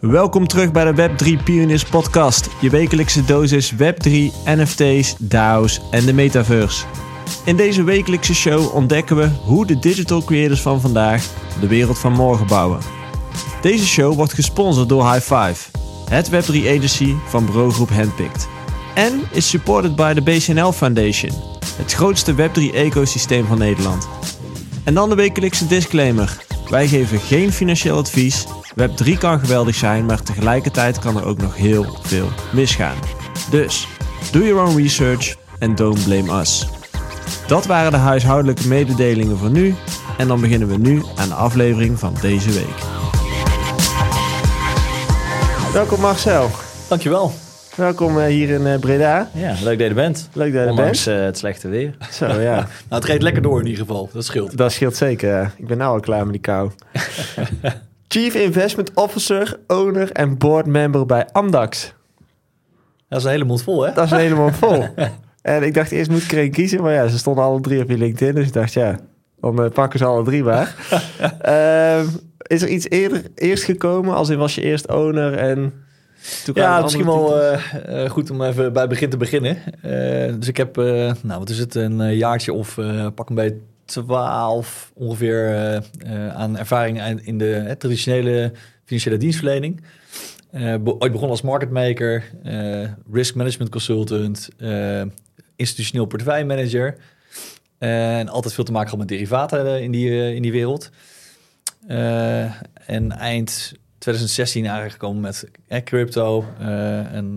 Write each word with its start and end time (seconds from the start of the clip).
Welkom 0.00 0.46
terug 0.46 0.72
bij 0.72 0.92
de 0.92 1.08
Web3 1.08 1.44
Pioneers 1.44 1.84
podcast. 1.84 2.48
Je 2.60 2.70
wekelijkse 2.70 3.24
dosis 3.24 3.72
Web3, 3.72 4.10
NFT's, 4.44 5.14
DAO's 5.18 5.80
en 5.90 6.04
de 6.04 6.12
metaverse. 6.12 6.84
In 7.44 7.56
deze 7.56 7.82
wekelijkse 7.82 8.34
show 8.34 8.74
ontdekken 8.74 9.16
we 9.16 9.28
hoe 9.44 9.66
de 9.66 9.78
digital 9.78 10.24
creators 10.24 10.60
van 10.60 10.80
vandaag 10.80 11.26
de 11.60 11.66
wereld 11.66 11.98
van 11.98 12.12
morgen 12.12 12.46
bouwen. 12.46 12.80
Deze 13.62 13.86
show 13.86 14.14
wordt 14.14 14.32
gesponsord 14.32 14.88
door 14.88 15.12
High 15.12 15.34
Five, 15.34 15.70
het 16.10 16.30
Web3 16.30 16.54
agency 16.54 17.14
van 17.28 17.46
bureaugroep 17.46 17.90
Handpicked. 17.90 18.48
En 18.94 19.20
is 19.32 19.48
supported 19.48 19.96
by 19.96 20.12
de 20.12 20.22
BCNL 20.22 20.72
Foundation, 20.72 21.32
het 21.76 21.92
grootste 21.92 22.34
Web3 22.34 22.74
ecosysteem 22.74 23.46
van 23.46 23.58
Nederland. 23.58 24.08
En 24.84 24.94
dan 24.94 25.08
de 25.08 25.14
wekelijkse 25.14 25.66
disclaimer. 25.66 26.44
Wij 26.68 26.88
geven 26.88 27.18
geen 27.20 27.52
financieel 27.52 27.96
advies. 27.96 28.46
Web3 28.80 29.18
kan 29.18 29.40
geweldig 29.40 29.74
zijn, 29.74 30.04
maar 30.06 30.22
tegelijkertijd 30.22 30.98
kan 30.98 31.16
er 31.16 31.24
ook 31.24 31.38
nog 31.38 31.56
heel 31.56 31.98
veel 32.02 32.28
misgaan. 32.52 32.96
Dus, 33.50 33.88
do 34.32 34.38
your 34.38 34.66
own 34.66 34.76
research 34.82 35.36
and 35.58 35.76
don't 35.76 36.04
blame 36.04 36.40
us. 36.40 36.66
Dat 37.46 37.66
waren 37.66 37.90
de 37.90 37.96
huishoudelijke 37.96 38.68
mededelingen 38.68 39.36
voor 39.36 39.50
nu. 39.50 39.74
En 40.18 40.28
dan 40.28 40.40
beginnen 40.40 40.68
we 40.68 40.76
nu 40.76 41.02
aan 41.16 41.28
de 41.28 41.34
aflevering 41.34 41.98
van 41.98 42.14
deze 42.20 42.50
week. 42.50 42.78
Welkom 45.72 46.00
Marcel. 46.00 46.50
Dankjewel. 46.88 47.32
Welkom 47.76 48.18
eh, 48.18 48.26
hier 48.26 48.48
in 48.48 48.66
eh, 48.66 48.78
Breda. 48.78 49.30
Ja, 49.34 49.50
leuk 49.62 49.78
dat 49.78 49.78
je 49.78 49.84
er 49.84 49.94
bent. 49.94 50.28
Leuk 50.32 50.52
dat 50.52 50.60
je 50.60 50.66
er 50.66 50.70
Ondanks 50.70 51.04
bent. 51.04 51.18
eh, 51.18 51.24
het 51.24 51.38
slechte 51.38 51.68
weer. 51.68 51.96
Zo 52.12 52.26
ja, 52.26 52.54
Nou, 52.56 52.66
het 52.88 53.04
reed 53.04 53.22
lekker 53.22 53.42
door 53.42 53.60
in 53.60 53.66
ieder 53.66 53.80
geval. 53.86 54.10
Dat 54.12 54.24
scheelt. 54.24 54.56
dat 54.56 54.72
scheelt 54.72 54.96
zeker. 54.96 55.28
ja. 55.28 55.52
Ik 55.56 55.66
ben 55.66 55.78
nou 55.78 55.94
al 55.94 56.00
klaar 56.00 56.22
met 56.22 56.32
die 56.32 56.40
kou. 56.40 56.70
Chief 58.12 58.34
Investment 58.34 58.90
Officer, 58.94 59.60
owner 59.66 60.12
en 60.12 60.38
board 60.38 60.66
member 60.66 61.06
bij 61.06 61.28
Amdax. 61.32 61.94
Dat 63.08 63.18
is 63.18 63.24
een 63.24 63.30
hele 63.30 63.44
mond 63.44 63.62
vol, 63.62 63.82
hè? 63.82 63.92
Dat 63.92 64.04
is 64.04 64.10
helemaal 64.10 64.52
vol. 64.52 64.84
En 65.42 65.62
ik 65.62 65.74
dacht 65.74 65.90
eerst 65.90 66.10
moet 66.10 66.22
ik 66.22 66.32
er 66.32 66.38
één 66.38 66.50
kiezen, 66.50 66.82
maar 66.82 66.92
ja, 66.92 67.08
ze 67.08 67.18
stonden 67.18 67.44
alle 67.44 67.60
drie 67.60 67.82
op 67.82 67.88
je 67.88 67.98
LinkedIn. 67.98 68.34
Dus 68.34 68.46
ik 68.46 68.52
dacht 68.52 68.72
ja, 68.72 68.98
dan 69.40 69.64
eh, 69.64 69.70
pakken 69.70 69.98
ze 69.98 70.04
alle 70.04 70.24
drie 70.24 70.42
maar. 70.42 70.74
Ehm, 71.40 72.06
is 72.46 72.62
er 72.62 72.68
iets 72.68 72.88
eerder 72.88 73.22
eerst 73.34 73.64
gekomen? 73.64 74.14
Als 74.14 74.28
in 74.28 74.38
was 74.38 74.54
je 74.54 74.62
eerst 74.62 74.88
owner 74.88 75.34
en... 75.34 75.72
toen 76.44 76.54
Ja, 76.54 76.80
misschien 76.80 77.04
wel 77.04 77.40
eh, 77.40 78.04
eh, 78.04 78.10
goed 78.10 78.30
om 78.30 78.42
even 78.42 78.72
bij 78.72 78.82
het 78.82 78.90
begin 78.90 79.10
te 79.10 79.16
beginnen. 79.16 79.56
Dus 80.38 80.48
ik 80.48 80.56
heb, 80.56 80.76
nou 80.76 81.38
wat 81.38 81.48
is 81.48 81.58
het, 81.58 81.74
een 81.74 82.16
jaartje 82.16 82.52
of 82.52 82.74
pak 83.14 83.28
een 83.28 83.34
beetje 83.34 83.60
12 83.90 84.92
ongeveer 84.94 85.54
eh, 85.54 85.76
eh, 85.76 86.34
aan 86.34 86.58
ervaring 86.58 87.20
in 87.24 87.38
de 87.38 87.74
traditionele 87.78 88.52
financiële 88.84 89.16
dienstverlening. 89.16 89.82
Eh, 90.50 90.74
be- 90.76 90.90
ooit 90.90 91.12
begonnen 91.12 91.30
als 91.30 91.42
marketmaker, 91.42 92.24
risk 93.12 93.34
management 93.34 93.70
consultant, 93.70 94.48
institutioneel 95.56 96.06
portefeuillemanager. 96.06 96.96
En 97.78 98.28
altijd 98.28 98.54
veel 98.54 98.64
te 98.64 98.72
maken 98.72 98.88
gehad 98.90 99.06
met 99.06 99.16
derivaten 99.18 99.82
in 99.82 99.90
die, 99.90 100.34
in 100.34 100.42
die 100.42 100.52
wereld. 100.52 100.90
En 102.86 103.12
eind 103.12 103.72
2016 103.98 104.62
eigenlijk 104.62 104.92
gekomen 104.92 105.20
met 105.20 105.50
crypto. 105.84 106.44
en 106.58 107.34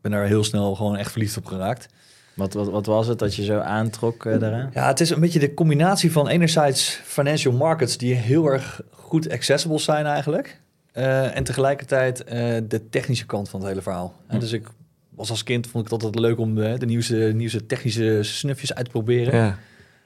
ben 0.00 0.10
daar 0.10 0.26
heel 0.26 0.44
snel 0.44 0.74
gewoon 0.74 0.96
echt 0.96 1.10
verliefd 1.10 1.36
op 1.36 1.46
geraakt. 1.46 1.88
Wat, 2.34 2.52
wat, 2.54 2.68
wat 2.70 2.86
was 2.86 3.06
het 3.06 3.18
dat 3.18 3.34
je 3.34 3.44
zo 3.44 3.58
aantrok 3.58 4.24
eh, 4.26 4.38
daaraan? 4.38 4.70
Ja, 4.74 4.86
het 4.86 5.00
is 5.00 5.10
een 5.10 5.20
beetje 5.20 5.38
de 5.38 5.54
combinatie 5.54 6.12
van 6.12 6.28
enerzijds 6.28 7.00
financial 7.04 7.52
markets 7.54 7.96
die 7.96 8.14
heel 8.14 8.46
erg 8.46 8.80
goed 8.90 9.30
accessible 9.30 9.78
zijn 9.78 10.06
eigenlijk. 10.06 10.60
eh, 10.92 11.36
en 11.36 11.44
tegelijkertijd 11.44 12.24
eh, 12.24 12.56
de 12.68 12.88
technische 12.88 13.26
kant 13.26 13.48
van 13.48 13.60
het 13.60 13.68
hele 13.68 13.82
verhaal. 13.82 14.14
En 14.26 14.38
dus 14.40 14.52
ik 14.52 14.66
was 15.08 15.30
als 15.30 15.42
kind, 15.42 15.66
vond 15.66 15.84
ik 15.86 15.92
het 15.92 16.02
altijd 16.02 16.24
leuk 16.24 16.38
om 16.38 16.54
de, 16.54 16.74
de 16.78 16.86
nieuwste, 16.86 17.14
nieuwste 17.14 17.66
technische 17.66 18.18
snufjes 18.22 18.74
uit 18.74 18.84
te 18.84 18.90
proberen. 18.90 19.34
Ja. 19.38 19.58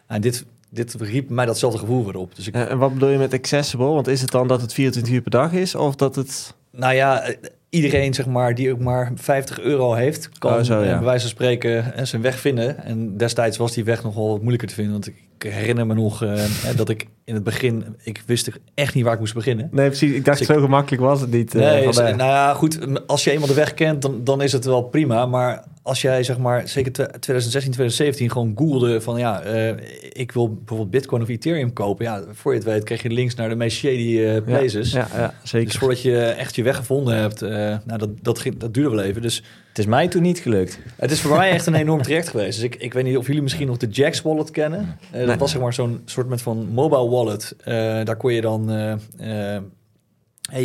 En 0.06 0.20
dit, 0.20 0.44
dit 0.70 0.94
riep 0.98 1.28
mij 1.28 1.46
datzelfde 1.46 1.78
gevoel 1.78 2.04
weer 2.04 2.16
op. 2.16 2.36
Dus 2.36 2.46
ik, 2.46 2.54
En 2.54 2.68
en 2.68 2.78
wat 2.78 2.92
bedoel 2.92 3.08
je 3.08 3.18
met 3.18 3.32
accessible? 3.32 3.86
Want 3.86 4.06
is 4.06 4.20
het 4.20 4.30
dan 4.30 4.48
dat 4.48 4.60
het 4.60 4.72
24 4.72 5.12
uur 5.12 5.22
per 5.22 5.30
dag 5.30 5.52
is? 5.52 5.74
Of 5.74 5.94
dat 5.96 6.14
het... 6.14 6.54
Nou 6.70 6.94
ja, 6.94 7.34
iedereen 7.70 8.14
zeg 8.14 8.26
maar, 8.26 8.54
die 8.54 8.72
ook 8.72 8.78
maar 8.78 9.12
50 9.14 9.60
euro 9.60 9.92
heeft, 9.94 10.28
kan 10.38 10.54
Oh, 10.54 10.60
zo, 10.62 10.82
ja. 10.82 10.90
eh, 10.90 10.96
bij 10.96 11.04
wijze 11.04 11.20
van 11.20 11.30
spreken 11.30 11.94
eh, 11.94 12.04
zijn 12.04 12.22
weg 12.22 12.38
vinden. 12.38 12.84
En 12.84 13.16
destijds 13.16 13.56
was 13.56 13.72
die 13.72 13.84
weg 13.84 14.02
nog 14.02 14.14
wel 14.14 14.28
wat 14.28 14.38
moeilijker 14.38 14.68
te 14.68 14.74
vinden. 14.74 14.92
Want 14.92 15.06
ik 15.06 15.14
herinner 15.44 15.86
me 15.86 15.94
nog 15.94 16.22
eh, 16.22 16.42
dat 16.76 16.88
ik 16.88 17.06
in 17.24 17.34
het 17.34 17.42
begin, 17.44 17.84
ik 18.02 18.22
wist 18.26 18.50
echt 18.74 18.94
niet 18.94 19.04
waar 19.04 19.12
ik 19.12 19.18
moest 19.18 19.34
beginnen. 19.34 19.68
Nee, 19.72 19.86
precies. 19.86 20.12
Ik 20.12 20.24
dacht, 20.24 20.38
Dus 20.38 20.48
ik- 20.48 20.54
zo 20.54 20.60
gemakkelijk 20.60 21.02
was 21.02 21.20
het 21.20 21.30
niet. 21.30 21.54
eh, 21.54 21.60
Nee, 21.60 21.86
is- 21.88 21.96
nou 21.96 22.16
ja, 22.16 22.54
goed. 22.54 22.78
Als 23.06 23.24
je 23.24 23.30
eenmaal 23.30 23.46
de 23.48 23.54
weg 23.54 23.74
kent, 23.74 24.02
dan, 24.02 24.24
dan 24.24 24.42
is 24.42 24.52
het 24.52 24.64
wel 24.64 24.82
prima. 24.82 25.26
Maar 25.26 25.64
als 25.82 26.02
jij, 26.02 26.22
zeg 26.22 26.38
maar, 26.38 26.68
zeker 26.68 26.92
te- 26.92 27.10
2016, 27.20 27.72
2017 27.72 28.30
gewoon 28.30 28.52
googelde 28.56 29.00
van 29.00 29.18
ja, 29.18 29.40
eh, 29.40 29.74
ik 30.12 30.32
wil 30.32 30.54
bijvoorbeeld 30.54 30.90
Bitcoin 30.90 31.22
of 31.22 31.28
Ethereum 31.28 31.72
kopen. 31.72 32.04
Ja, 32.04 32.22
voor 32.32 32.52
je 32.52 32.58
het 32.58 32.66
weet, 32.68 32.84
kreeg 32.84 33.02
je 33.02 33.10
links 33.10 33.34
naar 33.34 33.48
de 33.48 33.54
meest 33.54 33.76
shady 33.78 34.40
places. 34.40 34.92
Ja, 34.92 35.08
ja, 35.14 35.34
zeker. 35.42 35.66
Dus 35.66 35.76
voordat 35.78 36.02
je 36.02 36.18
echt 36.20 36.54
je 36.56 36.62
weg 36.62 36.76
gevonden 36.76 37.14
hebt, 37.16 37.40
nou, 37.40 37.98
dat, 37.98 38.10
dat, 38.22 38.38
ging, 38.38 38.58
dat 38.58 38.74
duurde 38.74 38.96
wel 38.96 39.04
even. 39.04 39.22
Dus 39.22 39.42
Het 39.78 39.86
is 39.86 39.92
mij 39.92 40.08
toen 40.08 40.22
niet 40.22 40.38
gelukt. 40.38 40.78
het 40.96 41.10
is 41.10 41.20
voor 41.20 41.36
mij 41.36 41.50
echt 41.50 41.66
een 41.66 41.74
enorm 41.74 42.02
traject 42.02 42.28
geweest. 42.28 42.54
Dus 42.60 42.64
ik, 42.64 42.74
ik 42.76 42.92
weet 42.92 43.04
niet 43.04 43.16
of 43.16 43.26
jullie 43.26 43.42
misschien 43.42 43.66
nog 43.66 43.76
de 43.76 43.86
Jax 43.86 44.22
wallet 44.22 44.50
kennen. 44.50 44.80
Eh, 45.10 45.18
dat 45.18 45.26
Nee. 45.26 45.36
was 45.36 45.50
zeg 45.50 45.60
maar 45.60 45.72
zo'n 45.74 46.02
soort 46.04 46.28
met 46.28 46.42
van 46.42 46.68
mobile 46.68 47.08
wallet. 47.08 47.54
Eh, 47.64 47.74
daar 48.04 48.16
kon 48.16 48.32
je 48.32 48.40
dan 48.40 48.70
eh, 48.70 49.56
eh, 49.56 49.62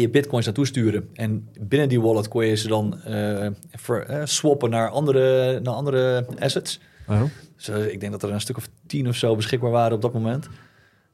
je 0.02 0.10
bitcoins 0.10 0.46
naartoe 0.46 0.66
sturen. 0.66 1.10
En 1.14 1.50
binnen 1.60 1.90
die 1.90 2.02
wallet 2.02 2.28
kon 2.28 2.46
je 2.46 2.56
ze 2.56 2.68
dan 2.68 3.02
eh, 3.04 3.48
ver, 3.72 4.28
swappen 4.28 4.70
naar 4.70 4.90
andere, 4.90 5.60
naar 5.60 5.74
andere 5.74 6.26
assets. 6.40 6.80
Oh. 7.08 7.22
Dus 7.56 7.70
ik 7.70 8.00
denk 8.00 8.12
dat 8.12 8.24
er 8.24 8.32
een 8.32 8.42
stuk 8.42 8.58
of 8.58 8.68
tien 8.88 9.08
of 9.08 9.16
zo 9.16 9.36
beschikbaar 9.36 9.72
waren 9.72 9.96
op 9.96 10.02
dat 10.02 10.14
moment. 10.14 10.48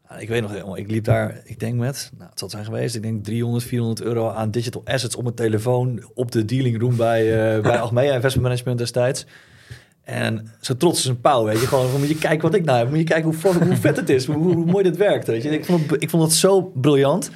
Nou, 0.09 0.21
ik 0.21 0.27
weet 0.27 0.41
nog 0.41 0.51
helemaal, 0.51 0.77
ik 0.77 0.91
liep 0.91 1.03
daar, 1.03 1.41
ik 1.43 1.59
denk 1.59 1.75
met, 1.75 2.11
nou, 2.17 2.29
het 2.29 2.39
zal 2.39 2.49
zijn 2.49 2.65
geweest, 2.65 2.95
ik 2.95 3.01
denk 3.01 3.23
300, 3.23 3.63
400 3.63 4.01
euro 4.01 4.29
aan 4.29 4.51
digital 4.51 4.81
assets 4.85 5.15
op 5.15 5.23
mijn 5.23 5.35
telefoon, 5.35 6.09
op 6.13 6.31
de 6.31 6.45
dealing 6.45 6.79
room 6.79 6.95
bij, 6.95 7.55
eh 7.55 7.61
bij 7.69 7.79
Achmea 7.79 8.13
Investment 8.13 8.47
Management 8.47 8.77
destijds. 8.77 9.25
En 10.03 10.51
zo 10.61 10.77
trots 10.77 10.95
als 10.95 11.05
een 11.05 11.21
pauw, 11.21 11.43
weet 11.43 11.59
je. 11.59 11.67
Gewoon, 11.67 11.99
moet 11.99 12.07
je 12.07 12.17
kijken 12.17 12.41
wat 12.41 12.53
ik 12.53 12.65
nou 12.65 12.77
heb. 12.77 12.89
Moet 12.89 12.97
je 12.97 13.03
kijken 13.03 13.33
hoe, 13.33 13.53
hoe 13.53 13.75
vet 13.75 13.95
het 13.95 14.09
is. 14.09 14.25
Hoe, 14.25 14.53
hoe 14.53 14.65
mooi 14.65 14.83
dit 14.83 14.97
werkt, 14.97 15.27
weet 15.27 15.43
je. 15.43 15.49
Ik 15.49 15.65
vond 15.65 15.89
het, 15.89 16.03
ik 16.03 16.09
vond 16.09 16.23
het 16.23 16.33
zo 16.33 16.61
briljant. 16.61 17.31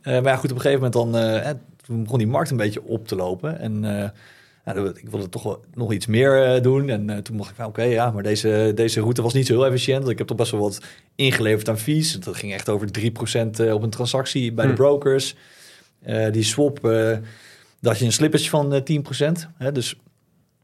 Eh, 0.00 0.12
maar 0.12 0.32
ja, 0.32 0.36
goed, 0.36 0.50
op 0.50 0.56
een 0.56 0.62
gegeven 0.62 0.90
moment 0.92 1.12
dan... 1.12 1.22
eh, 1.22 1.50
toen 1.86 2.02
begon 2.02 2.18
die 2.18 2.26
markt 2.26 2.50
een 2.50 2.56
beetje 2.56 2.82
op 2.84 3.08
te 3.08 3.16
lopen. 3.16 3.58
En 3.58 3.84
nou, 4.64 4.88
ik 4.88 5.08
wilde 5.08 5.28
toch 5.28 5.42
wel 5.42 5.64
nog 5.74 5.92
iets 5.92 6.06
meer 6.06 6.44
eh, 6.54 6.62
doen. 6.62 6.88
En 6.88 7.10
eh, 7.10 7.16
toen 7.18 7.36
mocht 7.36 7.50
ik 7.50 7.56
van, 7.56 7.64
oké, 7.66 7.82
ja, 7.82 8.10
maar 8.10 8.22
deze, 8.22 8.72
deze 8.74 9.00
route 9.00 9.22
was 9.22 9.32
niet 9.32 9.46
zo 9.46 9.52
heel 9.52 9.66
efficiënt. 9.66 9.98
Want 9.98 10.10
ik 10.10 10.18
heb 10.18 10.26
toch 10.26 10.36
best 10.36 10.50
wel 10.50 10.60
wat 10.60 10.80
ingeleverd 11.14 11.68
aan 11.68 11.78
fees. 11.78 12.20
Dat 12.20 12.36
ging 12.36 12.52
echt 12.52 12.68
over 12.68 12.88
3% 12.90 13.60
eh, 13.60 13.74
op 13.74 13.82
een 13.82 13.90
transactie 13.90 14.52
bij 14.52 14.64
de 14.64 14.70
Hm. 14.70 14.76
brokers. 14.76 15.34
Die 16.32 16.42
swap, 16.42 16.80
dat 17.80 17.98
je 17.98 18.04
een 18.04 18.12
slippage 18.12 18.48
van 18.48 18.74
eh 18.74 18.82
10%. 18.82 19.48
Hè, 19.58 19.72
dus 19.72 19.96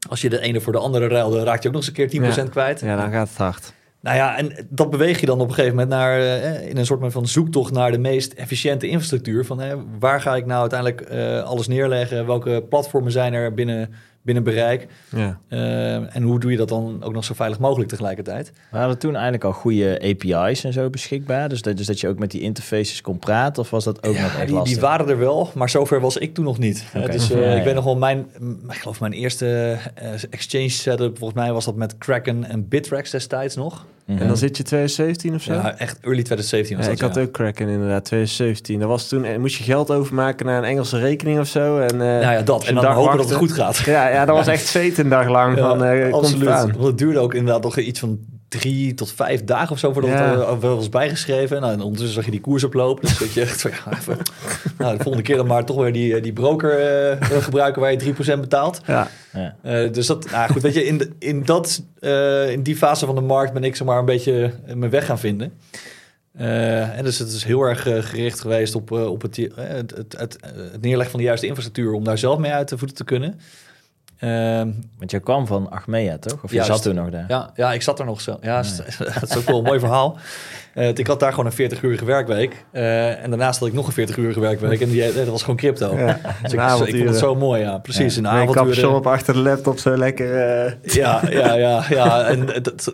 als 0.09 0.21
je 0.21 0.29
de 0.29 0.39
ene 0.39 0.61
voor 0.61 0.73
de 0.73 0.79
andere 0.79 1.07
ruilde, 1.07 1.43
raak 1.43 1.61
je 1.61 1.67
ook 1.67 1.73
nog 1.73 1.87
eens 1.87 1.97
een 1.97 2.09
keer 2.09 2.09
10% 2.09 2.35
Ja. 2.45 2.51
kwijt. 2.51 2.79
Ja, 2.79 2.95
dan 2.95 3.11
gaat 3.11 3.27
het 3.29 3.37
hard. 3.37 3.73
Nou 4.01 4.15
ja, 4.15 4.37
en 4.37 4.67
dat 4.69 4.89
beweeg 4.89 5.19
je 5.19 5.25
dan 5.25 5.39
op 5.39 5.47
een 5.47 5.53
gegeven 5.53 5.75
moment 5.75 5.89
naar, 5.95 6.19
eh, 6.19 6.69
in 6.69 6.77
een 6.77 6.85
soort 6.85 7.11
van 7.11 7.27
zoektocht 7.27 7.73
naar 7.73 7.91
de 7.91 7.97
meest 7.97 8.33
efficiënte 8.33 8.87
infrastructuur. 8.87 9.45
Van 9.45 9.61
waar 9.99 10.21
ga 10.21 10.35
ik 10.35 10.45
nou 10.45 10.59
uiteindelijk 10.59 11.01
eh, 11.01 11.43
alles 11.43 11.67
neerleggen? 11.67 12.25
Welke 12.25 12.65
platformen 12.69 13.11
zijn 13.11 13.33
er 13.33 13.53
binnen, 13.53 13.93
binnen 14.33 14.53
bereik? 14.53 14.87
Ja. 15.15 15.39
Eh, 15.47 16.15
en 16.15 16.23
hoe 16.23 16.39
doe 16.39 16.51
je 16.51 16.57
dat 16.57 16.69
dan 16.69 17.03
ook 17.03 17.13
nog 17.13 17.23
zo 17.23 17.33
veilig 17.33 17.59
mogelijk 17.59 17.89
tegelijkertijd? 17.89 18.51
We 18.71 18.77
hadden 18.77 18.97
toen 18.97 19.13
eigenlijk 19.13 19.43
al 19.43 19.51
goede 19.51 20.01
API's 20.03 20.63
en 20.63 20.73
zo 20.73 20.89
beschikbaar. 20.89 21.49
Dus 21.49 21.61
dat, 21.61 21.77
dus 21.77 21.85
dat 21.85 21.99
je 21.99 22.07
ook 22.07 22.19
met 22.19 22.31
die 22.31 22.41
interfaces 22.41 23.01
kon 23.01 23.19
praten. 23.19 23.61
Of 23.61 23.69
was 23.69 23.83
dat 23.83 24.03
ook 24.03 24.17
nog 24.17 24.35
echt 24.35 24.45
die, 24.45 24.55
lastig? 24.55 24.73
die 24.73 24.81
waren 24.81 25.09
er 25.09 25.19
wel, 25.19 25.51
maar 25.55 25.69
zover 25.69 26.01
was 26.01 26.17
ik 26.17 26.33
toen 26.33 26.45
nog 26.45 26.57
niet. 26.57 26.85
Oké. 26.95 27.11
Dus 27.11 27.31
eh, 27.31 27.41
Ja, 27.41 27.49
ja. 27.49 27.55
ik 27.57 27.63
weet 27.63 27.75
nog 27.75 27.83
wel, 27.83 27.97
mijn, 27.97 28.25
ik 28.69 28.77
geloof 28.77 28.99
mijn 28.99 29.13
eerste 29.13 29.77
eh, 29.95 30.11
exchange 30.29 30.69
setup, 30.69 31.17
volgens 31.17 31.39
mij 31.39 31.53
was 31.53 31.65
dat 31.65 31.75
met 31.75 31.97
Kraken 31.97 32.43
en 32.43 32.67
Bittrex 32.67 33.11
destijds 33.11 33.55
nog. 33.55 33.85
Mhm. 34.09 34.21
En 34.21 34.27
dan 34.27 34.37
zit 34.37 34.57
je 34.57 34.63
2017 34.63 35.35
of 35.35 35.41
zo? 35.41 35.53
Ja, 35.53 35.77
echt 35.77 35.97
early 36.01 36.23
2017 36.23 36.77
was 36.77 36.85
Ja, 36.85 36.91
dat, 36.91 37.01
ik 37.01 37.15
had 37.15 37.23
ook 37.23 37.31
Kraken 37.31 37.67
inderdaad, 37.67 38.05
2017. 38.05 38.79
Dat 38.79 38.89
was 38.89 39.07
toen, 39.07 39.23
eh, 39.23 39.37
moest 39.37 39.55
je 39.55 39.63
geld 39.63 39.91
overmaken 39.91 40.45
naar 40.45 40.57
een 40.57 40.63
Engelse 40.63 40.99
rekening 40.99 41.39
of 41.39 41.47
zo. 41.47 41.79
En, 41.79 41.91
eh, 41.91 41.97
Nou 41.97 42.21
ja, 42.21 42.41
dat. 42.41 42.65
En 42.65 42.75
dan 42.75 42.85
hopen 42.85 43.17
dat 43.17 43.29
het 43.29 43.37
goed 43.37 43.51
gaat. 43.51 43.77
Ja, 43.77 44.07
ja, 44.07 44.25
dat 44.25 44.35
was 44.35 44.47
echt 44.47 44.65
zweet 44.73 44.97
een 44.97 45.09
dag 45.09 45.27
lang. 45.27 45.57
van, 45.57 45.83
eh, 45.83 46.13
absoluut. 46.13 46.49
Want 46.49 46.83
het 46.83 46.97
duurde 46.97 47.19
ook 47.19 47.33
inderdaad 47.33 47.63
nog 47.63 47.77
iets 47.77 47.99
van 47.99 48.19
drie 48.49 48.93
tot 48.93 49.11
vijf 49.13 49.43
dagen 49.43 49.71
of 49.71 49.79
zo 49.79 49.93
voordat 49.93 50.11
Ja. 50.11 50.49
het 50.51 50.59
wel 50.61 50.75
was 50.75 50.89
bijgeschreven. 50.89 51.61
Nou, 51.61 51.73
en 51.73 51.81
ondertussen 51.81 52.15
zag 52.15 52.25
je 52.25 52.31
die 52.31 52.39
koers 52.41 52.63
oplopen. 52.63 53.07
Dus 53.07 53.17
dat 53.17 53.33
je 53.33 53.41
echt 53.41 53.61
van, 53.61 53.71
ja, 53.71 53.91
even, 53.97 54.17
nou, 54.77 54.91
de 54.97 55.03
volgende 55.03 55.21
keer 55.27 55.35
dan 55.35 55.47
maar 55.47 55.65
toch 55.65 55.77
weer 55.77 55.93
die, 55.93 56.21
die 56.21 56.33
broker 56.33 56.79
eh, 56.79 57.41
gebruiken 57.41 57.81
waar 57.81 57.91
je 57.91 58.13
3% 58.13 58.39
betaalt. 58.39 58.81
Ja. 58.85 59.07
Ja. 59.33 59.55
Eh, 59.61 59.91
dus 59.93 60.07
dat, 60.07 60.29
nou 60.31 60.51
goed, 60.51 60.61
weet 60.61 60.73
je, 60.73 60.85
in, 60.85 60.97
de- 60.97 61.11
in, 61.19 61.43
dat, 61.45 61.83
eh, 61.99 62.51
in 62.51 62.63
die 62.63 62.75
fase 62.75 63.05
van 63.05 63.15
de 63.15 63.21
markt 63.21 63.53
ben 63.53 63.63
ik 63.63 63.75
zeg 63.75 63.87
maar 63.87 63.99
een 63.99 64.05
beetje 64.05 64.53
eh, 64.65 64.73
mijn 64.75 64.91
weg 64.91 65.05
gaan 65.05 65.19
vinden. 65.19 65.53
Eh, 66.37 66.97
en 66.97 67.03
dus 67.03 67.19
het 67.19 67.31
is 67.31 67.43
heel 67.43 67.61
erg 67.61 67.87
eh, 67.87 68.01
gericht 68.03 68.39
geweest 68.39 68.75
op, 68.75 68.91
eh, 68.91 69.05
op 69.11 69.21
het, 69.21 69.37
eh, 69.37 69.47
het, 69.55 69.93
het, 70.17 70.37
eh, 70.37 70.49
het 70.71 70.81
neerleggen 70.81 71.11
van 71.11 71.19
de 71.19 71.25
juiste 71.25 71.47
infrastructuur 71.47 71.91
om 71.93 72.03
daar 72.03 72.17
zelf 72.17 72.37
mee 72.37 72.51
uit 72.51 72.69
de 72.69 72.77
voeten 72.77 72.97
te 72.97 73.03
kunnen. 73.03 73.39
Ehm, 74.19 74.69
Want 74.97 75.11
je 75.11 75.19
kwam 75.19 75.47
van 75.47 75.69
Achmea, 75.69 76.17
toch? 76.17 76.43
Of 76.43 76.49
je 76.49 76.55
Juist. 76.55 76.71
zat 76.71 76.81
toen 76.83 76.95
nog 76.95 77.09
daar? 77.09 77.25
ja, 77.27 77.51
ja, 77.55 77.73
ik 77.73 77.81
zat 77.81 77.99
er 77.99 78.05
nog 78.05 78.21
zo. 78.21 78.37
Ja, 78.41 78.61
dat 79.19 79.29
is 79.29 79.37
ook 79.37 79.43
wel 79.43 79.57
een 79.57 79.63
mooi 79.63 79.79
verhaal. 79.79 80.17
Eh, 80.73 80.87
ik 80.87 81.07
had 81.07 81.19
daar 81.19 81.33
gewoon 81.33 81.51
een 81.57 81.71
40-urige 81.71 82.05
werkweek. 82.05 82.65
Eh, 82.71 83.23
en 83.23 83.29
daarnaast 83.29 83.59
had 83.59 83.67
ik 83.67 83.73
nog 83.73 83.87
een 83.97 84.07
40-urige 84.07 84.39
werkweek. 84.39 84.81
En 84.81 84.89
die, 84.89 85.03
eh, 85.03 85.15
dat 85.15 85.27
was 85.27 85.41
gewoon 85.41 85.55
crypto. 85.55 85.97
Ja, 85.97 86.19
Dus 86.43 86.53
ik, 86.53 86.59
ik 86.87 86.95
vond 86.95 87.09
het 87.09 87.17
zo 87.17 87.35
mooi, 87.35 87.61
ja. 87.61 87.77
Precies, 87.77 88.15
een 88.15 88.21
Mijn 88.21 88.35
avontuur. 88.35 88.63
kapsalon 88.65 89.03
achter 89.05 89.33
de 89.33 89.39
laptop 89.39 89.79
zo 89.79 89.97
lekker... 89.97 90.35
eh, 90.65 90.71
Ja, 90.81 91.21
ja, 91.29 91.53
ja, 91.53 91.83
ja. 91.89 92.23
En 92.29 92.45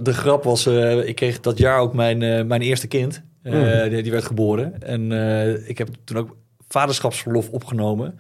de 0.02 0.14
grap 0.14 0.44
was, 0.44 0.66
eh, 0.66 1.08
ik 1.08 1.16
kreeg 1.16 1.40
dat 1.40 1.58
jaar 1.58 1.80
ook 1.80 1.94
mijn, 1.94 2.48
mijn 2.48 2.62
eerste 2.62 2.88
kind. 2.88 3.22
Eh, 3.44 3.54
Mm. 3.54 3.90
die, 3.90 4.02
die 4.04 4.12
werd 4.12 4.26
geboren. 4.26 4.74
En 4.82 5.12
eh, 5.12 5.70
ik 5.70 5.78
heb 5.78 5.88
toen 6.04 6.18
ook 6.18 6.36
vaderschapsverlof 6.70 7.50
opgenomen. 7.50 8.20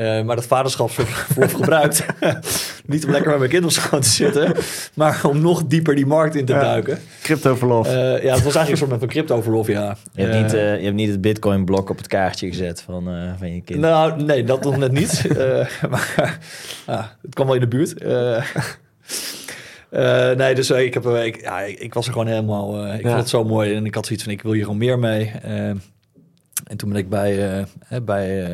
Eh, 0.00 0.22
maar 0.22 0.36
dat 0.36 0.44
vaderschapsverlof 0.46 1.52
gebruikt. 1.60 2.04
Niet 2.86 3.04
om 3.04 3.10
lekker 3.10 3.30
met 3.30 3.38
mijn 3.38 3.50
kind 3.50 3.64
op 3.64 3.70
schoot 3.70 4.02
te 4.02 4.08
zitten. 4.08 4.52
Maar 4.94 5.20
om 5.26 5.40
nog 5.40 5.64
dieper 5.66 5.94
die 5.94 6.06
markt 6.06 6.34
in 6.34 6.44
te 6.44 6.52
Ja. 6.52 6.60
duiken. 6.60 6.98
Cryptoverlof. 7.22 7.86
Eh, 7.86 7.92
ja, 7.94 8.06
het 8.08 8.22
was 8.24 8.54
eigenlijk 8.54 8.70
een 8.70 8.76
soort 8.76 8.90
met 8.90 9.02
een 9.02 9.08
crypto-verlof, 9.08 9.66
ja. 9.66 9.96
Je, 10.12 10.22
hebt 10.22 10.34
Eh, 10.34 10.42
niet, 10.42 10.52
eh, 10.54 10.76
je 10.78 10.84
hebt 10.84 10.94
niet 10.94 11.10
het 11.10 11.20
bitcoin-blok 11.20 11.90
op 11.90 11.96
het 11.96 12.06
kaartje 12.06 12.46
gezet 12.48 12.82
van, 12.82 13.08
eh, 13.08 13.32
van 13.38 13.54
je 13.54 13.60
kind. 13.62 13.80
Nou, 13.80 14.22
nee, 14.22 14.44
dat 14.44 14.64
nog 14.64 14.76
net 14.76 14.92
niet. 14.92 15.24
Eh, 15.38 15.66
maar 15.90 16.38
ja, 16.86 17.16
het 17.22 17.34
kwam 17.34 17.46
wel 17.46 17.54
in 17.54 17.60
de 17.60 17.68
buurt. 17.68 17.98
Eh, 18.02 18.36
eh, 19.90 20.36
nee, 20.36 20.54
dus 20.54 20.70
ik, 20.70 20.94
heb, 20.94 21.06
eh, 21.06 21.24
ik, 21.24 21.40
ja, 21.40 21.60
ik, 21.60 21.78
ik 21.78 21.94
was 21.94 22.06
er 22.06 22.12
gewoon 22.12 22.26
helemaal... 22.26 22.84
eh, 22.84 22.94
ik 22.94 23.02
Ja. 23.02 23.06
vond 23.08 23.20
het 23.20 23.28
zo 23.28 23.44
mooi 23.44 23.74
en 23.74 23.86
ik 23.86 23.94
had 23.94 24.06
zoiets 24.06 24.24
van, 24.24 24.32
ik 24.32 24.42
wil 24.42 24.52
hier 24.52 24.62
gewoon 24.62 24.78
meer 24.78 24.98
mee. 24.98 25.32
En 26.66 26.76
toen 26.76 26.88
ben 26.88 26.98
ik 26.98 27.08
bij, 27.08 27.58
eh, 27.88 28.00
bij, 28.02 28.46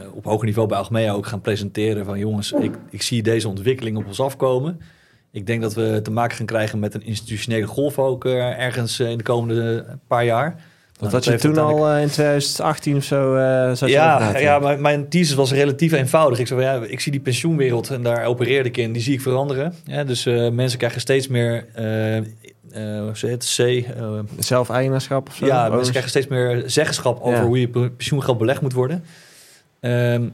eh, 0.00 0.14
op 0.14 0.24
hoger 0.24 0.44
niveau 0.46 0.68
bij 0.68 0.78
Algemea 0.78 1.12
ook 1.12 1.26
gaan 1.26 1.40
presenteren 1.40 2.04
van... 2.04 2.18
jongens, 2.18 2.52
ik, 2.52 2.74
ik 2.90 3.02
zie 3.02 3.22
deze 3.22 3.48
ontwikkeling 3.48 3.96
op 3.96 4.06
ons 4.06 4.20
afkomen. 4.20 4.80
Ik 5.30 5.46
denk 5.46 5.62
dat 5.62 5.74
we 5.74 6.00
te 6.02 6.10
maken 6.10 6.36
gaan 6.36 6.46
krijgen 6.46 6.78
met 6.78 6.94
een 6.94 7.02
institutionele 7.06 7.66
golf 7.66 7.98
ook 7.98 8.24
eh, 8.24 8.58
ergens 8.60 8.98
eh, 9.00 9.10
in 9.10 9.16
de 9.18 9.24
komende 9.24 9.84
paar 10.06 10.24
jaar. 10.24 10.50
dat 10.50 11.00
Nou, 11.00 11.12
had 11.12 11.24
je 11.24 11.30
heeft 11.30 11.42
toen 11.42 11.56
uiteindelijk- 11.58 11.94
al 11.94 12.02
in 12.02 12.08
2018 12.08 12.96
of 12.96 13.04
zo... 13.04 13.34
zat 13.74 13.88
je 13.88 13.94
Ja, 13.94 14.38
ja 14.38 14.58
denken. 14.58 14.80
mijn, 14.82 15.08
thesis 15.08 15.34
was 15.34 15.52
relatief 15.52 15.92
eenvoudig. 15.92 16.38
Ik 16.38 16.46
zei 16.46 16.60
van, 16.62 16.70
ja, 16.80 16.86
ik 16.88 17.00
zie 17.00 17.12
die 17.12 17.20
pensioenwereld 17.20 17.90
en 17.90 18.02
daar 18.02 18.24
opereerde 18.24 18.68
ik 18.68 18.76
in, 18.76 18.92
die 18.92 19.02
zie 19.02 19.14
ik 19.14 19.20
veranderen. 19.20 19.74
Ja, 19.84 20.04
dus 20.04 20.24
mensen 20.52 20.78
krijgen 20.78 21.00
steeds 21.00 21.28
meer, 21.28 21.66
hoe 22.74 23.10
zeg 23.12 23.20
je 23.20 23.26
het, 23.66 23.84
C, 23.86 23.86
Zelfeigenaarschap 24.42 25.28
of 25.28 25.34
zo? 25.34 25.46
ja, 25.46 25.68
mensen 25.68 25.90
krijgen 25.90 26.10
steeds 26.10 26.26
meer 26.26 26.62
zeggenschap 26.66 27.20
over 27.20 27.38
Ja. 27.38 27.44
hoe 27.46 27.60
je 27.60 27.68
pe- 27.68 27.90
pensioengeld 27.90 28.38
belegd 28.38 28.60
moet 28.60 28.72
worden. 28.72 29.04
Ehm, 29.84 30.28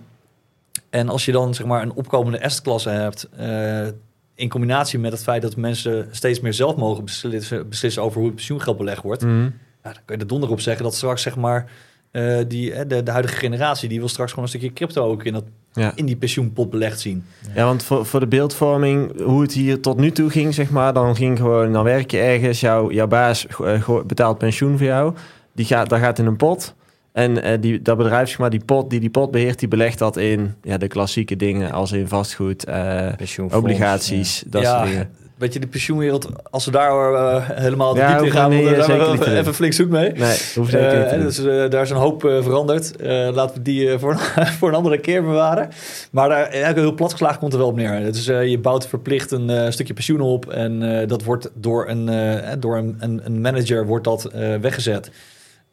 en 0.90 1.08
als 1.08 1.24
je 1.24 1.32
dan 1.32 1.54
zeg 1.54 1.66
maar 1.66 1.82
een 1.82 1.92
opkomende 1.92 2.42
assetklasse 2.44 2.88
hebt, 2.90 3.28
eh, 3.36 3.86
in 4.34 4.48
combinatie 4.48 4.98
met 4.98 5.12
het 5.12 5.22
feit 5.22 5.42
dat 5.42 5.56
mensen 5.56 6.08
steeds 6.10 6.40
meer 6.40 6.54
zelf 6.54 6.76
mogen 6.76 7.04
beslissen, 7.04 7.68
beslissen 7.68 8.02
over 8.02 8.16
hoe 8.16 8.26
het 8.26 8.34
pensioengeld 8.34 8.76
belegd 8.76 9.02
wordt, 9.02 9.22
ja, 9.22 9.28
dan 9.82 9.92
kun 10.04 10.14
je 10.16 10.20
er 10.22 10.26
donder 10.26 10.50
op 10.50 10.60
zeggen 10.60 10.84
dat 10.84 10.94
straks 10.94 11.22
zeg 11.22 11.36
maar 11.36 11.70
eh, 12.10 12.38
die, 12.48 12.86
de, 12.86 13.02
de 13.02 13.10
huidige 13.10 13.36
generatie 13.36 13.88
die 13.88 13.98
wil 13.98 14.08
straks 14.08 14.30
gewoon 14.30 14.44
een 14.44 14.50
stukje 14.50 14.72
crypto 14.72 15.04
ook 15.04 15.24
in, 15.24 15.32
dat, 15.32 15.44
Ja. 15.72 15.92
in 15.94 16.06
die 16.06 16.16
pensioenpot 16.16 16.70
belegd 16.70 17.00
zien. 17.00 17.24
Ja, 17.54 17.64
want 17.64 17.82
voor, 17.82 18.06
voor 18.06 18.20
de 18.20 18.26
beeldvorming, 18.26 19.20
hoe 19.22 19.42
het 19.42 19.52
hier 19.52 19.80
tot 19.80 19.96
nu 19.96 20.10
toe 20.10 20.30
ging, 20.30 20.54
zeg 20.54 20.70
maar, 20.70 20.92
dan 20.92 21.16
ging 21.16 21.38
gewoon, 21.38 21.72
dan 21.72 21.84
werk 21.84 22.10
je 22.10 22.18
ergens, 22.18 22.60
jouw, 22.60 22.90
jouw 22.90 23.06
baas 23.06 23.46
eh, 23.46 23.88
betaalt 24.06 24.38
pensioen 24.38 24.76
voor 24.78 24.86
jou, 24.86 25.14
die 25.52 25.66
gaat, 25.66 25.88
dat 25.88 25.98
gaat 25.98 26.18
in 26.18 26.26
een 26.26 26.36
pot. 26.36 26.74
En 27.12 27.42
eh, 27.42 27.60
die, 27.60 27.82
dat 27.82 27.96
bedrijf, 27.96 28.28
zeg 28.28 28.38
maar, 28.38 28.50
die 28.50 28.64
pot, 28.64 28.90
die 28.90 29.00
die 29.00 29.10
pot 29.10 29.30
beheert, 29.30 29.58
die 29.58 29.68
belegt 29.68 29.98
dat 29.98 30.16
in 30.16 30.54
ja, 30.62 30.78
de 30.78 30.88
klassieke 30.88 31.36
dingen, 31.36 31.72
als 31.72 31.92
in 31.92 32.08
vastgoed, 32.08 32.64
eh, 32.64 33.06
obligaties, 33.50 34.44
dat 34.46 34.62
ja, 34.62 34.76
soort 34.76 34.90
dingen. 34.90 35.10
weet 35.38 35.52
je, 35.52 35.60
de 35.60 35.66
pensioenwereld, 35.66 36.28
als 36.50 36.64
we 36.64 36.70
daar 36.70 37.14
eh, 37.14 37.48
helemaal 37.50 37.94
de 37.94 38.00
Ja, 38.00 38.08
diepte 38.08 38.24
in 38.26 38.32
gaan, 38.32 38.50
niet, 38.50 38.84
zijn 38.84 38.98
we 39.00 39.10
niet 39.10 39.26
even 39.26 39.54
flink 39.54 39.72
zoek 39.72 39.88
mee. 39.88 40.12
Nee, 40.12 40.36
hoef 40.54 40.70
zeker 40.70 40.98
niet 40.98 41.08
te 41.08 41.14
doen. 41.14 41.24
dus 41.24 41.70
daar 41.70 41.82
is 41.82 41.90
een 41.90 41.96
hoop 41.96 42.24
eh, 42.24 42.42
veranderd. 42.42 42.96
Eh, 42.96 43.28
laten 43.32 43.56
we 43.56 43.62
die 43.62 43.90
eh, 43.90 43.98
voor, 43.98 44.12
een, 44.12 44.46
voor 44.58 44.68
een 44.68 44.74
andere 44.74 44.98
keer 44.98 45.22
bewaren. 45.22 45.68
Maar 46.10 46.28
daar, 46.28 46.42
eigenlijk 46.42 46.76
heel 46.78 46.94
platgeslagen 46.94 47.38
komt 47.38 47.52
er 47.52 47.58
wel 47.58 47.68
op 47.68 47.76
neer. 47.76 48.12
Dus 48.12 48.26
eh, 48.26 48.46
je 48.46 48.58
bouwt 48.58 48.86
verplicht 48.86 49.30
een 49.30 49.72
stukje 49.72 49.94
pensioen 49.94 50.20
op. 50.20 50.50
En 50.50 51.00
eh, 51.00 51.08
dat 51.08 51.24
wordt 51.24 51.50
door 51.54 51.88
een, 51.88 52.08
eh, 52.08 52.50
door 52.58 52.76
een, 52.76 52.96
een, 52.98 53.20
een 53.24 53.40
manager 53.40 53.86
wordt 53.86 54.04
dat 54.04 54.24
eh, 54.24 54.54
weggezet. 54.60 55.10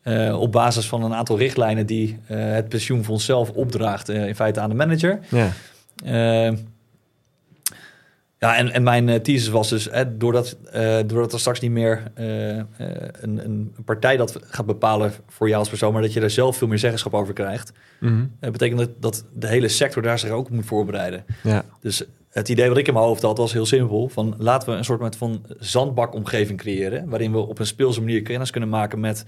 Eh, 0.07 0.39
op 0.39 0.51
basis 0.51 0.87
van 0.87 1.03
een 1.03 1.13
aantal 1.13 1.37
richtlijnen 1.37 1.85
die 1.85 2.19
eh, 2.27 2.37
het 2.39 2.69
pensioenfonds 2.69 3.25
zelf 3.25 3.49
opdraagt. 3.49 4.09
eh, 4.09 4.27
in 4.27 4.35
feite 4.35 4.59
aan 4.59 4.69
de 4.69 4.75
manager. 4.75 5.19
Ja, 5.29 5.51
ja, 8.39 8.55
en, 8.55 8.71
en 8.71 8.83
mijn 8.83 9.21
thesis 9.21 9.47
was 9.47 9.69
dus, 9.69 9.87
hè, 9.91 10.17
doordat, 10.17 10.57
doordat 11.05 11.33
er 11.33 11.39
straks 11.39 11.59
niet 11.59 11.71
meer 11.71 12.03
een, 13.21 13.45
een 13.45 13.75
partij 13.85 14.17
dat 14.17 14.39
gaat 14.41 14.65
bepalen 14.65 15.11
voor 15.27 15.47
jou 15.47 15.59
als 15.59 15.69
persoon, 15.69 15.93
maar 15.93 16.01
dat 16.01 16.13
je 16.13 16.21
er 16.21 16.29
zelf 16.29 16.57
veel 16.57 16.67
meer 16.67 16.79
zeggenschap 16.79 17.13
over 17.13 17.33
krijgt, 17.33 17.71
eh, 18.39 18.51
betekent 18.51 18.79
dat, 18.79 18.89
dat 18.99 19.25
de 19.33 19.47
hele 19.47 19.67
sector 19.67 20.01
daar 20.01 20.19
zich 20.19 20.29
ook 20.29 20.45
op 20.45 20.51
moet 20.51 20.65
voorbereiden. 20.65 21.25
ja. 21.43 21.65
Dus 21.81 22.03
het 22.29 22.49
idee 22.49 22.67
wat 22.67 22.77
ik 22.77 22.87
in 22.87 22.93
mijn 22.93 23.05
hoofd 23.05 23.21
had 23.21 23.37
was 23.37 23.53
heel 23.53 23.65
simpel. 23.65 24.09
Van 24.09 24.35
laten 24.37 24.69
we 24.69 24.75
een 24.75 24.85
soort 24.85 25.15
van 25.15 25.45
zandbakomgeving 25.59 26.59
creëren. 26.59 27.09
Waarin 27.09 27.31
we 27.31 27.37
op 27.37 27.59
een 27.59 27.65
speelse 27.65 27.99
manier 27.99 28.21
kennis 28.21 28.51
kunnen 28.51 28.69
maken 28.69 28.99
met, 28.99 29.25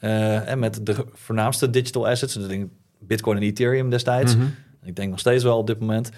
en 0.00 0.58
met 0.58 0.86
de 0.86 1.04
voornaamste 1.12 1.70
digital 1.70 2.08
assets. 2.08 2.34
Dus 2.34 2.42
ik 2.42 2.48
denk 2.48 2.70
Bitcoin 2.98 3.36
en 3.36 3.42
Ethereum 3.42 3.90
destijds. 3.90 4.36
Mhm. 4.36 4.46
Ik 4.82 4.96
denk 4.96 5.10
nog 5.10 5.18
steeds 5.18 5.44
wel 5.44 5.58
op 5.58 5.66
dit 5.66 5.80
moment. 5.80 6.10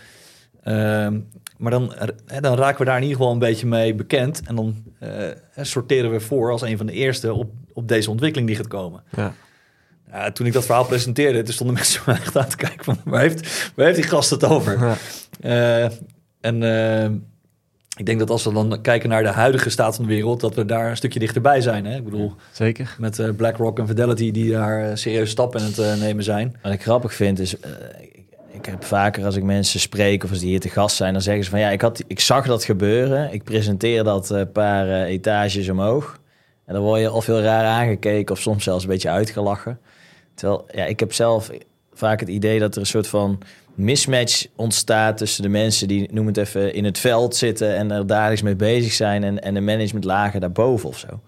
Ehm, 0.62 1.20
maar 1.58 1.70
dan, 1.70 1.94
dan 2.40 2.56
raken 2.56 2.79
we 2.79 2.84
daar 2.84 2.96
in 2.96 3.02
ieder 3.02 3.17
geval 3.17 3.32
een 3.32 3.38
beetje 3.38 3.67
mee 3.67 3.94
bekend. 3.94 4.43
En 4.46 4.55
dan 4.56 4.75
eh, 4.99 5.11
sorteren 5.61 6.11
we 6.11 6.20
voor 6.20 6.50
als 6.50 6.62
een 6.62 6.76
van 6.76 6.87
de 6.87 6.93
eerste 6.93 7.32
op, 7.32 7.50
op 7.73 7.88
deze 7.88 8.11
ontwikkeling 8.11 8.49
die 8.49 8.58
gaat 8.58 8.69
komen. 8.69 9.02
ja. 9.17 9.34
Toen 10.32 10.46
ik 10.46 10.52
dat 10.52 10.64
verhaal 10.64 10.85
presenteerde, 10.85 11.43
toen 11.43 11.55
stonden 11.55 11.76
mensen 11.81 12.02
me 12.06 12.12
echt 12.12 12.37
aan 12.37 12.49
te 12.49 12.56
kijken 12.56 12.85
van 12.85 13.00
waar 13.05 13.20
heeft, 13.20 13.73
waar 13.75 13.87
heeft 13.87 13.99
die 13.99 14.08
gast 14.08 14.31
het 14.31 14.44
over? 14.44 14.78
Ja. 14.78 14.96
Eh, 15.40 15.90
en 16.40 16.62
eh, 16.62 17.11
ik 18.02 18.08
denk 18.08 18.19
dat 18.19 18.31
als 18.31 18.44
we 18.44 18.52
dan 18.52 18.81
kijken 18.81 19.08
naar 19.08 19.22
de 19.22 19.28
huidige 19.28 19.70
staat 19.70 19.96
van 19.96 20.04
de 20.04 20.14
wereld, 20.14 20.40
dat 20.40 20.54
we 20.54 20.64
daar 20.64 20.90
een 20.90 20.96
stukje 20.96 21.19
dichterbij 21.19 21.60
zijn. 21.60 21.87
Hè? 21.87 21.96
Ik 21.96 22.04
bedoel, 22.04 22.32
Zeker. 22.52 22.96
met 22.99 23.19
eh, 23.19 23.28
BlackRock 23.37 23.78
en 23.78 23.87
Fidelity 23.87 24.31
die 24.31 24.52
daar 24.52 24.84
eh, 24.84 24.96
serieus 24.96 25.31
stappen 25.31 25.60
in 25.60 25.66
het 25.66 25.78
eh, 25.78 25.94
nemen 25.94 26.25
zijn. 26.25 26.56
Wat 26.62 26.72
ik 26.72 26.82
grappig 26.82 27.14
vind 27.14 27.38
is, 27.38 27.54
ik, 27.54 28.25
ik 28.52 28.66
heb 28.66 28.85
vaker 28.85 29.25
als 29.25 29.37
ik 29.37 29.42
mensen 29.42 29.80
spreek 29.80 30.25
of 30.25 30.30
als 30.30 30.38
die 30.38 30.49
hier 30.49 30.61
te 30.61 30.68
gast 30.68 30.97
zijn, 30.97 31.12
dan 31.12 31.23
zeggen 31.23 31.44
ze 31.44 31.50
van 31.50 31.61
ja, 31.61 31.71
ik, 31.71 31.80
had, 31.80 32.02
ik 32.06 32.21
zag 32.21 32.47
dat 32.47 32.64
gebeuren. 32.64 33.32
Ik 33.32 33.44
presenteer 33.44 34.04
dat 34.04 34.30
een 34.30 34.52
paar 34.52 35.04
etages 35.04 35.68
omhoog. 35.68 36.21
En 36.64 36.75
dan 36.75 36.82
word 36.82 37.00
je 37.00 37.12
of 37.12 37.26
heel 37.26 37.40
raar 37.40 37.64
aangekeken 37.64 38.35
of 38.35 38.40
soms 38.40 38.64
zelfs 38.64 38.82
een 38.85 38.90
beetje 38.90 39.11
uitgelachen. 39.11 39.78
Terwijl, 40.35 40.66
ja, 40.75 40.85
ik 40.85 41.00
heb 41.00 41.12
zelf 41.12 41.50
vaak 41.92 42.21
het 42.21 42.28
idee 42.28 42.59
dat 42.59 42.75
er 42.75 42.80
een 42.80 42.87
soort 42.87 43.06
van 43.06 43.38
mismatch 43.75 44.47
ontstaat 44.57 45.17
tussen 45.17 45.43
de 45.43 45.49
mensen 45.49 45.88
die, 45.88 46.09
noem 46.12 46.26
het 46.26 46.37
even, 46.37 46.75
in 46.75 46.85
het 46.85 46.99
veld 46.99 47.37
zitten 47.37 47.76
en 47.76 47.91
er 47.91 48.07
dagelijks 48.07 48.43
mee 48.43 48.57
bezig 48.57 48.93
zijn 48.93 49.25
en, 49.25 49.43
en 49.43 49.55
de 49.55 49.61
managementlagen 49.61 50.41
daarboven 50.41 50.88
of 50.88 50.99
zo. 50.99 51.21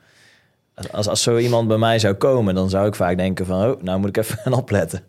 Als, 0.75 0.93
als, 0.93 1.09
als 1.09 1.23
zo 1.23 1.37
iemand 1.39 1.69
bij 1.69 1.77
mij 1.79 1.99
zou 1.99 2.15
komen, 2.15 2.55
dan 2.55 2.71
zou 2.71 2.87
ik 2.87 2.95
vaak 2.95 3.17
denken 3.17 3.47
van, 3.47 3.71
oh, 3.71 3.83
nou 3.83 3.99
moet 3.99 4.09
ik 4.09 4.17
even 4.17 4.39
gaan 4.43 4.53
opletten. 4.53 5.01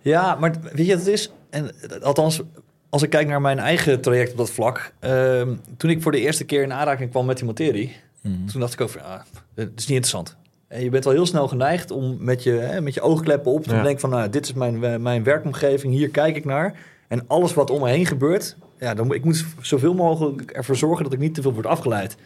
Ja, 0.00 0.34
maar 0.34 0.52
weet 0.72 0.86
je 0.86 0.92
wat 0.96 1.04
het 1.04 1.14
is? 1.14 1.30
En, 1.50 1.70
althans, 2.02 2.40
als 2.88 3.02
ik 3.02 3.10
kijk 3.10 3.26
naar 3.28 3.40
mijn 3.40 3.58
eigen 3.58 4.00
traject 4.00 4.30
op 4.32 4.36
dat 4.36 4.50
vlak. 4.50 4.92
ehm, 5.00 5.54
toen 5.76 5.90
ik 5.90 6.02
voor 6.02 6.12
de 6.12 6.20
eerste 6.20 6.44
keer 6.44 6.62
in 6.62 6.72
aanraking 6.72 7.10
kwam 7.10 7.26
met 7.26 7.36
die 7.36 7.46
materie, 7.46 7.96
Mhm. 8.22 8.46
toen 8.46 8.60
dacht 8.60 8.72
ik 8.72 8.80
ook 8.80 8.88
van, 8.90 9.02
ah, 9.02 9.20
het 9.54 9.68
is 9.76 9.86
niet 9.86 9.88
interessant. 9.88 10.36
En 10.72 10.82
je 10.82 10.90
bent 10.90 11.04
wel 11.04 11.12
heel 11.12 11.26
snel 11.26 11.48
geneigd 11.48 11.90
om 11.90 12.16
met 12.20 12.42
je, 12.42 12.50
hè, 12.50 12.80
met 12.80 12.94
je 12.94 13.00
oogkleppen 13.00 13.52
op 13.52 13.62
te 13.64 13.74
Ja. 13.74 13.82
denken 13.82 14.00
van, 14.00 14.10
nou, 14.10 14.28
dit 14.30 14.44
is 14.44 14.52
mijn, 14.52 14.84
eh, 14.84 14.96
mijn 14.96 15.22
werkomgeving, 15.22 15.92
hier 15.94 16.08
kijk 16.08 16.36
ik 16.36 16.44
naar. 16.44 16.74
En 17.08 17.24
alles 17.26 17.54
wat 17.54 17.70
om 17.70 17.80
me 17.80 17.88
heen 17.88 18.06
gebeurt, 18.06 18.56
ja, 18.78 18.94
dan 18.94 19.06
moet 19.06 19.14
ik 19.16 19.24
moet 19.24 19.44
zoveel 19.60 19.94
mogelijk 19.94 20.50
ervoor 20.50 20.76
zorgen 20.76 21.04
dat 21.04 21.12
ik 21.12 21.18
niet 21.18 21.34
te 21.34 21.42
veel 21.42 21.52
word 21.52 21.66
afgeleid. 21.66 22.16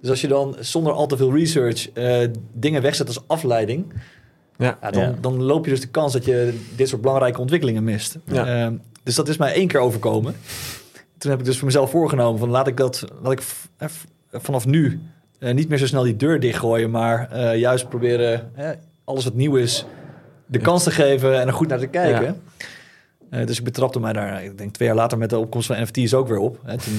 Dus 0.00 0.10
als 0.10 0.20
je 0.20 0.28
dan 0.28 0.56
zonder 0.60 0.92
al 0.92 1.06
te 1.06 1.16
veel 1.16 1.34
research 1.34 1.90
eh, 1.92 2.28
dingen 2.52 2.82
wegzet 2.82 3.06
als 3.06 3.22
afleiding, 3.26 3.92
Ja. 4.56 4.78
ja, 4.82 4.90
dan, 4.90 5.02
Ja. 5.02 5.14
dan 5.20 5.42
loop 5.42 5.64
je 5.64 5.70
dus 5.70 5.80
de 5.80 5.88
kans 5.88 6.12
dat 6.12 6.24
je 6.24 6.58
dit 6.76 6.88
soort 6.88 7.00
belangrijke 7.02 7.40
ontwikkelingen 7.40 7.84
mist. 7.84 8.18
Ja. 8.24 8.46
Ehm, 8.46 8.76
dus 9.02 9.14
dat 9.14 9.28
is 9.28 9.36
mij 9.36 9.52
één 9.52 9.68
keer 9.68 9.80
overkomen. 9.80 10.34
Toen 11.18 11.30
heb 11.30 11.40
ik 11.40 11.46
dus 11.46 11.56
voor 11.56 11.66
mezelf 11.66 11.90
voorgenomen 11.90 12.38
van 12.38 12.48
laat 12.48 12.66
ik 12.66 12.76
dat, 12.76 13.04
laat 13.22 13.32
ik 13.32 13.42
eh, 13.76 13.88
vanaf 14.32 14.66
nu 14.66 15.00
eh, 15.38 15.54
niet 15.54 15.68
meer 15.68 15.78
zo 15.78 15.86
snel 15.86 16.02
die 16.02 16.16
deur 16.16 16.40
dichtgooien, 16.40 16.90
maar 16.90 17.30
eh, 17.30 17.58
juist 17.58 17.88
proberen 17.88 18.52
alles 19.04 19.24
wat 19.24 19.34
nieuw 19.34 19.56
is 19.56 19.84
de 20.46 20.58
kans 20.58 20.82
te 20.82 20.90
geven 20.90 21.40
en 21.40 21.46
er 21.46 21.52
goed 21.52 21.68
naar 21.68 21.78
te 21.78 21.86
kijken. 21.86 22.40
Eh, 23.30 23.46
dus 23.46 23.58
ik 23.58 23.64
betrapte 23.64 24.00
mij 24.00 24.12
daar, 24.12 24.44
ik 24.44 24.58
denk 24.58 24.72
twee 24.72 24.88
jaar 24.88 24.96
later 24.96 25.18
met 25.18 25.30
de 25.30 25.38
opkomst 25.38 25.66
van 25.66 25.82
NFT's 25.82 26.14
ook 26.14 26.28
weer 26.28 26.38
op. 26.38 26.60
Hè. 26.64 26.78
Toen, 26.78 26.96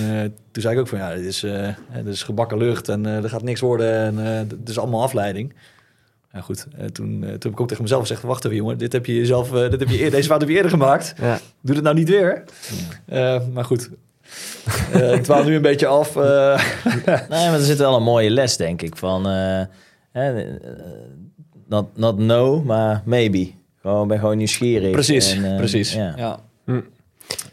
toen 0.51 0.61
zei 0.61 0.73
ik 0.75 0.79
ook 0.79 0.87
van 0.87 0.97
ja, 0.97 1.15
dit 1.15 1.25
is, 1.25 1.39
dit 2.03 2.07
is 2.13 2.23
gebakken 2.23 2.57
lucht 2.57 2.89
en 2.89 3.05
er 3.05 3.29
gaat 3.29 3.43
niks 3.43 3.61
worden 3.61 3.95
en 3.95 4.17
het 4.59 4.69
is 4.69 4.79
allemaal 4.79 5.01
afleiding. 5.03 5.53
Ja 6.33 6.41
goed, 6.41 6.67
toen, 6.91 6.91
toen 7.19 7.21
heb 7.21 7.45
ik 7.45 7.59
ook 7.59 7.67
tegen 7.67 7.83
mezelf 7.83 8.01
gezegd, 8.01 8.21
wacht 8.21 8.45
even 8.45 8.57
jongen, 8.57 8.77
dit 8.77 8.93
heb 8.93 9.05
je 9.05 9.15
jezelf, 9.15 9.49
dit 9.49 9.79
heb 9.79 9.89
je, 9.89 10.01
eer- 10.03 10.11
deze 10.11 10.27
fout 10.27 10.39
heb 10.39 10.49
je 10.49 10.55
eerder 10.55 10.71
gemaakt. 10.71 11.13
Ja. 11.21 11.39
Doe 11.61 11.75
het 11.75 11.83
nou 11.83 11.95
niet 11.95 12.09
weer. 12.09 12.43
Maar 13.53 13.65
goed, 13.65 13.89
Eh 14.93 15.13
ik 15.13 15.23
dwaal 15.23 15.43
nu 15.43 15.55
een 15.55 15.61
beetje 15.61 15.87
af. 15.87 16.15
eh. 16.15 16.61
Nee, 17.05 17.49
maar 17.49 17.53
er 17.53 17.59
zit 17.65 17.77
wel 17.77 17.95
een 17.95 18.03
mooie 18.03 18.29
les, 18.29 18.57
denk 18.57 18.81
ik. 18.81 18.95
Van, 18.97 19.27
eh, 19.27 19.61
hè, 20.11 20.41
eh, 20.41 20.53
not, 21.67 21.85
not 21.97 22.17
no, 22.17 22.61
maar 22.63 23.01
maybe. 23.05 23.51
Gewoon, 23.81 24.07
ben 24.07 24.19
gewoon 24.19 24.37
nieuwsgierig. 24.37 24.91
precies, 24.91 25.33
En, 25.33 25.45
eh, 25.51 25.57
precies. 25.57 25.93
Ja. 25.93 26.13
Ja. 26.17 26.39
Hm. 26.65 26.79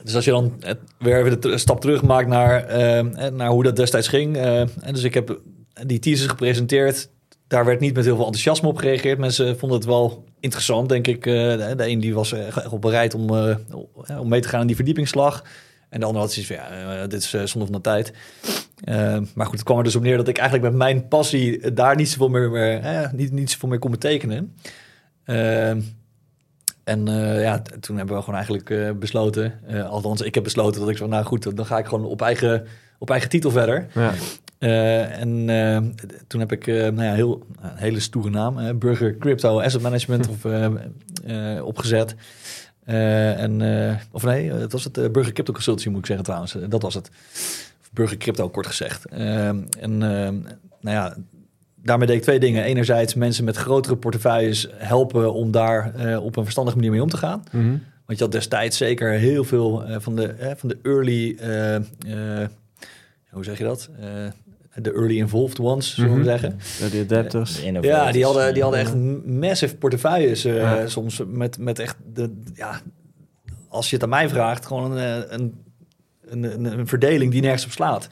Dus 0.02 0.14
als 0.14 0.24
je 0.24 0.30
dan 0.30 0.52
weer 0.98 1.18
even 1.24 1.40
de 1.40 1.58
stap 1.58 1.80
terug 1.80 2.02
maakt 2.02 2.28
naar, 2.28 2.64
eh, 2.64 2.98
eh, 2.98 3.32
naar 3.32 3.48
hoe 3.48 3.62
dat 3.62 3.76
destijds 3.76 4.08
ging. 4.08 4.36
eh, 4.36 4.60
en 4.60 4.92
dus 4.92 5.02
ik 5.02 5.14
heb 5.14 5.40
die 5.86 5.98
teasers 5.98 6.28
gepresenteerd. 6.28 7.08
Daar 7.48 7.64
werd 7.64 7.80
niet 7.80 7.94
met 7.94 8.04
heel 8.04 8.14
veel 8.16 8.24
enthousiasme 8.24 8.68
op 8.68 8.76
gereageerd. 8.78 9.18
Mensen 9.18 9.58
vonden 9.58 9.78
het 9.78 9.86
wel 9.86 10.24
interessant, 10.40 10.88
denk 10.88 11.06
ik. 11.06 11.26
Eh, 11.26 11.32
de, 11.34 11.74
de 11.76 11.88
een 11.88 12.00
die 12.00 12.14
was 12.14 12.32
echt 12.32 12.56
echt 12.56 12.70
wel 12.70 12.78
bereid 12.78 13.14
om, 13.14 13.28
eh, 13.36 13.56
om 14.20 14.28
mee 14.28 14.40
te 14.40 14.48
gaan 14.48 14.60
aan 14.60 14.66
die 14.66 14.76
verdiepingsslag. 14.76 15.44
En 15.88 16.00
de 16.00 16.06
ander 16.06 16.22
had 16.22 16.32
zoiets 16.32 16.52
van, 16.52 16.62
ja, 16.62 17.02
eh, 17.02 17.08
dit 17.08 17.22
is 17.22 17.34
eh, 17.34 17.44
zonde 17.44 17.66
van 17.66 17.74
de 17.74 17.80
tijd. 17.80 18.12
Eh, 18.84 19.18
maar 19.34 19.46
goed, 19.46 19.54
het 19.54 19.64
kwam 19.64 19.78
er 19.78 19.84
dus 19.84 19.96
op 19.96 20.02
neer 20.02 20.16
dat 20.16 20.28
ik 20.28 20.38
eigenlijk 20.38 20.70
met 20.70 20.78
mijn 20.78 21.08
passie 21.08 21.72
daar 21.72 21.96
niet 21.96 22.08
zoveel 22.08 22.28
meer, 22.28 22.50
meer, 22.50 22.80
eh, 22.80 23.12
niet, 23.12 23.32
niet 23.32 23.50
zoveel 23.50 23.68
meer 23.68 23.78
kon 23.78 23.90
betekenen. 23.90 24.54
Eh, 25.24 25.70
en 26.84 27.06
ja, 27.40 27.62
toen 27.80 27.96
hebben 27.96 28.16
we 28.16 28.22
gewoon 28.22 28.40
eigenlijk 28.40 28.98
besloten, 28.98 29.60
althans 29.88 30.20
ik 30.20 30.34
heb 30.34 30.44
besloten 30.44 30.80
dat 30.80 30.90
ik 30.90 30.96
zo, 30.96 31.06
nou 31.06 31.24
goed, 31.24 31.56
dan 31.56 31.66
ga 31.66 31.78
ik 31.78 31.86
gewoon 31.86 32.04
op 32.04 32.22
eigen, 32.22 32.66
op 32.98 33.10
eigen 33.10 33.28
titel 33.28 33.50
verder. 33.50 33.86
Ja. 33.94 34.12
En 35.08 35.46
toen 36.26 36.40
heb 36.40 36.52
ik 36.52 36.66
nou 36.66 37.02
ja, 37.02 37.14
heel, 37.14 37.46
een 37.60 37.76
hele 37.76 38.00
stoere 38.00 38.30
naam, 38.30 38.78
Burger 38.78 39.16
Crypto 39.16 39.60
Asset 39.60 39.82
Management 39.82 40.28
of, 40.34 40.44
opgezet. 41.62 42.14
Eh, 42.86 43.42
en, 43.42 43.62
eh, 43.62 43.96
of 44.10 44.24
nee, 44.24 44.52
het 44.52 44.72
was 44.72 44.84
het 44.84 44.98
eh, 44.98 45.10
Burger 45.10 45.32
Crypto 45.32 45.52
Consultancy 45.52 45.88
moet 45.88 45.98
ik 45.98 46.06
zeggen 46.06 46.24
trouwens. 46.24 46.56
Dat 46.68 46.82
was 46.82 46.94
het. 46.94 47.10
Burger 47.92 48.16
Crypto 48.16 48.48
kort 48.48 48.66
gezegd. 48.66 49.04
Eh, 49.04 49.48
en 49.48 49.66
eh, 49.80 50.28
nou 50.80 50.96
ja, 50.96 51.16
daarmee 51.74 52.06
deed 52.06 52.16
ik 52.16 52.22
twee 52.22 52.40
dingen. 52.40 52.64
Enerzijds 52.64 53.14
mensen 53.14 53.44
met 53.44 53.56
grotere 53.56 53.96
portefeuilles 53.96 54.68
helpen 54.74 55.32
om 55.32 55.50
daar 55.50 55.92
op 56.20 56.36
een 56.36 56.42
verstandige 56.42 56.76
manier 56.76 56.92
mee 56.92 57.02
om 57.02 57.08
te 57.08 57.16
gaan. 57.16 57.44
Mhm. 57.52 57.76
Want 58.06 58.18
je 58.18 58.24
had 58.24 58.32
destijds 58.32 58.76
zeker 58.76 59.10
heel 59.10 59.44
veel 59.44 59.84
van, 59.98 60.16
de, 60.16 60.54
van 60.56 60.68
de 60.68 60.78
early, 60.82 61.36
hoe 63.30 63.44
zeg 63.44 63.58
je 63.58 63.64
dat? 63.64 63.90
Eh, 64.76 64.82
de 64.82 64.92
early 64.92 65.16
involved 65.18 65.60
ones, 65.60 65.94
zullen 65.94 66.10
we 66.10 66.16
Mhm. 66.16 66.24
zeggen. 66.28 66.58
Ja, 66.80 66.88
die 66.88 67.02
adapters. 67.02 67.54
De 67.60 67.64
innovators. 67.66 68.04
Ja, 68.06 68.12
die 68.12 68.24
hadden, 68.24 68.54
die 68.54 68.62
hadden 68.62 68.80
echt 68.80 68.94
massive 69.26 69.76
portefeuilles 69.76 70.44
eh, 70.44 70.56
Ja. 70.56 70.86
soms 70.86 71.22
met, 71.26 71.58
met 71.58 71.78
echt, 71.78 71.96
de, 72.12 72.42
ja, 72.54 72.80
als 73.68 73.88
je 73.90 73.94
het 73.94 74.04
aan 74.04 74.10
mij 74.10 74.28
vraagt, 74.28 74.66
gewoon 74.66 74.92
een, 74.92 74.98
eh, 75.28 75.36
een, 75.38 75.54
een, 76.28 76.64
een, 76.78 76.86
verdeling 76.86 77.32
die 77.32 77.40
nergens 77.40 77.64
op 77.64 77.70
slaat. 77.70 78.08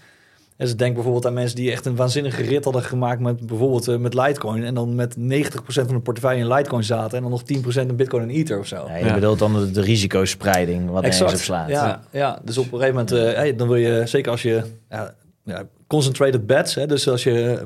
En 0.56 0.64
dus 0.66 0.76
denk 0.76 0.94
bijvoorbeeld 0.94 1.26
aan 1.26 1.32
mensen 1.32 1.56
die 1.56 1.70
echt 1.70 1.86
een 1.86 1.96
waanzinnige 1.96 2.42
rit 2.42 2.64
hadden 2.64 2.82
gemaakt 2.82 3.20
met 3.20 3.46
bijvoorbeeld 3.46 3.88
eh, 3.88 3.96
met 3.96 4.14
Litecoin 4.14 4.64
en 4.64 4.74
dan 4.74 4.94
met 4.94 5.16
90% 5.16 5.86
van 5.86 5.94
de 5.94 6.00
portefeuille 6.00 6.40
in 6.40 6.48
Litecoin 6.52 6.84
zaten 6.84 7.16
en 7.16 7.22
dan 7.22 7.30
nog 7.30 7.42
10% 7.42 7.88
in 7.90 7.96
Bitcoin 7.96 8.22
en 8.22 8.30
Ether 8.30 8.58
of 8.58 8.66
zo. 8.66 8.84
Ja, 8.88 8.96
je 8.96 9.04
Ja. 9.04 9.14
bedoelt 9.14 9.38
dan 9.38 9.52
de, 9.52 9.70
de 9.70 9.80
risicospreiding, 9.80 10.90
wat 10.90 11.02
nergens 11.02 11.32
op 11.32 11.38
slaat. 11.38 11.68
Ja, 11.68 12.02
ja, 12.10 12.40
dus 12.44 12.58
op 12.58 12.64
een 12.64 12.78
gegeven 12.78 12.94
moment, 12.94 13.12
eh, 13.12 13.22
hey, 13.34 13.56
dan 13.56 13.68
wil 13.68 13.76
je, 13.76 14.02
zeker 14.06 14.30
als 14.30 14.42
je 14.42 14.62
ja, 14.90 15.14
ja, 15.44 15.62
concentrated 15.94 16.46
bets, 16.46 16.74
hè, 16.74 16.86
dus 16.86 17.08
als 17.08 17.22
je 17.22 17.58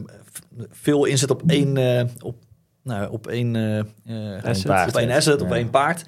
eh, 0.56 0.64
veel 0.70 1.04
inzet 1.04 1.30
op 1.30 1.42
één, 1.46 1.76
eh, 1.76 2.04
op, 2.20 2.36
nou, 2.82 3.10
op 3.10 3.26
één, 3.26 3.56
eh, 3.56 4.44
Asset. 4.44 4.66
paard. 4.66 4.88
op 4.88 4.96
één 4.96 5.10
asset, 5.10 5.40
op 5.42 5.52
één 5.52 5.70
paard. 5.70 6.04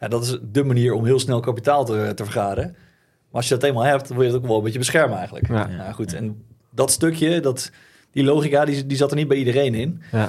Ja, 0.00 0.08
dat 0.08 0.22
is 0.22 0.38
de 0.52 0.64
manier 0.64 0.92
om 0.92 1.04
heel 1.04 1.18
snel 1.18 1.40
kapitaal 1.40 1.84
te, 1.84 2.12
te 2.14 2.24
vergaren. 2.24 2.64
Maar 2.64 3.40
als 3.40 3.48
je 3.48 3.54
dat 3.54 3.62
eenmaal 3.62 3.84
hebt, 3.84 4.08
dan 4.08 4.16
wil 4.16 4.26
je 4.26 4.32
het 4.32 4.42
ook 4.42 4.48
wel 4.48 4.56
een 4.56 4.62
beetje 4.62 4.78
beschermen 4.78 5.16
eigenlijk. 5.16 5.48
Ja. 5.48 5.66
Nou 5.66 5.92
goed, 5.92 6.14
en 6.14 6.44
dat 6.70 6.90
stukje, 6.90 7.40
dat, 7.40 7.70
die 8.10 8.24
logica, 8.24 8.64
die, 8.64 8.86
die 8.86 8.96
zat 8.96 9.10
er 9.10 9.16
niet 9.16 9.28
bij 9.28 9.36
iedereen 9.36 9.74
in. 9.74 10.02
Ja. 10.12 10.28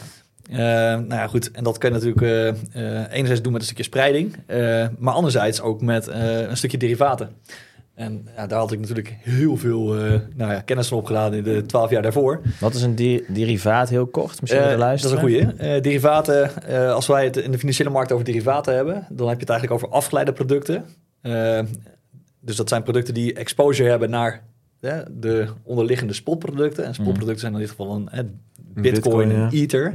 Nou 0.95 1.13
ja, 1.13 1.27
goed. 1.27 1.51
En 1.51 1.63
dat 1.63 1.77
kan 1.77 1.93
je 1.93 1.95
natuurlijk 1.95 2.21
eh, 2.73 3.13
enerzijds 3.17 3.41
doen 3.41 3.51
met 3.51 3.61
een 3.61 3.67
stukje 3.67 3.83
spreiding, 3.83 4.35
maar 4.97 5.13
anderzijds 5.13 5.61
ook 5.61 5.81
met 5.81 6.07
een 6.07 6.57
stukje 6.57 6.77
derivaten. 6.77 7.29
En 8.01 8.27
ja, 8.35 8.47
daar 8.47 8.59
had 8.59 8.71
ik 8.71 8.79
natuurlijk 8.79 9.15
heel 9.19 9.57
veel 9.57 9.97
eh, 9.97 10.19
nou 10.35 10.51
ja, 10.51 10.61
kennis 10.61 10.87
van 10.87 10.97
opgedaan 10.97 11.33
in 11.33 11.43
de 11.43 11.65
twaalf 11.65 11.89
jaar 11.89 12.01
daarvoor. 12.01 12.41
Wat 12.59 12.73
is 12.73 12.81
een 12.81 12.95
di- 12.95 13.23
derivaat, 13.27 13.89
heel 13.89 14.07
kort? 14.07 14.41
Misschien 14.41 14.61
Eh, 14.61 14.67
voor 14.69 14.77
de 14.77 14.85
dat 14.85 14.93
is 15.03 15.11
een 15.11 15.19
goeie. 15.19 15.45
Eh, 15.45 15.81
derivaten, 15.81 16.63
eh, 16.65 16.91
als 16.93 17.07
wij 17.07 17.23
het 17.25 17.37
in 17.37 17.51
de 17.51 17.57
financiële 17.57 17.89
markt 17.89 18.11
over 18.11 18.25
derivaten 18.25 18.75
hebben, 18.75 18.93
dan 19.09 19.27
heb 19.27 19.35
je 19.35 19.41
het 19.41 19.49
eigenlijk 19.49 19.83
over 19.83 19.95
afgeleide 19.97 20.33
producten. 20.33 20.85
Eh, 21.21 21.59
dus 22.39 22.55
dat 22.55 22.69
zijn 22.69 22.83
producten 22.83 23.13
die 23.13 23.33
exposure 23.33 23.89
hebben 23.89 24.09
naar 24.09 24.41
eh, 24.79 24.97
de 25.11 25.47
onderliggende 25.63 26.13
spotproducten. 26.13 26.85
En 26.85 26.93
spotproducten 26.93 27.39
zijn 27.39 27.53
in 27.53 27.59
dit 27.59 27.69
geval 27.69 27.95
een 27.95 28.09
eh, 28.09 28.23
Bitcoin, 28.81 29.31
en. 29.31 29.49
Ether. 29.51 29.93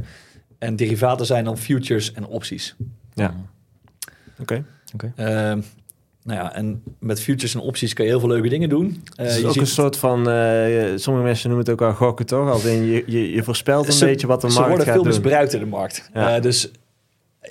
En 0.59 0.77
derivaten 0.77 1.27
zijn 1.27 1.45
dan 1.45 1.59
futures 1.59 2.13
en 2.13 2.27
opties. 2.27 2.77
Ja. 3.15 3.35
Oké. 4.41 4.65
Ehm, 5.17 5.61
nou 6.27 6.39
ja, 6.41 6.55
en 6.55 6.83
met 7.01 7.21
futures 7.21 7.55
en 7.55 7.61
opties 7.61 7.93
kan 7.93 8.05
je 8.05 8.11
heel 8.11 8.21
veel 8.21 8.29
leuke 8.29 8.49
dingen 8.49 8.69
doen. 8.69 9.03
Het 9.15 9.27
is 9.31 9.39
je 9.39 9.47
ook 9.47 9.53
ziet- 9.53 9.61
een 9.63 9.67
soort 9.69 9.97
van, 9.97 10.31
eh, 10.31 10.93
sommige 10.97 11.27
mensen 11.27 11.49
noemen 11.49 11.67
het 11.67 11.75
ook 11.75 11.81
wel 11.81 11.95
gokken 11.95 12.27
toch? 12.27 12.51
Als 12.51 12.65
in 12.65 12.85
je, 12.87 13.05
je, 13.07 13.33
je 13.33 13.43
voorspelt 13.43 13.87
een 13.87 13.93
Ze- 13.93 14.05
beetje 14.05 14.27
wat 14.27 14.41
de 14.41 14.47
ze 14.51 14.55
markt 14.55 14.69
worden 14.69 14.87
gaat 14.87 14.95
veel 14.95 15.05
doen. 15.05 15.13
misbruikt 15.23 15.53
in 15.53 15.61
de 15.61 15.67
markt. 15.67 16.11
Ja. 16.15 16.37
Eh, 16.37 16.43
dus 16.43 16.71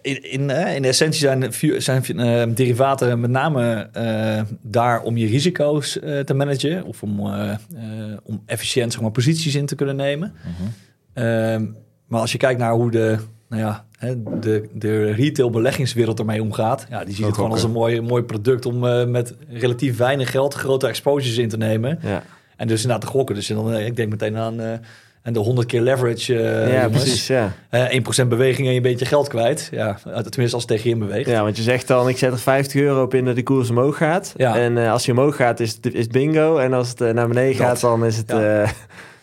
in, 0.02 0.32
in, 0.32 0.50
in 0.50 0.82
de 0.82 0.88
essentie 0.88 1.20
zijn, 1.20 1.54
zijn 1.82 2.54
derivaten 2.54 3.20
met 3.20 3.30
name 3.30 3.90
daar 4.62 5.02
om 5.02 5.18
je 5.18 5.28
risico's 5.28 6.00
te 6.26 6.34
managen. 6.34 6.84
Of 6.86 7.04
om, 7.04 7.20
om 8.24 8.42
efficiënt 8.46 8.92
zeg 8.92 9.02
maar, 9.02 9.12
posities 9.12 9.56
in 9.56 9.66
te 9.66 9.76
kunnen 9.76 9.96
nemen. 9.96 10.34
Mhm. 10.44 10.70
Ehm, 11.14 11.66
maar 12.08 12.20
als 12.22 12.32
je 12.32 12.38
kijkt 12.38 12.60
naar 12.60 12.72
hoe 12.74 12.92
de, 12.92 13.18
nou 13.50 13.62
ja, 13.62 13.86
de, 14.42 14.70
de 14.74 15.12
retail 15.12 15.50
beleggingswereld 15.50 16.20
ermee 16.20 16.42
omgaat. 16.42 16.86
Ja, 16.90 17.04
die 17.06 17.14
ziet 17.14 17.22
Ook 17.24 17.26
het 17.28 17.36
gewoon 17.36 17.52
als 17.52 17.64
een 17.64 17.72
mooi, 17.72 18.02
mooi 18.02 18.24
product 18.24 18.66
om 18.66 18.86
eh, 18.88 19.06
met 19.06 19.34
relatief 19.50 19.98
weinig 19.98 20.32
geld 20.32 20.54
grote 20.54 20.88
exposures 20.88 21.38
in 21.38 21.50
te 21.50 21.58
nemen. 21.58 22.00
Ja, 22.02 22.24
En 22.58 22.68
dus 22.68 22.82
inderdaad 22.82 23.06
te 23.06 23.12
gokken. 23.16 23.36
Dus 23.36 23.48
dan, 23.48 23.74
eh, 23.74 23.86
ik 23.86 23.96
denk 23.96 24.10
meteen 24.10 24.38
aan, 24.38 24.60
eh, 24.62 24.72
aan 25.24 25.34
de 25.34 25.40
100 25.40 25.68
keer 25.68 25.82
leverage. 25.82 26.40
eh, 26.40 26.74
ja 26.74 26.82
jongens. 26.84 27.02
precies. 27.04 27.28
Ja. 27.28 27.52
Eh, 27.70 27.90
1% 27.94 28.30
beweging 28.30 28.68
en 28.68 28.74
je 28.74 28.82
bent 28.82 29.00
je 29.00 29.06
geld 29.06 29.28
kwijt. 29.28 29.68
Ja, 29.72 29.98
tenminste 30.04 30.42
als 30.42 30.52
het 30.54 30.68
tegen 30.68 30.90
je 30.90 30.96
beweegt. 30.96 31.30
ja, 31.30 31.44
want 31.44 31.58
je 31.58 31.64
zegt 31.64 31.88
dan, 31.88 32.10
ik 32.10 32.18
zet 32.18 32.32
er 32.32 32.40
50 32.40 32.82
euro 32.82 33.04
op 33.04 33.14
in 33.14 33.26
dat 33.26 33.36
de 33.36 33.44
koers 33.44 33.70
omhoog 33.70 33.98
gaat. 33.98 34.34
Ja. 34.38 34.58
En 34.58 34.78
eh, 34.78 34.92
als 34.92 35.06
je 35.06 35.12
omhoog 35.12 35.36
gaat, 35.36 35.60
is 35.60 35.78
het, 35.82 35.94
is 35.94 36.08
bingo. 36.08 36.58
En 36.58 36.74
als 36.74 36.90
het 36.90 37.02
eh, 37.02 37.14
naar 37.14 37.28
beneden 37.28 37.58
Dat. 37.58 37.68
gaat, 37.68 37.80
dan 37.82 38.06
is 38.06 38.18
het 38.18 38.30
Ja. 38.32 38.66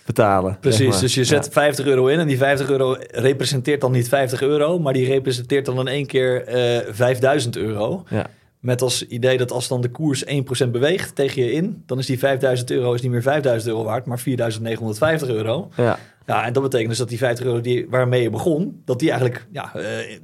Betalen. 0.07 0.57
Precies, 0.61 0.79
zeg 0.79 0.89
maar. 0.89 1.01
dus 1.01 1.15
je 1.15 1.25
zet 1.25 1.49
50 1.51 1.87
euro 1.87 2.07
in 2.07 2.19
en 2.19 2.27
die 2.27 2.37
50 2.37 2.71
euro 2.71 2.97
representeert 3.11 3.81
dan 3.81 3.93
niet 3.93 4.09
50 4.09 4.43
euro, 4.43 4.79
maar 4.79 4.93
die 4.93 5.07
representeert 5.07 5.67
dan 5.67 5.79
in 5.79 5.89
één 5.89 6.07
keer 6.07 6.45
eh 6.45 6.93
5000 6.93 7.57
euro. 7.57 8.05
Ja. 8.09 8.27
Met 8.61 8.83
als 8.83 9.07
idee 9.07 9.39
dat 9.39 9.51
als 9.53 9.69
dan 9.69 9.81
de 9.81 9.91
koers 9.91 10.25
1% 10.65 10.69
beweegt 10.71 11.15
tegen 11.15 11.45
je 11.45 11.53
in, 11.53 11.83
dan 11.87 11.99
is 11.99 12.07
die 12.07 12.19
5000 12.19 12.71
euro 12.71 12.93
is 12.93 13.03
niet 13.03 13.11
meer 13.11 13.23
5000 13.23 13.71
euro 13.73 13.85
waard, 13.85 14.07
maar 14.07 14.19
4950 14.19 15.29
euro. 15.29 15.69
Ja, 15.77 15.99
Ja, 16.27 16.45
en 16.47 16.53
dat 16.53 16.63
betekent 16.63 16.89
dus 16.89 16.99
dat 16.99 17.09
die 17.09 17.19
50 17.19 17.47
euro 17.47 17.61
die, 17.61 17.87
waarmee 17.91 18.23
je 18.23 18.31
begon, 18.31 18.83
dat 18.85 18.99
die 18.99 19.11
eigenlijk, 19.11 19.47
ja, 19.53 19.75
eh, 19.75 19.83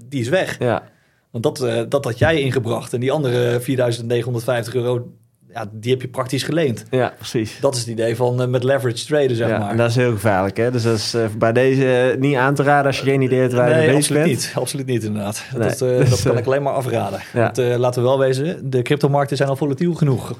die 0.09 0.21
is 0.21 0.29
weg. 0.29 0.59
ja, 0.59 0.83
Want 1.31 1.45
dat, 1.45 1.61
eh, 1.61 1.83
dat 1.89 2.05
had 2.05 2.19
jij 2.19 2.41
ingebracht 2.41 2.93
en 2.93 3.01
die 3.01 3.13
andere 3.13 3.61
4950 3.61 4.75
euro, 4.75 5.13
ja, 5.55 5.69
die 5.73 5.93
heb 5.93 6.01
je 6.03 6.09
praktisch 6.09 6.43
geleend. 6.43 6.85
ja, 6.91 7.13
precies. 7.17 7.59
Dat 7.61 7.75
is 7.75 7.81
het 7.81 7.89
idee 7.89 8.17
van 8.17 8.43
eh, 8.43 8.49
met 8.49 8.65
leverage 8.65 9.07
traden, 9.07 9.37
zeg 9.37 9.49
ja, 9.49 9.59
maar. 9.59 9.71
en 9.71 9.77
dat 9.77 9.91
is 9.91 9.97
heel 9.97 10.11
gevaarlijk. 10.13 10.57
Hè? 10.57 10.71
Dus 10.71 10.83
dat 10.83 10.97
is 10.97 11.15
eh, 11.15 11.25
bij 11.39 11.53
deze 11.53 12.11
eh, 12.13 12.19
niet 12.21 12.37
aan 12.37 12.55
te 12.55 12.63
raden 12.63 12.87
als 12.87 12.99
je 12.99 13.05
geen 13.05 13.21
idee 13.23 13.41
hebt 13.41 13.53
waar 13.53 13.69
je 13.69 13.75
mee 13.75 13.87
Nee, 13.87 13.95
bezig 13.97 14.01
absoluut 14.17 14.23
bent. 14.25 14.37
niet. 14.47 14.53
Absoluut 14.55 14.87
niet, 14.87 15.05
inderdaad. 15.05 15.45
Nee. 15.57 15.69
Dat, 15.69 15.79
Dus, 15.79 16.09
dat 16.11 16.23
kan 16.23 16.39
ik 16.39 16.47
alleen 16.47 16.63
maar 16.63 16.73
afraden. 16.73 17.21
ja. 17.33 17.41
Want, 17.55 17.57
laten 17.79 18.03
we 18.03 18.09
wel 18.09 18.19
wezen, 18.19 18.71
de 18.71 18.83
cryptomarkten 18.83 19.37
zijn 19.37 19.49
al 19.49 19.57
volatiel 19.57 19.95
genoeg. 19.95 20.39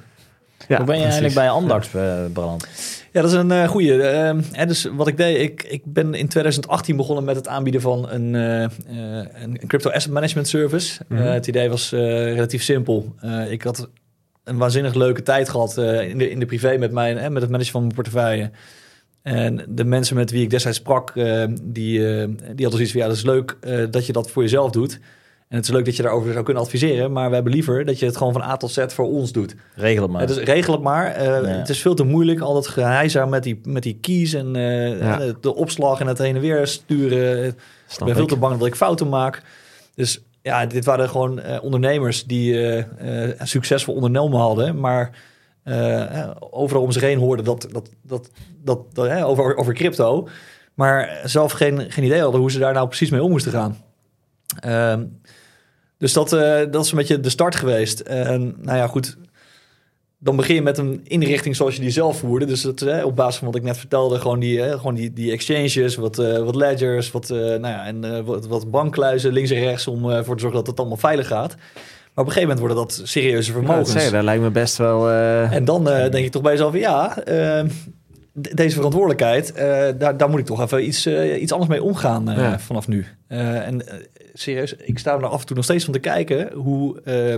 Ja, 0.69 0.77
Hoe 0.77 0.87
ben 0.87 0.97
je 0.97 1.03
precies. 1.03 1.21
eigenlijk 1.21 1.35
bij 1.35 1.51
Amdax 1.51 1.95
eh, 1.95 2.25
beland? 2.33 2.67
Ja, 3.13 3.21
dat 3.23 3.31
is 3.31 3.37
een 3.37 3.51
uh, 3.51 3.69
goede. 3.69 3.93
hè, 4.53 4.67
dus 4.67 4.89
wat 4.93 5.07
ik 5.09 5.17
deed, 5.17 5.41
ik, 5.41 5.63
ik 5.63 5.83
ben 5.85 6.15
in 6.15 6.29
2018 6.29 6.97
begonnen 6.97 7.25
met 7.25 7.37
het 7.37 7.49
aanbieden 7.49 7.81
van 7.81 8.09
een, 8.11 8.35
een 8.35 9.61
crypto 9.67 9.91
asset 9.91 10.13
management 10.13 10.49
service. 10.49 11.01
Mhm. 11.09 11.23
Het 11.23 11.47
idee 11.47 11.69
was 11.69 11.91
relatief 11.91 12.63
simpel. 12.63 13.15
Ik 13.49 13.63
had 13.63 13.89
een 14.49 14.59
waanzinnig 14.59 14.95
leuke 14.95 15.23
tijd 15.23 15.49
gehad 15.49 15.79
eh, 15.79 16.09
in, 16.09 16.19
de, 16.19 16.31
in 16.31 16.39
de 16.39 16.47
privé 16.47 16.77
met, 16.79 16.93
mijn, 16.93 17.19
eh, 17.19 17.29
met 17.29 17.43
het 17.43 17.51
managen 17.51 17.73
van 17.73 17.83
mijn 17.83 17.95
portefeuille. 17.95 18.51
En 19.23 19.65
de 19.69 19.85
mensen 19.85 20.17
met 20.17 20.31
wie 20.31 20.43
ik 20.43 20.51
destijds 20.51 20.79
sprak, 20.79 21.11
eh, 21.15 21.45
die, 21.63 21.99
eh, 21.99 22.29
die 22.29 22.67
hadden 22.67 22.71
zoiets 22.71 22.93
van... 22.93 23.01
ja, 23.01 23.07
dat 23.07 23.17
is 23.17 23.23
leuk 23.23 23.57
dat 23.91 24.07
je 24.07 24.13
dat 24.13 24.31
voor 24.31 24.43
jezelf 24.43 24.71
doet. 24.71 25.01
En 25.49 25.57
het 25.57 25.65
is 25.65 25.73
leuk 25.73 25.85
dat 25.85 25.97
je 25.97 26.03
daarover 26.03 26.33
zou 26.33 26.45
kunnen 26.45 26.63
adviseren, 26.63 27.13
maar 27.13 27.29
we 27.29 27.35
hebben 27.35 27.53
liever 27.53 27.85
dat 27.85 27.99
je 27.99 28.07
het 28.07 28.17
gewoon 28.17 28.33
van 28.33 28.43
A 28.43 28.57
tot 28.57 28.71
Z 28.71 28.85
voor 28.87 29.07
ons 29.07 29.33
doet. 29.33 29.55
Regel 29.75 30.03
het 30.03 30.13
maar. 30.13 30.27
Dus 30.27 30.37
regel 30.37 30.73
het 30.73 30.83
maar. 30.83 31.17
Het 31.45 31.69
is 31.69 31.81
veel 31.81 31.95
te 31.95 32.05
moeilijk, 32.05 32.41
al 32.41 32.55
dat 32.55 32.67
geheizer 32.67 33.29
met 33.29 33.43
die, 33.43 33.61
met 33.65 33.83
die 33.83 33.99
keys 34.01 34.33
en 34.33 34.55
Ja. 34.55 35.21
de, 35.41 35.55
opslag 35.55 36.01
en 36.01 36.07
het 36.07 36.19
heen 36.19 36.35
en 36.35 36.41
weer 36.41 36.67
sturen. 36.67 37.47
Ik 37.47 37.55
ben 38.05 38.15
veel 38.15 38.27
te 38.27 38.37
bang 38.37 38.59
dat 38.59 38.67
ik 38.67 38.75
fouten 38.75 39.09
maak. 39.09 39.43
Dus 39.95 40.23
ja, 40.49 40.67
dit 40.67 40.85
waren 40.85 41.09
gewoon 41.09 41.41
eh, 41.41 41.63
ondernemers 41.63 42.25
die 42.25 42.55
eh, 42.55 43.31
eh, 43.31 43.41
succesvol 43.43 43.95
ondernemen 43.95 44.39
hadden, 44.39 44.81
maar 44.81 45.27
overal 46.51 46.83
om 46.83 46.93
zich 46.93 47.03
heen 47.03 47.19
hoorden 47.19 47.45
dat, 47.45 47.69
dat, 47.73 47.91
dat, 48.03 48.31
dat, 48.95 49.09
over, 49.23 49.57
over 49.57 49.75
crypto, 49.75 50.29
maar 50.75 51.21
zelf 51.25 51.53
geen, 51.53 51.91
geen 51.91 52.05
idee 52.05 52.21
hadden 52.21 52.41
hoe 52.41 52.51
ze 52.51 52.59
daar 52.59 52.73
nou 52.73 52.87
precies 52.87 53.11
mee 53.11 53.23
om 53.23 53.31
moesten 53.31 53.53
gaan. 53.53 53.77
Ehm, 54.61 55.05
dus 55.99 56.13
dat, 56.13 56.31
dat 56.71 56.85
is 56.85 56.91
een 56.91 56.97
beetje 56.97 57.21
de 57.21 57.31
start 57.31 57.57
geweest. 57.57 58.01
En 58.01 58.55
nou 58.61 58.79
ja, 58.79 58.87
goed. 58.87 59.17
Dan 60.21 60.37
begin 60.37 60.55
je 60.55 60.63
met 60.63 60.79
een 60.79 61.01
inrichting 61.05 61.57
zoals 61.57 61.75
je 61.75 61.81
die 61.81 61.91
zelf 61.91 62.19
voerde. 62.19 62.45
Dus 62.45 62.63
dat, 62.63 62.83
eh, 62.83 63.05
op 63.05 63.17
basis 63.17 63.37
van 63.37 63.47
wat 63.47 63.57
ik 63.57 63.63
net 63.63 63.79
vertelde, 63.79 64.19
gewoon 64.19 64.39
die, 64.39 64.63
eh, 64.63 64.77
gewoon 64.77 64.95
die, 64.95 65.13
die 65.13 65.33
exchanges, 65.33 65.97
wat, 65.97 66.19
eh, 66.19 66.39
wat 66.39 66.55
ledgers, 66.55 67.11
wat, 67.11 67.29
nou 67.29 67.61
ja, 67.67 67.87
en 67.87 68.25
wat, 68.25 68.47
wat 68.47 68.71
bankkluizen 68.71 69.33
links 69.33 69.51
en 69.51 69.61
rechts 69.61 69.87
om 69.87 70.11
eh, 70.11 70.23
voor 70.23 70.35
te 70.35 70.41
zorgen 70.41 70.59
dat 70.59 70.67
het 70.67 70.79
allemaal 70.79 70.97
veilig 70.97 71.27
gaat. 71.27 71.55
Maar 71.57 72.27
op 72.27 72.27
een 72.27 72.33
gegeven 72.33 72.41
moment 72.57 72.59
worden 72.59 72.77
dat 72.77 73.01
serieuze 73.09 73.51
Ja, 73.51 73.57
dat 73.57 73.65
vermogens. 73.67 73.93
zeggen, 73.93 74.13
dat 74.13 74.23
lijkt 74.23 74.43
me 74.43 74.51
best 74.51 74.77
wel... 74.77 75.11
En 75.11 75.65
dan 75.65 75.85
denk 75.85 76.15
je 76.17 76.29
toch 76.31 76.43
bij 76.43 76.53
jezelf, 76.53 76.75
ja, 76.77 77.19
eh, 77.19 77.65
d- 78.43 78.57
deze 78.57 78.75
verantwoordelijkheid, 78.77 79.53
daar, 79.99 80.17
daar 80.17 80.31
moet 80.31 80.41
ik 80.41 80.47
toch 80.47 80.63
even 80.63 80.87
iets, 80.87 81.07
iets 81.41 81.53
anders 81.53 81.71
mee 81.71 81.83
omgaan 81.83 82.25
Ja. 82.27 82.59
vanaf 82.59 82.89
nu. 82.89 83.07
En 83.29 83.83
serieus, 84.41 84.75
ik 84.75 84.99
sta 84.99 85.15
er 85.17 85.27
af 85.27 85.41
en 85.41 85.47
toe 85.47 85.57
nog 85.57 85.65
steeds 85.65 85.85
van 85.85 85.93
te 85.93 85.99
kijken 85.99 86.53
hoe, 86.53 87.01
eh, 87.03 87.35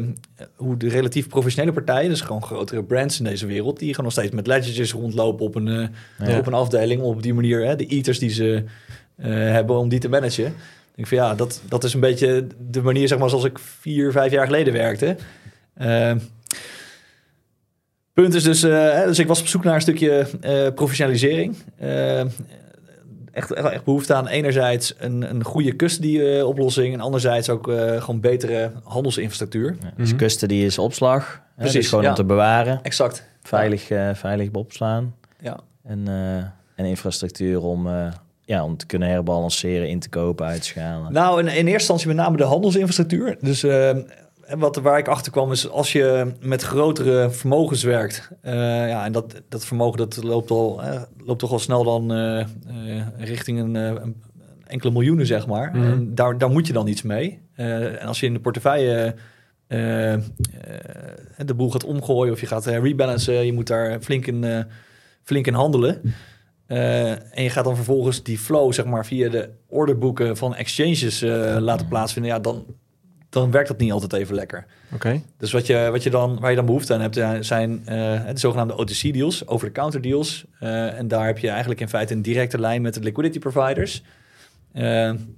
hoe 0.57 0.76
de 0.76 0.88
relatief 0.88 1.28
professionele 1.28 1.73
partijen, 1.73 2.09
dus 2.11 2.21
gewoon 2.21 2.42
grotere 2.42 2.83
brands 2.83 3.19
in 3.19 3.25
deze 3.25 3.47
wereld, 3.47 3.78
die 3.78 3.88
gewoon 3.88 4.04
nog 4.04 4.12
steeds 4.12 4.35
met 4.35 4.47
ledgers 4.47 4.92
rondlopen 4.92 5.47
op 5.47 5.54
een, 5.54 5.69
eh, 5.69 6.28
Ja. 6.28 6.38
op 6.38 6.47
een 6.47 6.54
afdeling, 6.54 7.02
op 7.02 7.23
die 7.23 7.35
manier 7.35 7.66
hè, 7.66 7.76
de 7.76 7.87
eaters 7.87 8.19
die 8.19 8.30
ze 8.30 8.64
eh, 9.16 9.30
hebben 9.33 9.78
om 9.78 9.88
die 9.88 9.99
te 9.99 10.09
managen. 10.09 10.47
Ik 10.47 10.95
denk 10.95 11.09
van 11.09 11.16
ja, 11.16 11.35
dat, 11.35 11.62
dat 11.69 11.85
is 11.85 11.95
een 11.95 12.00
beetje 12.00 12.47
de 12.71 12.83
manier 12.83 13.09
zeg 13.09 13.19
maar 13.19 13.28
zoals 13.28 13.45
ik 13.45 13.59
vier, 13.59 14.12
vijf 14.12 14.33
jaar 14.33 14.47
geleden 14.47 14.73
werkte. 14.73 15.16
Eh, 15.75 16.12
punt 18.12 18.35
is 18.35 18.42
dus, 18.42 18.62
eh, 18.62 19.04
dus 19.04 19.19
ik 19.19 19.26
was 19.26 19.40
op 19.40 19.47
zoek 19.47 19.64
naar 19.64 19.75
een 19.75 19.80
stukje 19.80 20.26
professionalisering. 20.75 21.57
Echt, 23.32 23.52
echt, 23.52 23.68
echt 23.68 23.84
behoefte 23.84 24.14
aan 24.14 24.26
enerzijds 24.28 24.94
een, 24.99 25.30
een 25.30 25.44
goede 25.44 25.76
custody-oplossing 25.76 26.94
en 26.94 27.00
anderzijds 27.00 27.49
ook 27.50 27.68
eh, 27.68 28.02
gewoon 28.02 28.20
betere 28.20 28.70
handelsinfrastructuur. 28.84 29.76
Ja, 29.82 29.92
dus 29.96 30.08
Mhm. 30.08 30.16
kusten 30.18 30.49
die 30.49 30.66
is 30.66 30.78
opslag. 30.78 31.32
Hè, 31.32 31.40
Precies, 31.56 31.75
dus 31.80 31.88
gewoon 31.88 32.04
ja. 32.04 32.10
om 32.10 32.16
te 32.16 32.25
bewaren. 32.25 32.80
Exact. 32.82 33.28
Veilig, 33.42 33.90
eh, 33.90 34.10
veilig 34.14 34.49
opslaan. 34.52 35.14
Ja. 35.40 35.58
En, 35.84 36.08
eh, 36.08 36.37
en 36.75 36.84
infrastructuur 36.84 37.62
om, 37.62 37.87
eh, 37.87 38.12
ja, 38.44 38.64
om 38.64 38.76
te 38.76 38.87
kunnen 38.87 39.08
herbalanceren, 39.08 39.88
in 39.88 40.00
te 40.00 40.08
kopen, 40.08 40.46
uit 40.46 40.60
te 40.62 40.66
schalen. 40.68 41.12
Nou, 41.12 41.40
in, 41.40 41.46
in 41.46 41.52
eerste 41.54 41.70
instantie 41.72 42.06
met 42.06 42.16
name 42.16 42.37
de 42.37 42.42
handelsinfrastructuur. 42.44 43.37
Dus 43.40 43.62
eh, 43.62 43.96
wat, 44.59 44.76
waar 44.76 44.99
ik 44.99 45.09
achter 45.09 45.33
kwam 45.33 45.52
is 45.52 45.69
als 45.69 45.92
je 45.92 46.33
met 46.40 46.62
grotere 46.62 47.30
vermogens 47.30 47.83
werkt. 47.83 48.30
eh, 48.42 48.54
ja, 48.88 49.04
en 49.04 49.12
dat, 49.12 49.42
dat 49.49 49.64
vermogen 49.64 49.99
dat 49.99 50.23
loopt, 50.23 50.50
al, 50.50 50.80
loopt 51.25 51.38
toch 51.38 51.52
al 51.52 51.59
snel 51.59 51.85
dan 51.85 52.12
eh, 52.12 52.40
eh, 52.40 52.47
richting 53.19 53.59
een, 53.61 53.75
een 53.75 54.23
enkele 54.66 54.92
miljoenen, 54.92 55.26
zeg 55.26 55.47
maar. 55.47 55.71
Mhm. 55.75 55.85
En 55.85 56.14
daar, 56.14 56.38
daar 56.38 56.50
moet 56.50 56.66
je 56.66 56.73
dan 56.73 56.87
iets 56.87 57.02
mee. 57.02 57.40
En 57.54 58.07
als 58.07 58.21
je 58.21 58.26
in 58.26 58.33
de 58.33 58.40
portefeuille 58.40 59.14
de 61.37 61.54
boel 61.57 61.71
gaat 61.71 61.85
omgooien 61.85 62.33
of 62.33 62.40
je 62.40 62.47
gaat 62.47 62.66
rebalancen, 62.66 63.47
je 63.47 63.52
moet 63.52 63.66
daar 63.66 64.00
flink 64.00 64.26
in, 64.26 64.64
flink 65.23 65.47
in 65.47 65.54
handelen. 65.54 66.14
En 66.66 67.42
je 67.42 67.50
gaat 67.50 67.64
dan 67.64 67.76
vervolgens 67.76 68.23
die 68.23 68.38
flow, 68.38 68.73
zeg 68.73 68.85
maar, 68.85 69.07
via 69.07 69.28
de 69.28 69.50
orderboeken 69.66 70.37
van 70.37 70.54
exchanges 70.54 71.21
laten 71.59 71.88
plaatsvinden. 71.88 72.33
Ja, 72.33 72.38
dan, 72.38 72.64
dan 73.30 73.50
werkt 73.50 73.68
dat 73.68 73.78
niet 73.78 73.92
altijd 73.92 74.12
even 74.12 74.34
lekker. 74.34 74.66
Oké. 74.94 75.22
Dus 75.38 75.52
wat 75.52 75.66
je, 75.66 75.88
wat 75.90 76.02
je 76.02 76.10
dan, 76.10 76.40
waar 76.40 76.50
je 76.50 76.56
dan 76.56 76.66
behoefte 76.66 76.94
aan 76.94 77.00
hebt, 77.00 77.46
zijn 77.46 77.82
eh, 77.87 78.26
de 78.26 78.38
zogenaamde 78.38 78.76
OTC-deals, 78.76 79.46
over-the-counter 79.46 80.00
deals. 80.00 80.44
Eh, 80.59 80.98
en 80.98 81.09
daar 81.09 81.26
heb 81.26 81.38
je 81.38 81.48
eigenlijk 81.48 81.81
in 81.81 81.88
feite 81.88 82.14
een 82.14 82.22
directe 82.22 82.59
lijn 82.59 82.83
met 82.83 82.94
de 82.94 83.00
liquidity 83.00 83.38
providers. 83.38 84.02
En 84.72 85.37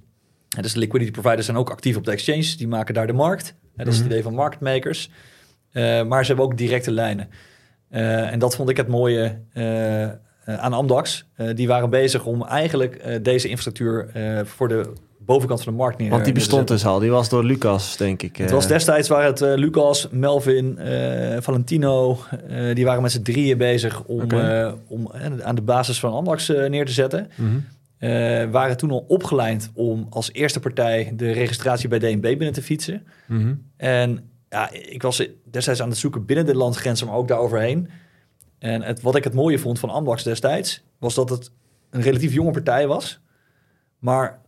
dus 0.61 0.73
de 0.73 0.79
liquidity 0.79 1.11
providers 1.11 1.45
zijn 1.45 1.57
ook 1.57 1.69
actief 1.69 1.95
op 1.97 2.05
de 2.05 2.11
exchanges, 2.11 2.57
die 2.57 2.67
maken 2.67 2.93
daar 2.93 3.07
de 3.07 3.13
markt. 3.13 3.55
Dat 3.75 3.87
is 3.87 3.93
het 3.93 4.03
Mhm. 4.03 4.11
idee 4.11 4.23
van 4.23 4.33
market 4.33 4.59
makers. 4.59 5.09
Maar 6.07 6.21
ze 6.21 6.27
hebben 6.27 6.45
ook 6.45 6.57
directe 6.57 6.91
lijnen. 6.91 7.29
En 7.89 8.39
dat 8.39 8.55
vond 8.55 8.69
ik 8.69 8.77
het 8.77 8.87
mooie 8.87 9.39
aan 10.45 10.73
Amdax. 10.73 11.25
Die 11.55 11.67
waren 11.67 11.89
bezig 11.89 12.25
om 12.25 12.43
eigenlijk 12.43 13.23
deze 13.23 13.47
infrastructuur 13.47 14.09
voor 14.45 14.67
de 14.67 14.93
bovenkant 15.25 15.63
van 15.63 15.73
de 15.73 15.79
markt 15.79 15.97
neer 15.97 16.09
Want 16.09 16.23
die 16.23 16.33
te 16.33 16.39
bestond 16.39 16.67
dus 16.67 16.85
al. 16.85 16.99
Die 16.99 17.09
was 17.09 17.29
door 17.29 17.43
Lucas, 17.43 17.97
denk 17.97 18.21
ik. 18.21 18.37
Het 18.37 18.47
eh. 18.47 18.53
was 18.53 18.67
destijds 18.67 19.07
waren 19.07 19.25
het 19.25 19.41
eh, 19.41 19.53
Lucas, 19.55 20.07
Melvin, 20.11 20.77
eh, 20.77 21.41
Valentino. 21.41 22.19
eh, 22.47 22.75
die 22.75 22.85
waren 22.85 23.01
met 23.01 23.11
z'n 23.11 23.21
drieën 23.21 23.57
bezig 23.57 24.03
om, 24.03 24.31
eh, 24.31 24.71
om 24.87 25.11
eh, 25.11 25.39
aan 25.39 25.55
de 25.55 25.61
basis 25.61 25.99
van 25.99 26.13
Amdax 26.13 26.49
eh, 26.49 26.69
neer 26.69 26.85
te 26.85 26.91
zetten. 26.91 27.31
Mhm. 27.35 27.49
Eh, 27.97 28.49
waren 28.51 28.77
toen 28.77 28.91
al 28.91 29.05
opgeleid 29.07 29.71
om 29.73 30.07
als 30.09 30.33
eerste 30.33 30.59
partij 30.59 31.13
de 31.15 31.31
registratie 31.31 31.89
bij 31.89 31.99
DNB 31.99 32.21
binnen 32.21 32.53
te 32.53 32.61
fietsen. 32.61 33.05
Mhm. 33.27 33.53
En 33.77 34.29
ja, 34.49 34.71
ik 34.71 35.01
was 35.01 35.27
destijds 35.51 35.81
aan 35.81 35.89
het 35.89 35.97
zoeken 35.97 36.25
binnen 36.25 36.45
de 36.45 36.55
landsgrenzen, 36.55 37.07
maar 37.07 37.15
ook 37.15 37.27
daaroverheen. 37.27 37.89
En 38.59 38.81
het, 38.81 39.01
wat 39.01 39.15
ik 39.15 39.23
het 39.23 39.33
mooie 39.33 39.59
vond 39.59 39.79
van 39.79 39.89
Amdax 39.89 40.23
destijds, 40.23 40.83
was 40.99 41.13
dat 41.15 41.29
het 41.29 41.51
een 41.89 42.01
relatief 42.01 42.33
jonge 42.33 42.51
partij 42.51 42.87
was. 42.87 43.19
Maar 43.99 44.39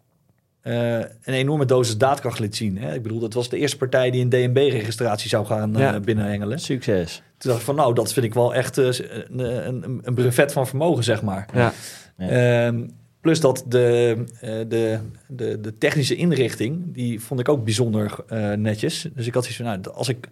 eh, 0.66 0.98
een 0.98 1.34
enorme 1.34 1.66
dosis 1.66 1.98
daadkracht 1.98 2.40
liet 2.40 2.56
zien. 2.56 2.78
Hè? 2.78 2.94
Ik 2.94 3.02
bedoel, 3.02 3.20
dat 3.20 3.34
was 3.34 3.50
de 3.50 3.58
eerste 3.58 3.78
partij 3.78 4.12
die 4.12 4.22
een 4.22 4.30
DNB-registratie 4.30 5.30
zou 5.30 5.46
gaan 5.46 5.76
eh, 5.76 5.82
Ja. 5.82 6.00
binnenhengelen. 6.00 6.60
Succes. 6.60 7.16
Toen 7.38 7.50
dacht 7.50 7.60
ik 7.60 7.66
van, 7.66 7.76
nou, 7.76 7.94
dat 7.94 8.14
vind 8.14 8.26
ik 8.26 8.34
wel 8.34 8.56
echt 8.56 8.78
eh, 8.78 8.86
een, 8.86 9.68
een, 9.68 10.00
een 10.04 10.14
brevet 10.14 10.52
van 10.52 10.68
vermogen, 10.68 11.04
zeg 11.04 11.22
maar. 11.22 11.50
Ja. 11.54 11.74
Ja. 12.18 12.28
Ehm, 12.68 12.88
plus 13.22 13.40
dat 13.40 13.64
de, 13.68 14.24
de, 14.68 15.00
de, 15.28 15.60
de 15.62 15.78
technische 15.78 16.16
inrichting, 16.16 16.94
die 16.94 17.22
vond 17.22 17.40
ik 17.40 17.50
ook 17.50 17.64
bijzonder 17.64 18.16
netjes. 18.58 19.08
Dus 19.14 19.28
ik 19.28 19.34
had 19.34 19.44
zoiets 19.44 19.62
van, 19.62 19.82
nou, 19.82 19.96
als 19.96 20.10
ik 20.10 20.28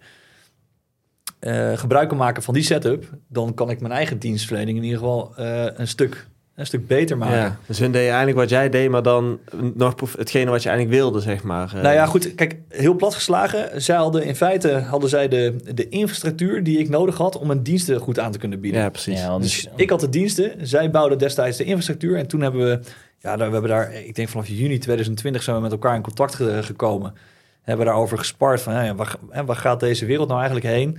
gebruik 1.78 2.08
kan 2.08 2.18
maken 2.18 2.42
van 2.42 2.54
die 2.54 2.62
setup, 2.62 3.10
dan 3.28 3.54
kan 3.54 3.70
ik 3.70 3.80
mijn 3.80 3.92
eigen 3.92 4.18
dienstverlening 4.18 4.76
in 4.76 4.84
ieder 4.84 4.98
geval 4.98 5.32
een, 5.36 5.88
stuk, 5.88 6.26
een 6.54 6.66
stuk 6.66 6.86
beter 6.86 7.18
maken. 7.18 7.36
ja. 7.36 7.56
Dus 7.66 7.78
hun 7.78 7.90
deden 7.92 8.08
eigenlijk 8.08 8.38
wat 8.38 8.48
jij 8.48 8.68
deed, 8.68 8.90
maar 8.90 9.02
dan 9.02 9.38
nog 9.74 9.94
hetgene 10.18 10.50
wat 10.50 10.62
je 10.62 10.68
eigenlijk 10.68 10.98
wilde, 11.00 11.20
zeg 11.20 11.42
maar. 11.42 11.72
eh. 11.74 11.82
Nou 11.82 11.94
ja, 11.94 12.06
goed. 12.06 12.34
Kijk, 12.34 12.56
heel 12.68 12.94
plat 12.94 13.14
geslagen. 13.14 13.82
Zij 13.82 13.96
hadden 13.96 14.24
in 14.24 14.36
feite 14.36 14.72
hadden 14.72 15.08
zij 15.08 15.28
de, 15.28 15.56
de 15.74 15.88
infrastructuur 15.88 16.62
die 16.62 16.78
ik 16.78 16.88
nodig 16.88 17.16
had 17.16 17.38
om 17.38 17.46
mijn 17.46 17.62
diensten 17.62 18.00
goed 18.00 18.18
aan 18.18 18.32
te 18.32 18.38
kunnen 18.38 18.60
bieden. 18.60 18.80
Ja, 18.80 18.88
precies. 18.88 19.20
Ja, 19.20 19.28
want 19.28 19.42
Dus 19.42 19.68
ik 19.76 19.90
had 19.90 20.00
de 20.00 20.08
diensten, 20.08 20.66
zij 20.66 20.90
bouwden 20.90 21.18
destijds 21.18 21.56
de 21.56 21.64
infrastructuur. 21.64 22.16
En 22.16 22.26
toen 22.26 22.40
hebben 22.40 22.60
we, 22.70 22.80
ja, 23.18 23.36
we 23.36 23.42
hebben 23.42 23.68
daar, 23.70 23.94
ik 23.94 24.14
denk 24.14 24.28
vanaf 24.28 24.46
juni 24.48 24.78
2020 24.78 25.42
zijn 25.42 25.56
we 25.56 25.62
met 25.62 25.72
elkaar 25.72 25.94
in 25.94 26.02
contact 26.02 26.34
ge- 26.34 26.62
gekomen. 26.62 27.14
Hebben 27.62 27.86
daarover 27.86 28.18
gespart 28.18 28.62
van, 28.62 28.84
ja, 28.84 28.94
waar, 28.94 29.16
hè, 29.30 29.44
waar 29.44 29.56
gaat 29.56 29.80
deze 29.80 30.06
wereld 30.06 30.28
nou 30.28 30.40
eigenlijk 30.40 30.74
heen? 30.74 30.98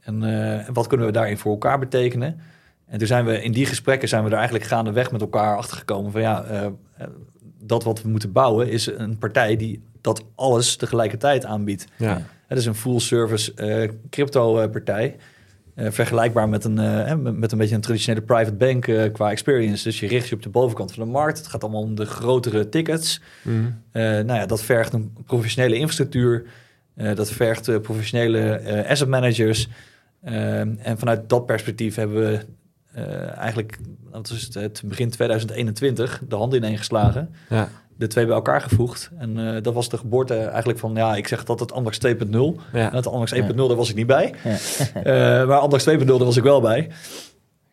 En 0.00 0.22
eh, 0.58 0.68
wat 0.72 0.86
kunnen 0.86 1.06
we 1.06 1.12
daarin 1.12 1.38
voor 1.38 1.52
elkaar 1.52 1.78
betekenen? 1.78 2.40
En 2.86 2.98
toen 2.98 3.06
zijn 3.06 3.24
we 3.24 3.42
in 3.42 3.52
die 3.52 3.66
gesprekken 3.66 4.08
zijn 4.08 4.24
we 4.24 4.30
er 4.30 4.36
eigenlijk 4.36 4.64
gaandeweg 4.64 5.12
met 5.12 5.20
elkaar 5.20 5.56
achter 5.56 5.76
gekomen 5.76 6.12
van 6.12 6.20
ja, 6.20 6.44
eh, 6.44 6.64
eh, 6.64 6.72
dat 7.60 7.84
wat 7.84 8.02
we 8.02 8.08
moeten 8.08 8.32
bouwen 8.32 8.68
is 8.70 8.86
een 8.86 9.18
partij 9.18 9.56
die 9.56 9.82
dat 10.00 10.24
alles 10.34 10.76
tegelijkertijd 10.76 11.44
aanbiedt. 11.44 11.86
ja. 11.96 12.22
Het 12.46 12.58
is 12.58 12.66
een 12.66 12.74
full 12.74 12.98
service 12.98 13.54
eh, 13.54 13.90
crypto 14.10 14.68
partij. 14.68 15.16
Vergelijkbaar 15.76 16.48
met 16.48 16.64
een, 16.64 17.38
met 17.38 17.52
een 17.52 17.58
beetje 17.58 17.74
een 17.74 17.80
traditionele 17.80 18.24
private 18.24 18.52
bank 18.52 19.12
qua 19.12 19.30
experience. 19.30 19.84
Dus 19.84 20.00
je 20.00 20.06
richt 20.06 20.28
je 20.28 20.34
op 20.34 20.42
de 20.42 20.48
bovenkant 20.48 20.92
van 20.92 21.04
de 21.04 21.10
markt. 21.10 21.38
Het 21.38 21.46
gaat 21.46 21.62
allemaal 21.62 21.82
om 21.82 21.94
de 21.94 22.06
grotere 22.06 22.68
tickets. 22.68 23.20
Mhm. 23.42 23.64
Nou 23.92 24.34
ja, 24.34 24.46
dat 24.46 24.62
vergt 24.62 24.92
een 24.92 25.12
professionele 25.26 25.74
infrastructuur. 25.74 26.46
Dat 26.94 27.30
vergt 27.30 27.82
professionele 27.82 28.84
asset 28.88 29.08
managers. 29.08 29.68
Eh, 30.26 30.60
en 30.60 30.98
vanuit 30.98 31.28
dat 31.28 31.46
perspectief 31.46 31.94
hebben 31.94 32.16
we 32.16 32.40
eigenlijk, 33.36 33.78
dat 34.12 34.30
is 34.30 34.42
het, 34.42 34.54
het 34.54 34.82
begin 34.84 35.10
2021, 35.10 36.22
de 36.28 36.36
hand 36.36 36.54
ineengeslagen 36.54 37.34
ja. 37.48 37.68
de 37.96 38.06
twee 38.06 38.26
bij 38.26 38.34
elkaar 38.34 38.60
gevoegd. 38.60 39.10
En 39.18 39.54
eh, 39.56 39.62
dat 39.62 39.74
was 39.74 39.88
de 39.88 39.98
geboorte 39.98 40.34
eigenlijk 40.36 40.78
van, 40.78 40.94
ja, 40.94 41.16
ik 41.16 41.28
zeg 41.28 41.44
dat 41.44 41.60
het 41.60 41.72
Amdax 41.72 41.98
2.0. 42.06 42.12
Ja. 42.72 42.90
Het 42.92 43.06
Amdax 43.06 43.34
1.0, 43.34 43.38
Ja. 43.40 43.52
daar 43.52 43.74
was 43.76 43.90
ik 43.90 43.96
niet 43.96 44.06
bij. 44.06 44.34
Ja. 44.44 44.56
Eh, 45.40 45.46
maar 45.48 45.58
Amdax 45.58 45.88
2.0, 45.90 46.04
daar 46.04 46.18
was 46.18 46.36
ik 46.36 46.42
wel 46.42 46.60
bij. 46.60 46.88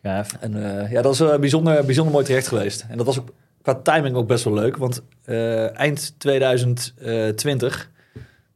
Gaaf. 0.01 0.37
En 0.39 0.79
eh, 0.81 0.91
ja, 0.91 1.01
dat 1.01 1.13
is 1.13 1.19
een 1.19 1.39
bijzonder, 1.39 1.85
bijzonder 1.85 2.13
mooi 2.13 2.25
traject 2.25 2.47
geweest. 2.47 2.85
En 2.89 2.97
dat 2.97 3.05
was 3.05 3.19
ook 3.19 3.29
qua 3.61 3.75
timing 3.75 4.15
ook 4.15 4.27
best 4.27 4.43
wel 4.43 4.53
leuk. 4.53 4.77
Want 4.77 5.01
eh, 5.23 5.79
eind 5.79 6.13
2020, 6.19 7.91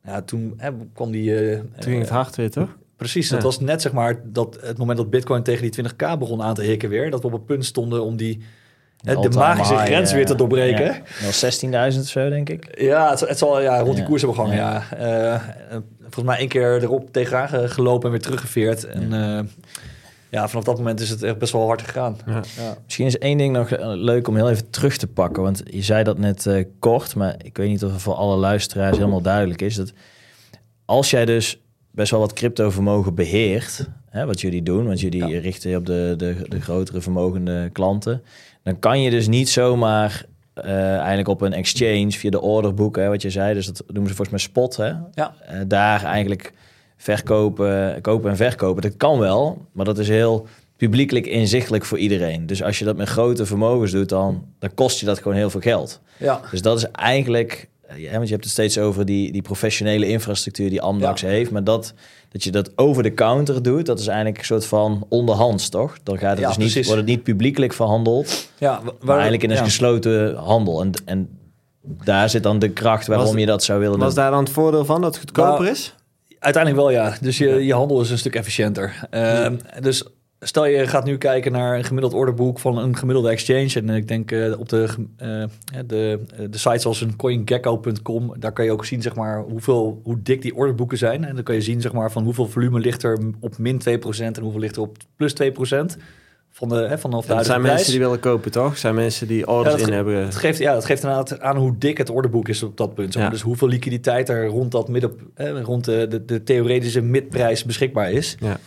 Ja, 0.03 0.21
toen 0.21 0.53
hè, 0.57 0.69
kwam 0.93 1.11
die... 1.11 1.35
eh, 1.49 1.59
Toen 1.59 1.67
ging 1.83 1.99
het 1.99 2.09
eh, 2.09 2.15
hard 2.15 2.35
weer, 2.35 2.51
toch? 2.51 2.69
Precies, 2.97 3.29
dat 3.29 3.39
Ja. 3.39 3.45
was 3.45 3.59
net 3.59 3.81
zeg 3.81 3.91
maar 3.91 4.21
dat 4.23 4.57
het 4.61 4.77
moment 4.77 4.97
dat 4.97 5.09
Bitcoin 5.09 5.43
tegen 5.43 5.61
die 5.61 5.71
20k 5.71 6.17
begon 6.19 6.41
aan 6.41 6.53
te 6.53 6.61
hikken 6.63 6.89
weer. 6.89 7.11
Dat 7.11 7.21
we 7.21 7.27
op 7.27 7.33
het 7.33 7.45
punt 7.45 7.65
stonden 7.65 8.03
om 8.03 8.15
die, 8.17 8.41
hè, 9.01 9.11
de 9.13 9.17
All-time 9.17 9.35
magische 9.45 9.73
high, 9.73 9.85
grens 9.85 10.09
eh, 10.09 10.15
weer 10.15 10.25
te 10.25 10.35
doorbreken. 10.35 10.85
Ja, 10.85 10.93
dat 10.93 11.25
was 11.25 11.39
16.000 11.95 12.01
of 12.03 12.07
zo, 12.09 12.29
denk 12.29 12.49
ik. 12.49 12.79
Ja, 12.81 13.09
het, 13.09 13.19
het 13.19 13.37
zal 13.37 13.61
ja, 13.61 13.79
rond 13.79 13.91
die 13.93 14.01
Ja. 14.03 14.09
koers 14.09 14.21
hebben 14.21 14.39
gehangen. 14.39 14.57
Ja. 14.57 14.83
Eh, 15.33 15.41
volgens 16.01 16.25
mij 16.25 16.37
één 16.37 16.47
keer 16.47 16.83
erop 16.83 17.11
tegenaan 17.11 17.49
ge- 17.49 17.67
gelopen 17.69 18.05
en 18.05 18.11
weer 18.11 18.21
teruggeveerd. 18.21 18.83
En 18.85 19.13
eh, 19.13 19.39
ja, 20.29 20.47
vanaf 20.47 20.63
dat 20.63 20.77
moment 20.77 20.99
is 20.99 21.09
het 21.09 21.23
echt 21.23 21.37
best 21.37 21.51
wel 21.53 21.65
hard 21.67 21.81
gegaan. 21.81 22.17
Ja. 22.25 22.41
Ja. 22.57 22.77
Misschien 22.85 23.05
is 23.05 23.17
één 23.17 23.37
ding 23.37 23.53
nog 23.55 23.69
eh, 23.69 23.87
leuk 23.93 24.27
om 24.27 24.35
heel 24.35 24.49
even 24.49 24.69
terug 24.69 24.97
te 24.97 25.07
pakken. 25.07 25.43
Want 25.43 25.61
je 25.65 25.81
zei 25.83 26.03
dat 26.03 26.17
net 26.17 26.45
eh, 26.45 26.65
kort, 26.79 27.15
maar 27.15 27.35
ik 27.43 27.57
weet 27.57 27.69
niet 27.69 27.83
of 27.83 27.91
het 27.91 28.01
voor 28.01 28.13
alle 28.13 28.35
luisteraars 28.35 28.97
helemaal 28.97 29.21
duidelijk 29.21 29.61
is. 29.61 29.75
Dat 29.75 29.91
als 30.85 31.09
jij 31.09 31.25
dus 31.25 31.61
best 31.97 32.11
wel 32.11 32.19
wat 32.19 32.33
crypto 32.33 32.69
vermogen 32.69 33.15
beheert, 33.15 33.87
hè, 34.09 34.25
wat 34.25 34.41
jullie 34.41 34.63
doen, 34.63 34.85
want 34.85 34.99
jullie 34.99 35.25
Ja. 35.27 35.39
richten 35.39 35.69
je 35.69 35.77
op 35.77 35.85
de, 35.85 36.13
de, 36.17 36.35
de 36.47 36.61
grotere 36.61 37.01
vermogende 37.01 37.69
klanten, 37.73 38.21
dan 38.63 38.79
kan 38.79 39.01
je 39.01 39.09
dus 39.09 39.27
niet 39.27 39.49
zomaar 39.49 40.25
eh, 40.53 40.95
eigenlijk 40.97 41.27
op 41.27 41.41
een 41.41 41.53
exchange 41.53 42.11
via 42.11 42.29
de 42.29 42.41
orderboeken, 42.41 43.03
hè, 43.03 43.09
wat 43.09 43.21
je 43.21 43.29
zei, 43.29 43.53
dus 43.53 43.65
dat 43.65 43.83
noemen 43.87 44.09
ze 44.09 44.15
volgens 44.15 44.29
mij 44.29 44.39
spot, 44.39 44.75
hè, 44.77 44.85
Ja. 45.13 45.33
eh, 45.45 45.59
daar 45.67 46.03
eigenlijk 46.03 46.53
verkopen, 46.97 48.01
kopen 48.01 48.29
en 48.29 48.35
verkopen. 48.35 48.81
Dat 48.81 48.97
kan 48.97 49.19
wel, 49.19 49.65
maar 49.71 49.85
dat 49.85 49.97
is 49.97 50.07
heel 50.09 50.47
publiekelijk 50.77 51.25
inzichtelijk 51.25 51.85
voor 51.85 51.97
iedereen. 51.97 52.45
Dus 52.45 52.63
als 52.63 52.79
je 52.79 52.85
dat 52.85 52.97
met 52.97 53.07
grote 53.07 53.45
vermogens 53.45 53.91
doet, 53.91 54.09
dan, 54.09 54.45
dan 54.59 54.73
kost 54.73 54.99
je 54.99 55.05
dat 55.05 55.17
gewoon 55.17 55.37
heel 55.37 55.49
veel 55.49 55.59
geld. 55.61 56.01
Ja. 56.17 56.41
Dus 56.51 56.61
dat 56.61 56.77
is 56.77 56.91
eigenlijk, 56.91 57.67
ja, 57.95 58.11
want 58.11 58.23
je 58.25 58.31
hebt 58.31 58.43
het 58.43 58.53
steeds 58.53 58.77
over 58.77 59.05
die, 59.05 59.31
die 59.31 59.41
professionele 59.41 60.07
infrastructuur 60.07 60.69
die 60.69 60.81
Amdax 60.81 61.21
Ja. 61.21 61.27
heeft, 61.27 61.51
maar 61.51 61.63
dat, 61.63 61.93
dat 62.29 62.43
je 62.43 62.51
dat 62.51 62.71
over 62.77 63.03
de 63.03 63.13
counter 63.13 63.63
doet, 63.63 63.85
dat 63.85 63.99
is 63.99 64.07
eigenlijk 64.07 64.37
een 64.37 64.45
soort 64.45 64.65
van 64.65 65.05
onderhands, 65.09 65.69
toch? 65.69 65.97
Dan 66.03 66.17
gaat 66.17 66.31
het 66.31 66.39
Ja, 66.39 66.47
dus 66.53 66.57
niet, 66.75 66.85
wordt 66.85 66.99
het 67.01 67.09
niet 67.09 67.23
publiekelijk 67.23 67.73
verhandeld, 67.73 68.49
Ja, 68.57 68.81
maar 69.01 69.13
eigenlijk 69.13 69.43
in 69.43 69.51
een 69.51 69.63
gesloten 69.63 70.35
handel. 70.35 70.81
En, 70.81 70.91
en 71.05 71.29
daar 72.03 72.29
zit 72.29 72.43
dan 72.43 72.59
de 72.59 72.69
kracht 72.69 73.07
waarom 73.07 73.25
Was- 73.27 73.35
je 73.39 73.45
dat 73.45 73.63
zou 73.63 73.79
willen 73.79 73.99
Was 73.99 74.13
doen. 74.13 74.23
daar 74.23 74.31
dan 74.31 74.39
het 74.43 74.49
voordeel 74.53 74.85
van 74.85 75.01
dat 75.01 75.09
het 75.15 75.19
goedkoper 75.23 75.59
Nou, 75.63 75.67
is? 75.67 75.95
Uiteindelijk 76.39 76.83
wel, 76.83 76.91
ja. 76.93 77.17
Dus 77.21 77.37
je, 77.37 77.49
je 77.65 77.73
handel 77.73 78.01
is 78.01 78.09
een 78.09 78.17
stuk 78.17 78.35
efficiënter. 78.35 78.99
Ehm, 79.09 79.55
Dus 79.81 80.03
stel 80.39 80.65
je 80.65 80.87
gaat 80.87 81.05
nu 81.05 81.17
kijken 81.17 81.51
naar 81.51 81.77
een 81.77 81.83
gemiddeld 81.83 82.13
orderboek 82.13 82.59
van 82.59 82.77
een 82.77 82.97
gemiddelde 82.97 83.29
exchange. 83.29 83.73
En 83.73 83.89
ik 83.89 84.07
denk 84.07 84.31
eh, 84.31 84.59
op 84.59 84.69
de, 84.69 84.87
eh, 85.17 85.29
ja, 85.73 85.83
de, 85.87 86.19
de 86.49 86.57
sites 86.57 86.85
als 86.85 87.01
een 87.01 87.15
coingecko.com, 87.15 88.33
daar 88.39 88.51
kan 88.51 88.65
je 88.65 88.71
ook 88.71 88.85
zien 88.85 89.01
zeg 89.01 89.15
maar, 89.15 89.39
hoeveel, 89.41 90.01
hoe 90.03 90.21
dik 90.21 90.41
die 90.41 90.55
orderboeken 90.55 90.97
zijn. 90.97 91.25
En 91.25 91.35
dan 91.35 91.43
kan 91.43 91.55
je 91.55 91.61
zien 91.61 91.81
zeg 91.81 91.93
maar, 91.93 92.11
van 92.11 92.23
hoeveel 92.23 92.47
volume 92.47 92.79
ligt 92.79 93.03
er 93.03 93.19
op 93.39 93.57
min 93.57 93.81
2% 93.89 93.91
en 94.19 94.41
hoeveel 94.41 94.59
ligt 94.59 94.75
er 94.75 94.81
op 94.81 94.97
plus 95.15 95.33
2% 95.33 95.97
van 96.51 96.69
de, 96.69 96.75
hè, 96.75 96.97
vanaf 96.97 97.25
de 97.25 97.33
Ja, 97.33 97.43
zijn 97.43 97.61
mensen 97.61 97.91
die 97.91 97.99
willen 97.99 98.19
kopen, 98.19 98.51
toch? 98.51 98.69
Dat 98.69 98.79
zijn 98.79 98.95
mensen 98.95 99.27
die 99.27 99.47
orders 99.47 99.81
Ja, 99.81 99.87
in 99.87 99.93
hebben. 99.93 100.23
Het 100.23 100.35
geeft, 100.35 100.59
ja, 100.59 100.73
dat 100.73 100.85
geeft 100.85 101.03
inderdaad 101.03 101.39
aan 101.39 101.57
hoe 101.57 101.77
dik 101.77 101.97
het 101.97 102.09
orderboek 102.09 102.47
is 102.47 102.63
op 102.63 102.77
dat 102.77 102.93
punt. 102.93 103.13
zeg 103.13 103.21
maar. 103.21 103.31
Ja. 103.31 103.37
Dus 103.37 103.45
hoeveel 103.45 103.67
liquiditeit 103.67 104.29
er 104.29 104.45
rond, 104.45 104.71
dat 104.71 104.87
midden, 104.87 105.11
eh, 105.33 105.61
rond 105.61 105.85
de, 105.85 106.07
de, 106.07 106.25
de 106.25 106.43
theoretische 106.43 107.01
midprijs 107.01 107.63
beschikbaar 107.63 108.11
is. 108.11 108.35
Ja. 108.39 108.59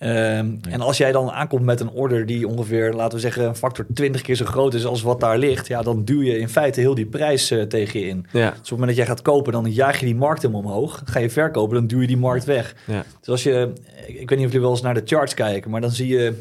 Ehm, 0.00 0.54
En 0.70 0.80
als 0.80 0.96
jij 0.96 1.12
dan 1.12 1.30
aankomt 1.30 1.64
met 1.64 1.80
een 1.80 1.90
order 1.90 2.26
die 2.26 2.48
ongeveer, 2.48 2.92
laten 2.92 3.14
we 3.14 3.20
zeggen, 3.20 3.44
een 3.44 3.54
factor 3.56 3.86
20 3.94 4.22
keer 4.22 4.34
zo 4.34 4.44
groot 4.44 4.74
is 4.74 4.84
als 4.84 5.02
wat 5.02 5.20
daar 5.20 5.38
ligt, 5.38 5.66
ja, 5.66 5.82
dan 5.82 6.04
duw 6.04 6.22
je 6.22 6.38
in 6.38 6.48
feite 6.48 6.80
heel 6.80 6.94
die 6.94 7.06
prijs 7.06 7.50
eh, 7.50 7.62
tegen 7.62 8.00
je 8.00 8.06
in. 8.06 8.26
Dus 8.32 8.40
Ja, 8.40 8.48
op 8.48 8.54
het 8.54 8.70
moment 8.70 8.88
dat 8.88 8.96
jij 8.96 9.06
gaat 9.06 9.22
kopen, 9.22 9.52
dan 9.52 9.70
jaag 9.72 9.98
je 10.00 10.06
die 10.06 10.14
markt 10.14 10.42
helemaal 10.42 10.62
omhoog. 10.62 11.02
Ga 11.04 11.18
je 11.18 11.30
verkopen, 11.30 11.74
dan 11.74 11.86
duw 11.86 12.00
je 12.00 12.06
die 12.06 12.16
markt 12.16 12.44
weg. 12.44 12.74
ja. 12.86 13.04
Dus 13.18 13.28
als 13.28 13.42
je, 13.42 13.72
ik, 14.06 14.20
ik 14.20 14.28
weet 14.28 14.38
niet 14.38 14.46
of 14.46 14.52
jullie 14.52 14.60
wel 14.60 14.70
eens 14.70 14.82
naar 14.82 14.94
de 14.94 15.02
charts 15.04 15.34
kijken, 15.34 15.70
maar 15.70 15.80
dan 15.80 15.90
zie 15.90 16.08
je, 16.08 16.34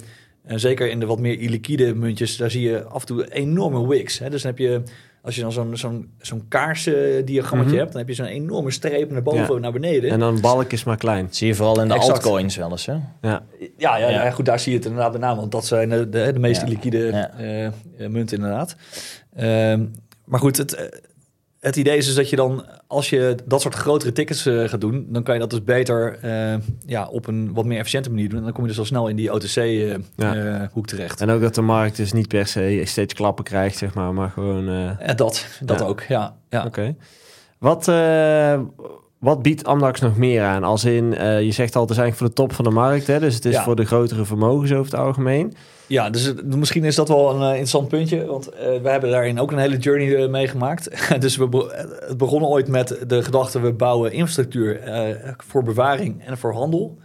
eh, 0.46 0.58
zeker 0.58 0.90
in 0.90 1.00
de 1.00 1.06
wat 1.06 1.20
meer 1.20 1.40
illiquide 1.40 1.96
muntjes, 1.96 2.38
daar 2.38 2.52
zie 2.52 2.70
je 2.70 2.84
af 2.84 3.02
en 3.02 3.08
toe 3.08 3.34
enorme 3.34 3.88
wicks. 3.88 4.20
Hè? 4.20 4.30
Dus 4.30 4.42
dan 4.42 4.52
heb 4.52 4.60
je, 4.60 4.82
als 5.22 5.36
je 5.36 5.42
dan 5.42 5.52
zo'n 5.52 5.78
zo'n 5.78 6.10
zo'n 6.22 6.46
kaarsdiagrammetje 6.48 7.72
Mhm. 7.72 7.80
hebt, 7.80 7.92
dan 7.92 8.00
heb 8.02 8.08
je 8.10 8.16
zo'n 8.16 8.26
enorme 8.26 8.72
streep 8.72 9.12
naar 9.12 9.24
boven 9.24 9.42
Ja. 9.48 9.56
en 9.56 9.62
naar 9.62 9.72
beneden. 9.72 10.10
En 10.12 10.20
dan 10.20 10.42
balk 10.42 10.72
is 10.72 10.84
maar 10.84 10.98
klein. 10.98 11.26
Dat 11.26 11.36
zie 11.36 11.48
je 11.48 11.56
vooral 11.56 11.82
in 11.82 11.88
de 11.88 11.94
Exact. 11.94 12.14
altcoins 12.14 12.56
wel 12.56 12.72
eens, 12.72 12.86
hè? 12.86 12.94
Ja, 12.94 13.02
Ja, 13.22 13.42
ja, 13.78 13.98
Ja. 13.98 14.10
ja. 14.24 14.32
goed, 14.32 14.46
daar 14.46 14.60
zie 14.60 14.72
je 14.72 14.78
het 14.78 14.88
inderdaad 14.88 15.12
bij 15.12 15.22
naam, 15.22 15.38
want 15.38 15.52
dat 15.52 15.66
zijn 15.66 15.90
de, 15.90 16.10
de, 16.10 16.34
de 16.34 16.40
meest 16.40 16.62
Ja. 16.62 16.68
liquide 16.68 16.98
Ja. 16.98 17.30
eh, 17.38 17.66
eh, 17.66 17.72
munten 17.98 18.38
inderdaad. 18.38 18.76
Ehm, 19.36 19.86
maar 20.26 20.40
goed, 20.40 20.58
het, 20.58 20.74
eh, 20.74 20.86
het 21.60 21.76
idee 21.76 21.98
is 21.98 22.06
dus 22.06 22.16
dat 22.16 22.30
je 22.30 22.36
dan, 22.36 22.66
als 22.88 23.10
je 23.10 23.36
dat 23.46 23.62
soort 23.62 23.76
grotere 23.76 24.12
tickets 24.12 24.46
eh, 24.46 24.64
gaat 24.68 24.82
doen, 24.82 25.06
dan 25.10 25.24
kan 25.24 25.34
je 25.34 25.40
dat 25.40 25.50
dus 25.50 25.64
beter 25.64 26.18
eh, 26.22 26.56
ja, 26.86 27.08
op 27.08 27.28
een 27.28 27.54
wat 27.54 27.66
meer 27.66 27.78
efficiënte 27.78 28.10
manier 28.10 28.30
doen. 28.30 28.38
En 28.38 28.44
dan 28.44 28.54
kom 28.54 28.64
je 28.64 28.70
dus 28.70 28.80
al 28.80 28.86
snel 28.86 29.08
in 29.08 29.16
die 29.16 29.34
OTC-hoek 29.34 30.06
Ja. 30.16 30.82
terecht. 30.86 31.22
en 31.22 31.30
ook 31.30 31.42
dat 31.42 31.56
de 31.56 31.62
markt 31.62 31.96
dus 31.98 32.14
niet 32.14 32.28
per 32.28 32.48
se 32.48 32.82
steeds 32.86 33.14
klappen 33.14 33.44
krijgt, 33.44 33.78
zeg 33.78 33.94
maar, 33.94 34.14
maar 34.14 34.30
gewoon... 34.30 34.70
eh, 35.00 35.16
dat, 35.16 35.48
dat 35.64 35.80
Ja. 35.80 35.86
ook, 35.86 36.02
ja. 36.02 36.36
ja. 36.50 36.66
Oké. 36.66 36.96
Wat, 37.58 37.88
eh, 37.88 38.60
wat 39.20 39.42
biedt 39.42 39.66
Amdax 39.66 40.00
nog 40.00 40.18
meer 40.18 40.44
aan? 40.44 40.64
Als 40.64 40.84
in, 40.86 41.16
eh, 41.16 41.42
je 41.42 41.52
zegt 41.52 41.76
al, 41.76 41.82
het 41.82 41.92
is 41.92 41.98
eigenlijk 41.98 42.18
voor 42.18 42.28
de 42.28 42.34
top 42.50 42.54
van 42.54 42.66
de 42.74 42.80
markt, 42.80 43.08
hè? 43.08 43.20
dus 43.20 43.36
het 43.36 43.46
is 43.46 43.58
voor 43.60 43.76
de 43.76 43.86
grotere 43.86 44.26
vermogens 44.26 44.72
over 44.72 44.92
het 44.92 45.02
algemeen. 45.02 45.54
Ja, 45.90 46.10
dus 46.10 46.34
misschien 46.44 46.84
is 46.84 46.96
dat 46.96 47.08
wel 47.08 47.30
een 47.36 47.42
eh, 47.42 47.48
interessant 47.50 47.88
puntje, 47.88 48.26
want 48.26 48.50
eh, 48.50 48.82
we 48.82 48.90
hebben 48.90 49.10
daarin 49.12 49.40
ook 49.40 49.52
een 49.52 49.58
hele 49.58 49.78
journey 49.78 50.16
eh, 50.24 50.30
meegemaakt. 50.30 50.90
dus 51.22 51.36
we 51.38 51.72
het 52.08 52.18
begon 52.18 52.44
ooit 52.44 52.68
met 52.68 53.04
de 53.08 53.24
gedachte, 53.24 53.60
we 53.62 53.74
bouwen 53.74 54.12
infrastructuur 54.12 54.80
voor 55.38 55.64
bewaring 55.64 56.26
en 56.26 56.38
voor 56.38 56.54
handel. 56.54 56.98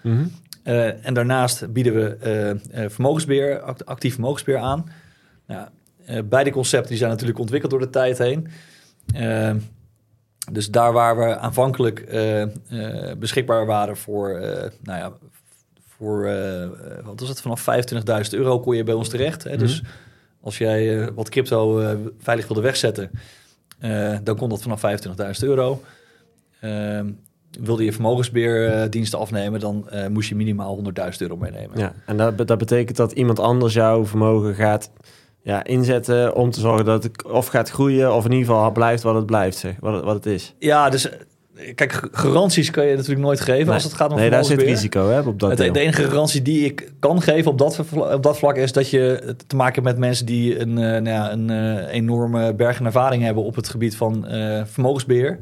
Eh, 0.62 1.06
en 1.06 1.14
daarnaast 1.14 1.72
bieden 1.72 1.94
we 1.94 2.16
eh, 2.20 2.50
eh, 2.50 2.90
vermogensbeheer, 2.90 3.60
act- 3.60 3.86
actief 3.86 4.12
vermogensbeheer 4.12 4.60
aan. 4.60 4.90
Nou, 5.46 5.68
beide 6.24 6.50
concepten 6.50 6.88
die 6.88 6.98
zijn 6.98 7.10
natuurlijk 7.10 7.38
ontwikkeld 7.38 7.70
door 7.70 7.80
de 7.80 7.90
tijd 7.90 8.18
heen. 8.18 8.48
Eh, 9.14 9.50
dus 10.52 10.70
daar 10.70 10.92
waar 10.92 11.18
we 11.18 11.36
aanvankelijk 11.36 12.06
beschikbaar 13.18 13.66
waren 13.66 13.96
voor, 13.96 14.28
nou 14.82 14.98
ja, 14.98 15.12
voor 15.96 16.26
eh, 16.26 16.68
wat 17.04 17.20
was 17.20 17.28
het, 17.28 17.40
vanaf 17.40 17.66
25.000 18.24 18.30
euro 18.30 18.60
kon 18.60 18.76
je 18.76 18.84
bij 18.84 18.94
ons 18.94 19.08
terecht. 19.08 19.44
Hè? 19.44 19.56
Dus 19.56 19.82
als 20.40 20.58
jij 20.58 21.00
eh, 21.00 21.08
wat 21.14 21.28
crypto 21.28 21.82
veilig 22.18 22.46
wilde 22.46 22.62
wegzetten, 22.62 23.10
dan 24.22 24.36
kon 24.36 24.48
dat 24.48 24.62
vanaf 24.62 24.82
25.000 25.40 25.48
euro. 25.48 25.82
Ehm, 26.60 27.10
wilde 27.60 27.84
je 27.84 27.92
vermogensbeheerdiensten 27.92 29.18
afnemen, 29.18 29.60
dan 29.60 29.88
moest 30.08 30.28
je 30.28 30.34
minimaal 30.34 30.76
100.000 30.76 31.18
euro 31.18 31.36
meenemen. 31.36 31.78
Ja, 31.78 31.92
en 32.06 32.16
dat, 32.16 32.46
dat 32.46 32.58
betekent 32.58 32.96
dat 32.96 33.12
iemand 33.12 33.38
anders 33.38 33.74
jouw 33.74 34.06
vermogen 34.06 34.54
gaat 34.54 34.90
ja, 35.44 35.64
inzetten 35.64 36.34
om 36.34 36.50
te 36.50 36.60
zorgen 36.60 36.84
dat 36.84 37.02
het 37.02 37.24
of 37.24 37.46
gaat 37.46 37.70
groeien 37.70 38.14
of 38.14 38.24
in 38.24 38.32
ieder 38.32 38.46
geval 38.46 38.72
blijft 38.72 39.02
wat 39.02 39.14
het 39.14 39.26
blijft, 39.26 39.56
zeg, 39.56 39.76
wat, 39.80 39.94
het, 39.94 40.04
wat 40.04 40.14
het 40.14 40.26
is. 40.26 40.54
Ja, 40.58 40.90
dus 40.90 41.08
kijk, 41.74 42.08
garanties 42.12 42.70
kan 42.70 42.86
je 42.86 42.96
natuurlijk 42.96 43.24
nooit 43.24 43.40
geven 43.40 43.72
als 43.72 43.84
het 43.84 43.94
gaat 43.94 44.10
om 44.10 44.16
nee, 44.16 44.30
daar 44.30 44.44
zit 44.44 44.62
risico 44.62 45.08
hè, 45.08 45.20
op 45.20 45.40
dat 45.40 45.50
Het, 45.50 45.58
deel. 45.58 45.72
de 45.72 45.80
enige 45.80 46.02
garantie 46.02 46.42
die 46.42 46.64
ik 46.64 46.92
kan 46.98 47.22
geven 47.22 47.50
op 47.50 47.58
dat, 47.58 47.84
op 47.94 48.22
dat 48.22 48.38
vlak 48.38 48.56
is 48.56 48.72
dat 48.72 48.90
je 48.90 49.34
te 49.46 49.56
maken 49.56 49.74
hebt 49.74 49.86
met 49.86 49.98
mensen 49.98 50.26
die 50.26 50.60
een, 50.60 50.78
eh, 50.78 50.84
nou 50.84 51.08
ja, 51.08 51.32
een 51.32 51.50
eh, 51.50 51.94
enorme 51.94 52.54
berg 52.54 52.78
aan 52.78 52.86
ervaring 52.86 53.22
hebben 53.22 53.44
op 53.44 53.54
het 53.54 53.68
gebied 53.68 53.96
van 53.96 54.26
eh, 54.26 54.62
vermogensbeheer. 54.64 55.38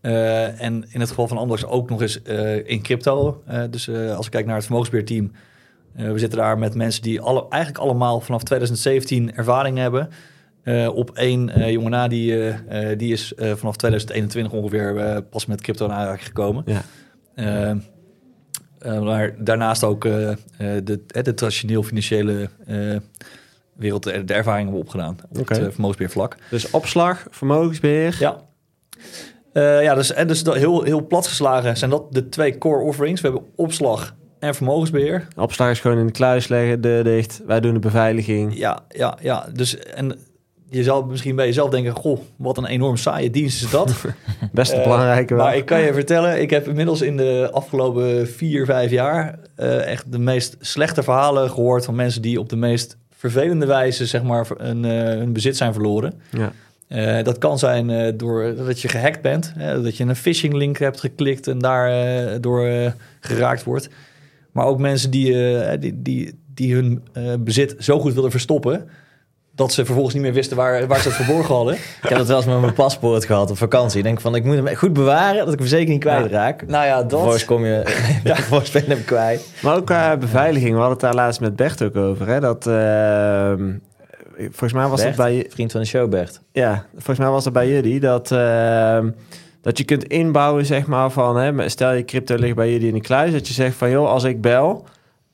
Eh, 0.00 0.60
en 0.62 0.84
in 0.88 1.00
het 1.00 1.08
geval 1.08 1.28
van 1.28 1.38
Anders 1.38 1.66
ook 1.66 1.90
nog 1.90 2.02
eens 2.02 2.20
in 2.64 2.82
crypto. 2.82 3.42
Dus 3.70 3.90
als 3.90 4.26
ik 4.26 4.32
kijk 4.32 4.46
naar 4.46 4.54
het 4.54 4.64
vermogensbeheerteam, 4.64 5.30
eh, 5.98 6.12
we 6.12 6.18
zitten 6.18 6.38
daar 6.38 6.58
met 6.58 6.74
mensen 6.74 7.02
die 7.02 7.20
alle, 7.20 7.46
eigenlijk 7.48 7.84
allemaal 7.84 8.20
vanaf 8.20 8.42
2017 8.42 9.34
ervaring 9.34 9.78
hebben. 9.78 10.08
Eh, 10.68 10.94
op 10.94 11.10
één 11.10 11.50
eh, 11.50 11.70
jongen 11.70 11.90
na, 11.90 12.08
die, 12.08 12.50
eh, 12.50 12.98
die 12.98 13.12
is 13.12 13.32
vanaf 13.36 13.76
2021 13.76 14.52
ongeveer 14.52 15.22
pas 15.22 15.46
met 15.46 15.60
crypto 15.60 15.84
in 15.84 15.92
aanraking 15.92 16.26
gekomen. 16.26 16.62
Ja. 16.66 16.82
Eh, 17.34 17.70
eh, 17.70 19.02
maar 19.02 19.34
daarnaast 19.44 19.84
ook 19.84 20.02
de, 20.02 20.36
de 21.22 21.34
traditioneel 21.34 21.82
financiële 21.82 22.48
wereld, 23.72 24.02
de, 24.02 24.24
de 24.24 24.34
ervaring 24.34 24.62
hebben 24.62 24.80
we 24.80 24.86
opgedaan 24.86 25.16
op 25.30 25.38
Oké. 25.38 25.54
het 25.54 25.62
uh, 25.62 25.70
vermogensbeheervlak. 25.70 26.36
Dus 26.50 26.70
opslag, 26.70 27.26
vermogensbeheer. 27.30 28.16
Ja. 28.18 28.40
Ja, 29.82 29.94
dus, 29.94 30.12
en 30.12 30.26
dus 30.26 30.42
dat 30.42 30.54
heel, 30.54 30.82
heel 30.82 31.06
plat 31.06 31.26
geslagen 31.26 31.76
zijn 31.76 31.90
dat 31.90 32.12
de 32.12 32.28
twee 32.28 32.58
core 32.58 32.82
offerings. 32.82 33.20
We 33.20 33.28
hebben 33.28 33.46
opslag 33.56 34.14
en 34.38 34.54
vermogensbeheer. 34.54 35.28
Opslag 35.36 35.70
is 35.70 35.80
gewoon 35.80 35.98
in 35.98 36.06
de 36.06 36.12
kluis 36.12 36.48
leggen, 36.48 36.80
deur 36.80 37.04
dicht. 37.04 37.42
Wij 37.46 37.60
doen 37.60 37.74
de 37.74 37.78
beveiliging. 37.78 38.58
Ja, 38.58 38.80
ja, 38.88 39.18
ja. 39.20 39.48
Dus 39.52 39.78
en 39.78 40.18
je 40.70 40.82
zal 40.82 41.04
misschien 41.04 41.36
bij 41.36 41.46
jezelf 41.46 41.70
denken: 41.70 41.92
Goh, 41.92 42.18
wat 42.36 42.58
een 42.58 42.66
enorm 42.66 42.96
saaie 42.96 43.30
dienst 43.30 43.64
is 43.64 43.70
dat. 43.70 43.94
Best 44.52 44.72
een 44.72 44.78
Eh, 44.78 44.84
belangrijke. 44.84 45.34
Maar 45.34 45.56
ik 45.56 45.64
kan 45.64 45.80
je 45.80 45.92
vertellen, 45.92 46.40
ik 46.40 46.50
heb 46.50 46.68
inmiddels 46.68 47.00
in 47.00 47.16
de 47.16 47.48
afgelopen 47.52 48.28
vier, 48.28 48.64
vijf 48.64 48.90
jaar 48.90 49.38
eh, 49.54 49.86
echt 49.86 50.12
de 50.12 50.18
meest 50.18 50.56
slechte 50.60 51.02
verhalen 51.02 51.50
gehoord 51.50 51.84
van 51.84 51.94
mensen 51.94 52.22
die 52.22 52.40
op 52.40 52.48
de 52.48 52.56
meest 52.56 52.96
vervelende 53.10 53.66
wijze 53.66 54.06
zeg 54.06 54.22
maar 54.22 54.46
een, 54.56 54.84
eh, 54.84 54.90
hun 55.02 55.32
bezit 55.32 55.56
zijn 55.56 55.72
verloren. 55.72 56.20
Ja. 56.30 56.52
Dat 57.22 57.38
kan 57.38 57.58
zijn 57.58 58.16
door 58.16 58.54
dat 58.56 58.80
je 58.80 58.88
gehackt 58.88 59.22
bent, 59.22 59.52
dat 59.82 59.96
je 59.96 60.04
een 60.04 60.16
phishing 60.16 60.54
link 60.54 60.78
hebt 60.78 61.00
geklikt 61.00 61.46
en 61.46 61.58
daar 61.58 61.90
uh, 61.90 62.36
door 62.40 62.92
geraakt 63.20 63.64
wordt. 63.64 63.88
Maar 64.52 64.64
ook 64.66 64.78
mensen 64.78 65.10
die, 65.10 65.34
die, 65.78 66.02
die, 66.02 66.38
die 66.54 66.74
hun 66.74 67.02
bezit 67.38 67.74
zo 67.78 68.00
goed 68.00 68.12
wilden 68.12 68.30
verstoppen 68.30 68.88
dat 69.58 69.72
ze 69.72 69.84
vervolgens 69.84 70.14
niet 70.14 70.22
meer 70.22 70.32
wisten 70.32 70.56
waar, 70.56 70.86
waar 70.86 71.00
ze 71.00 71.08
het 71.08 71.16
verborgen 71.16 71.54
hadden. 71.54 71.74
Ik 72.02 72.08
heb 72.08 72.18
dat 72.18 72.26
wel 72.26 72.36
eens 72.36 72.46
met 72.46 72.60
mijn 72.60 72.72
paspoort 72.72 73.24
gehad 73.24 73.50
op 73.50 73.56
vakantie. 73.56 73.98
Ik 73.98 74.04
denk 74.04 74.20
van, 74.20 74.34
ik 74.34 74.44
moet 74.44 74.56
hem 74.56 74.76
goed 74.76 74.92
bewaren, 74.92 75.44
dat 75.44 75.52
ik 75.52 75.58
hem 75.58 75.68
zeker 75.68 75.92
niet 75.92 76.00
kwijtraak. 76.00 76.60
Ja, 76.60 76.66
nou 76.66 76.86
ja, 76.86 76.96
dat... 76.96 77.10
Vervolgens 77.10 77.44
kom 77.44 77.64
je, 77.64 77.82
ja. 78.24 78.34
vervolgens 78.42 78.70
ben 78.70 78.82
je 78.86 78.94
hem 78.94 79.04
kwijt. 79.04 79.52
Maar 79.62 79.76
ook 79.76 79.86
qua 79.86 80.16
beveiliging, 80.16 80.70
we 80.70 80.78
hadden 80.78 80.92
het 80.92 81.00
daar 81.00 81.14
laatst 81.14 81.40
met 81.40 81.56
Bert 81.56 81.82
ook 81.82 81.96
over, 81.96 82.26
hè, 82.26 82.40
dat... 82.40 82.66
Uh, 82.66 83.52
volgens 84.36 84.72
mij 84.72 84.86
was 84.86 85.02
Bert, 85.02 85.16
dat 85.16 85.26
bij... 85.26 85.46
Vriend 85.48 85.72
van 85.72 85.80
de 85.80 85.86
show, 85.86 86.10
Bert. 86.10 86.40
Ja, 86.52 86.84
volgens 86.94 87.18
mij 87.18 87.28
was 87.28 87.44
dat 87.44 87.52
bij 87.52 87.68
jullie, 87.68 88.00
dat... 88.00 88.30
Uh, 88.30 88.98
dat 89.62 89.78
je 89.78 89.84
kunt 89.84 90.04
inbouwen, 90.04 90.66
zeg 90.66 90.86
maar, 90.86 91.10
van... 91.10 91.36
Hè, 91.36 91.68
stel 91.68 91.92
je 91.92 92.04
crypto 92.04 92.34
ligt 92.34 92.56
bij 92.56 92.72
jullie 92.72 92.88
in 92.88 92.94
de 92.94 93.00
kluis, 93.00 93.32
dat 93.32 93.48
je 93.48 93.54
zegt 93.54 93.76
van... 93.76 93.90
joh, 93.90 94.08
als 94.08 94.24
ik 94.24 94.40
bel 94.40 94.84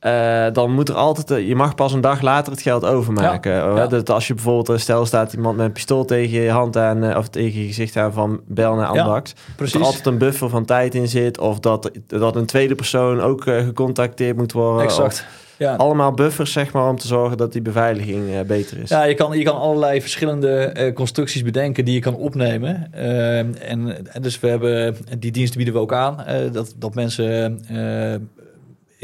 uh, 0.07 0.47
dan 0.53 0.73
moet 0.73 0.89
er 0.89 0.95
altijd, 0.95 1.31
uh, 1.31 1.49
je 1.49 1.55
mag 1.55 1.75
pas 1.75 1.93
een 1.93 2.01
dag 2.01 2.21
later 2.21 2.53
het 2.53 2.63
geld 2.63 2.85
overmaken. 2.85 3.53
Ja, 3.53 3.77
ja. 3.77 3.87
Dat 3.87 4.11
als 4.11 4.27
je 4.27 4.35
bijvoorbeeld, 4.35 4.71
uh, 4.71 4.77
stel 4.77 5.07
staat 5.07 5.33
iemand 5.33 5.57
met 5.57 5.67
een 5.67 5.73
pistool 5.73 6.05
tegen 6.05 6.41
je 6.41 6.51
hand 6.51 6.77
aan, 6.77 7.17
of 7.17 7.29
tegen 7.29 7.61
je 7.61 7.67
gezicht 7.67 7.97
aan 7.97 8.13
van 8.13 8.41
bel 8.47 8.75
naar 8.75 8.87
Amdax. 8.87 9.31
Ja, 9.31 9.53
precies. 9.57 9.73
Dat 9.73 9.83
er 9.83 9.87
altijd 9.87 10.07
een 10.07 10.19
buffer 10.19 10.49
van 10.49 10.65
tijd 10.65 10.95
in 10.95 11.09
zit, 11.09 11.39
of 11.39 11.61
dat, 11.61 11.91
dat 12.07 12.37
een 12.37 12.47
tweede 12.47 12.75
persoon 12.75 13.21
ook 13.21 13.43
gecontacteerd 13.43 14.37
moet 14.37 14.53
worden. 14.53 14.85
Exact. 14.85 15.27
Ja. 15.57 15.75
Allemaal 15.75 16.13
buffers, 16.13 16.53
zeg 16.53 16.73
maar, 16.73 16.89
om 16.89 16.99
te 16.99 17.07
zorgen 17.07 17.37
dat 17.37 17.53
die 17.53 17.63
beveiliging 17.63 18.29
uh, 18.29 18.41
beter 18.41 18.79
is. 18.79 18.89
Ja, 18.89 19.05
je 19.05 19.15
kan, 19.15 19.39
je 19.39 19.45
kan 19.45 19.57
allerlei 19.57 20.01
verschillende 20.01 20.75
uh, 20.79 20.93
constructies 20.93 21.43
bedenken 21.43 21.85
die 21.85 21.95
je 21.95 22.01
kan 22.01 22.15
opnemen. 22.15 22.91
Uh, 22.95 23.39
en, 23.39 23.59
en, 23.61 23.97
dus 24.23 24.41
we 24.41 24.49
hebben, 24.49 24.97
die 25.19 25.33
diensten 25.33 25.57
bieden 25.57 25.75
we 25.75 25.81
ook 25.81 25.93
aan, 25.93 26.25
dat, 26.53 26.75
dat 26.79 26.95
mensen 26.95 27.61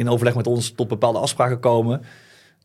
in 0.00 0.08
overleg 0.08 0.34
met 0.34 0.46
ons 0.46 0.70
tot 0.70 0.88
bepaalde 0.88 1.18
afspraken 1.18 1.60
komen. 1.60 2.02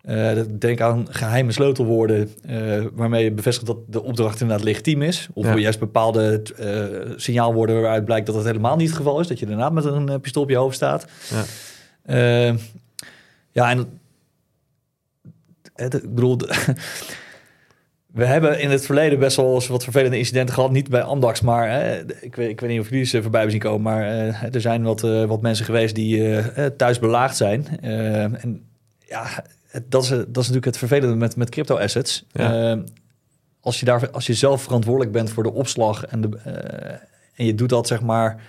Uh, 0.09 0.41
denk 0.59 0.81
aan 0.81 1.07
geheime 1.09 1.51
sleutelwoorden 1.51 2.29
uh, 2.49 2.85
waarmee 2.93 3.23
je 3.23 3.31
bevestigt 3.31 3.67
dat 3.67 3.77
de 3.87 4.03
opdracht 4.03 4.41
inderdaad 4.41 4.65
legitiem 4.65 5.01
is. 5.01 5.27
Of 5.33 5.45
ja. 5.45 5.57
juist 5.57 5.79
bepaalde 5.79 6.43
uh, 6.59 7.13
signaalwoorden 7.15 7.81
waaruit 7.81 8.05
blijkt 8.05 8.25
dat 8.25 8.35
het 8.35 8.45
helemaal 8.45 8.75
niet 8.75 8.87
het 8.87 8.97
geval 8.97 9.19
is. 9.19 9.27
Dat 9.27 9.39
je 9.39 9.45
daarna 9.45 9.69
met 9.69 9.85
een 9.85 10.21
pistool 10.21 10.43
op 10.43 10.49
je 10.49 10.55
hoofd 10.55 10.75
staat. 10.75 11.07
Ja, 12.05 12.55
ja 13.51 13.69
en 13.69 13.87
ik 15.75 16.15
bedoel, 16.15 16.37
we 18.15 18.25
hebben 18.25 18.59
in 18.59 18.69
het 18.69 18.85
verleden 18.85 19.19
best 19.19 19.37
wel 19.37 19.53
eens 19.53 19.67
wat 19.67 19.83
vervelende 19.83 20.17
incidenten 20.17 20.55
gehad. 20.55 20.71
Niet 20.71 20.89
bij 20.89 21.01
Amdax, 21.01 21.41
maar 21.41 21.69
hè, 21.69 21.99
ik, 22.21 22.35
weet, 22.35 22.49
ik 22.49 22.59
weet 22.59 22.69
niet 22.69 22.79
of 22.79 22.89
jullie 22.89 23.05
ze 23.05 23.21
voorbij 23.21 23.41
hebben 23.41 23.61
zien 23.61 23.71
komen. 23.71 23.81
Maar 23.81 24.01
uh, 24.01 24.53
er 24.53 24.61
zijn 24.61 24.83
wat, 24.83 25.03
uh, 25.03 25.25
wat 25.25 25.41
mensen 25.41 25.65
geweest 25.65 25.95
die 25.95 26.17
uh, 26.17 26.45
thuis 26.77 26.99
belaagd 26.99 27.37
zijn. 27.37 27.79
en 27.81 28.65
ja, 28.99 29.43
dat 29.87 30.03
is, 30.03 30.09
dat 30.09 30.19
is 30.19 30.33
natuurlijk 30.35 30.65
het 30.65 30.77
vervelende 30.77 31.15
met, 31.15 31.35
met 31.35 31.49
crypto 31.49 31.77
assets. 31.77 32.25
Ja. 32.31 32.83
als, 33.59 33.79
je 33.79 33.85
daar, 33.85 34.09
als 34.11 34.27
je 34.27 34.33
zelf 34.33 34.61
verantwoordelijk 34.61 35.11
bent 35.11 35.29
voor 35.29 35.43
de 35.43 35.53
opslag 35.53 36.05
en, 36.05 36.21
de, 36.21 36.37
en 37.35 37.45
je 37.45 37.55
doet 37.55 37.69
dat 37.69 37.87
zeg 37.87 38.01
maar 38.01 38.41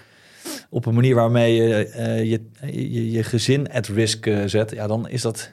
op 0.71 0.87
een 0.87 0.95
manier 0.95 1.15
waarmee 1.15 1.55
je 1.55 1.69
je, 2.25 2.41
je, 2.73 3.11
je, 3.11 3.23
gezin 3.23 3.73
at 3.73 3.87
risk 3.87 4.29
zet, 4.47 4.71
ja, 4.71 4.87
dan 4.87 5.09
is 5.09 5.23
dat 5.23 5.53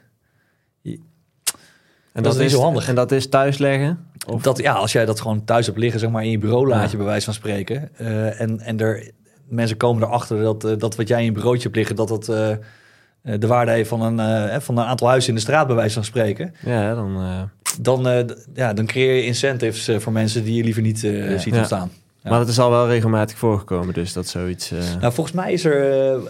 en 2.14 2.22
dat, 2.22 2.32
dat 2.32 2.34
is 2.34 2.40
niet 2.40 2.50
zo 2.50 2.64
handig. 2.64 2.88
En 2.88 2.94
dat 2.94 3.12
is 3.12 3.28
thuis 3.28 3.58
leggen? 3.58 4.06
Of? 4.26 4.42
Dat, 4.42 4.58
ja, 4.58 4.72
als 4.72 4.92
jij 4.92 5.04
dat 5.04 5.20
gewoon 5.20 5.44
thuis 5.44 5.66
hebt 5.66 5.78
liggen, 5.78 6.00
zeg 6.00 6.10
maar 6.10 6.24
in 6.24 6.30
je 6.30 6.38
bureau 6.38 6.68
laat 6.68 6.90
je 6.90 6.96
bij 6.96 7.06
wijze 7.06 7.24
van 7.24 7.34
spreken. 7.34 7.88
Uh, 8.00 8.40
en, 8.40 8.60
en 8.60 8.80
er, 8.80 9.10
mensen 9.48 9.76
komen 9.76 10.02
erachter 10.02 10.42
dat, 10.42 10.64
uh, 10.64 10.72
dat 10.78 10.96
wat 10.96 11.08
jij 11.08 11.18
in 11.18 11.24
je 11.24 11.32
bureautje 11.32 11.62
hebt 11.62 11.76
liggen, 11.76 11.96
dat 11.96 12.08
het 12.08 12.28
uh, 12.28 13.38
de 13.38 13.46
waarde 13.46 13.70
heeft 13.70 13.88
van 13.88 14.18
een, 14.18 14.62
van 14.62 14.78
een 14.78 14.84
aantal 14.84 15.08
huizen 15.08 15.28
in 15.28 15.34
de 15.34 15.40
straat, 15.40 15.66
bij 15.66 15.76
wijze 15.76 15.94
van 15.94 16.04
spreken. 16.04 16.54
Ja, 16.64 16.94
dan... 16.94 17.50
Dan, 17.80 18.30
ja, 18.54 18.72
dan 18.72 18.86
creëer 18.86 19.14
je 19.14 19.24
incentives 19.24 20.02
voor 20.02 20.12
mensen 20.12 20.44
die 20.44 20.54
je 20.54 20.64
liever 20.64 20.82
niet 20.82 20.98
ziet 21.36 21.54
ontstaan. 21.54 21.90
Ja. 21.92 22.02
Maar 22.30 22.38
het 22.38 22.48
is 22.48 22.58
al 22.58 22.70
wel 22.70 22.88
regelmatig 22.88 23.38
voorgekomen, 23.38 23.94
dus 23.94 24.12
dat 24.12 24.26
zoiets... 24.26 24.72
Uh... 24.72 24.78
Nou, 25.00 25.12
volgens 25.12 25.36
mij 25.36 25.52
is 25.52 25.64
er... 25.64 26.14
Uh, 26.14 26.22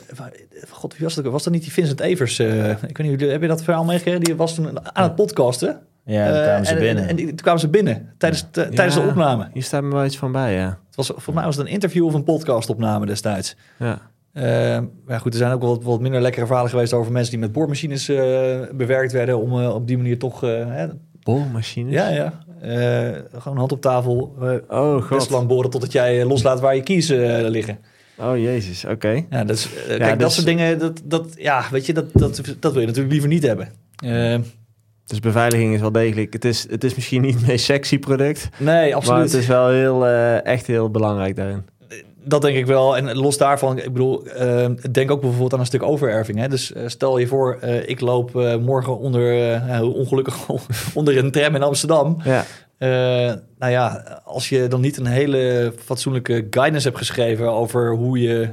God, 0.71 0.93
wie 0.93 1.03
was 1.03 1.15
dat? 1.15 1.25
Was 1.25 1.43
dat 1.45 1.53
niet 1.53 1.63
die 1.63 1.73
Vincent 1.73 2.01
Evers? 2.01 2.39
Uh, 2.39 2.71
ik 2.71 2.97
weet 2.97 2.99
niet, 2.99 3.21
heb 3.21 3.41
je 3.41 3.49
dat 3.49 3.63
verhaal 3.63 3.85
meegekregen? 3.85 4.21
Die 4.21 4.37
was 4.37 4.55
toen 4.55 4.95
aan 4.95 5.03
het 5.03 5.15
podcasten. 5.15 5.81
Ja, 6.05 6.33
toen 6.33 6.43
kwamen 6.43 6.67
ze 6.67 6.75
binnen. 6.75 7.09
En, 7.09 7.19
en, 7.19 7.27
toen 7.27 7.35
kwamen 7.37 7.61
ze 7.61 7.69
binnen 7.69 8.15
tijdens, 8.19 8.47
de, 8.51 8.69
tijdens 8.69 8.95
de 8.95 9.01
opname. 9.01 9.49
Hier 9.53 9.63
staat 9.63 9.83
me 9.83 9.93
wel 9.93 10.05
iets 10.05 10.17
van 10.17 10.33
bij, 10.33 10.55
ja. 10.55 10.79
Het 10.87 10.97
was, 10.97 11.07
volgens 11.07 11.35
mij 11.35 11.45
was 11.45 11.57
het 11.57 11.67
een 11.67 11.73
interview 11.73 12.05
of 12.05 12.15
een 12.15 12.25
podcastopname 12.25 13.07
destijds. 13.07 13.57
Ja. 13.79 14.01
maar 15.07 15.21
goed, 15.21 15.33
er 15.33 15.39
zijn 15.39 15.53
ook 15.53 15.61
wel 15.61 15.71
wat, 15.71 15.83
wat, 15.83 16.01
minder 16.01 16.21
lekkere 16.21 16.47
verhalen 16.47 16.71
geweest 16.71 16.93
over 16.93 17.13
mensen 17.13 17.31
die 17.31 17.41
met 17.41 17.53
boormachines 17.53 18.07
bewerkt 18.73 19.13
werden 19.13 19.41
om 19.41 19.65
op 19.67 19.87
die 19.87 19.97
manier 19.97 20.19
toch... 20.19 20.45
boormachines? 21.23 21.93
Ja, 21.93 22.09
ja. 22.09 22.44
Uh, 22.65 23.09
gewoon 23.39 23.59
hand 23.59 23.73
op 23.73 23.81
tafel. 23.81 24.35
Uh, 24.43 24.55
oh, 24.69 25.03
god. 25.03 25.19
Best 25.19 25.31
lang 25.31 25.49
boren 25.49 25.71
totdat 25.71 25.93
jij 25.93 26.25
loslaat 26.25 26.61
waar 26.61 26.75
je 26.75 26.83
kiezen 26.83 27.49
liggen. 27.49 27.79
Oh, 28.19 28.39
jezus, 28.39 28.85
oké. 28.85 29.25
Ja, 29.31 29.45
dus, 29.45 29.69
kijk, 29.87 30.01
dus... 30.01 30.19
dat 30.19 30.33
soort 30.33 30.47
dingen, 30.47 30.79
dat, 30.79 31.01
dat, 31.05 31.27
ja, 31.37 31.65
weet 31.71 31.87
je, 31.87 31.93
dat, 31.93 32.07
dat, 32.13 32.41
dat 32.61 32.73
wil 32.73 32.81
je 32.81 32.87
natuurlijk 32.87 33.13
liever 33.13 33.29
niet 33.29 33.43
hebben. 33.43 33.69
dus 35.05 35.21
beveiliging 35.21 35.75
is 35.75 35.81
wel 35.81 35.93
degelijk. 35.93 36.33
Het 36.33 36.45
is, 36.45 36.67
het 36.71 36.85
is 36.85 36.95
misschien 36.95 37.23
niet 37.23 37.35
het 37.35 37.47
meest 37.47 37.65
sexy 37.65 37.99
product. 37.99 38.49
Nee, 38.59 38.95
absoluut. 38.95 39.19
Maar 39.19 39.27
het 39.27 39.35
is 39.35 39.47
wel 39.47 39.69
heel, 39.69 40.07
echt 40.43 40.67
heel 40.67 40.91
belangrijk 40.91 41.37
daarin 41.37 41.65
dat 42.25 42.43
denk 42.43 42.57
ik 42.57 42.67
wel. 42.67 42.97
En 42.97 43.17
los 43.17 43.39
daarvan, 43.39 43.79
ik 43.79 43.93
bedoel, 43.93 44.27
uh, 44.27 44.67
denk 44.91 45.11
ook 45.11 45.21
bijvoorbeeld 45.21 45.53
aan 45.53 45.61
een 45.61 45.67
stuk 45.67 45.83
overerving. 45.83 46.39
Hè? 46.39 46.49
Dus 46.49 46.73
uh, 46.73 46.83
stel 46.87 47.19
je 47.19 47.27
voor, 47.27 47.59
uh, 47.65 47.89
ik 47.89 48.01
loop 48.01 48.33
morgen 48.61 48.99
onder, 48.99 49.83
ongelukkig 49.83 50.37
onder 50.95 51.19
een 51.19 51.31
tram 51.31 51.55
in 51.55 51.63
Amsterdam. 51.63 52.17
Ja. 52.25 52.45
nou 53.59 53.73
ja, 53.73 54.03
als 54.25 54.49
je 54.49 54.69
dan 54.69 54.81
niet 54.81 54.97
een 54.97 55.07
hele 55.07 55.73
fatsoenlijke 55.79 56.47
guidance 56.51 56.87
hebt 56.87 56.99
geschreven 56.99 57.53
over 57.53 57.95
hoe, 57.95 58.21
je, 58.21 58.49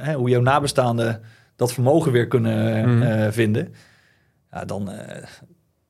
hè, 0.00 0.14
hoe 0.14 0.28
jouw 0.28 0.40
nabestaanden 0.40 1.20
dat 1.56 1.72
vermogen 1.72 2.12
weer 2.12 2.28
kunnen 2.28 2.88
mm. 2.88 3.32
vinden, 3.32 3.74
ja, 4.50 4.64
dan, 4.64 4.90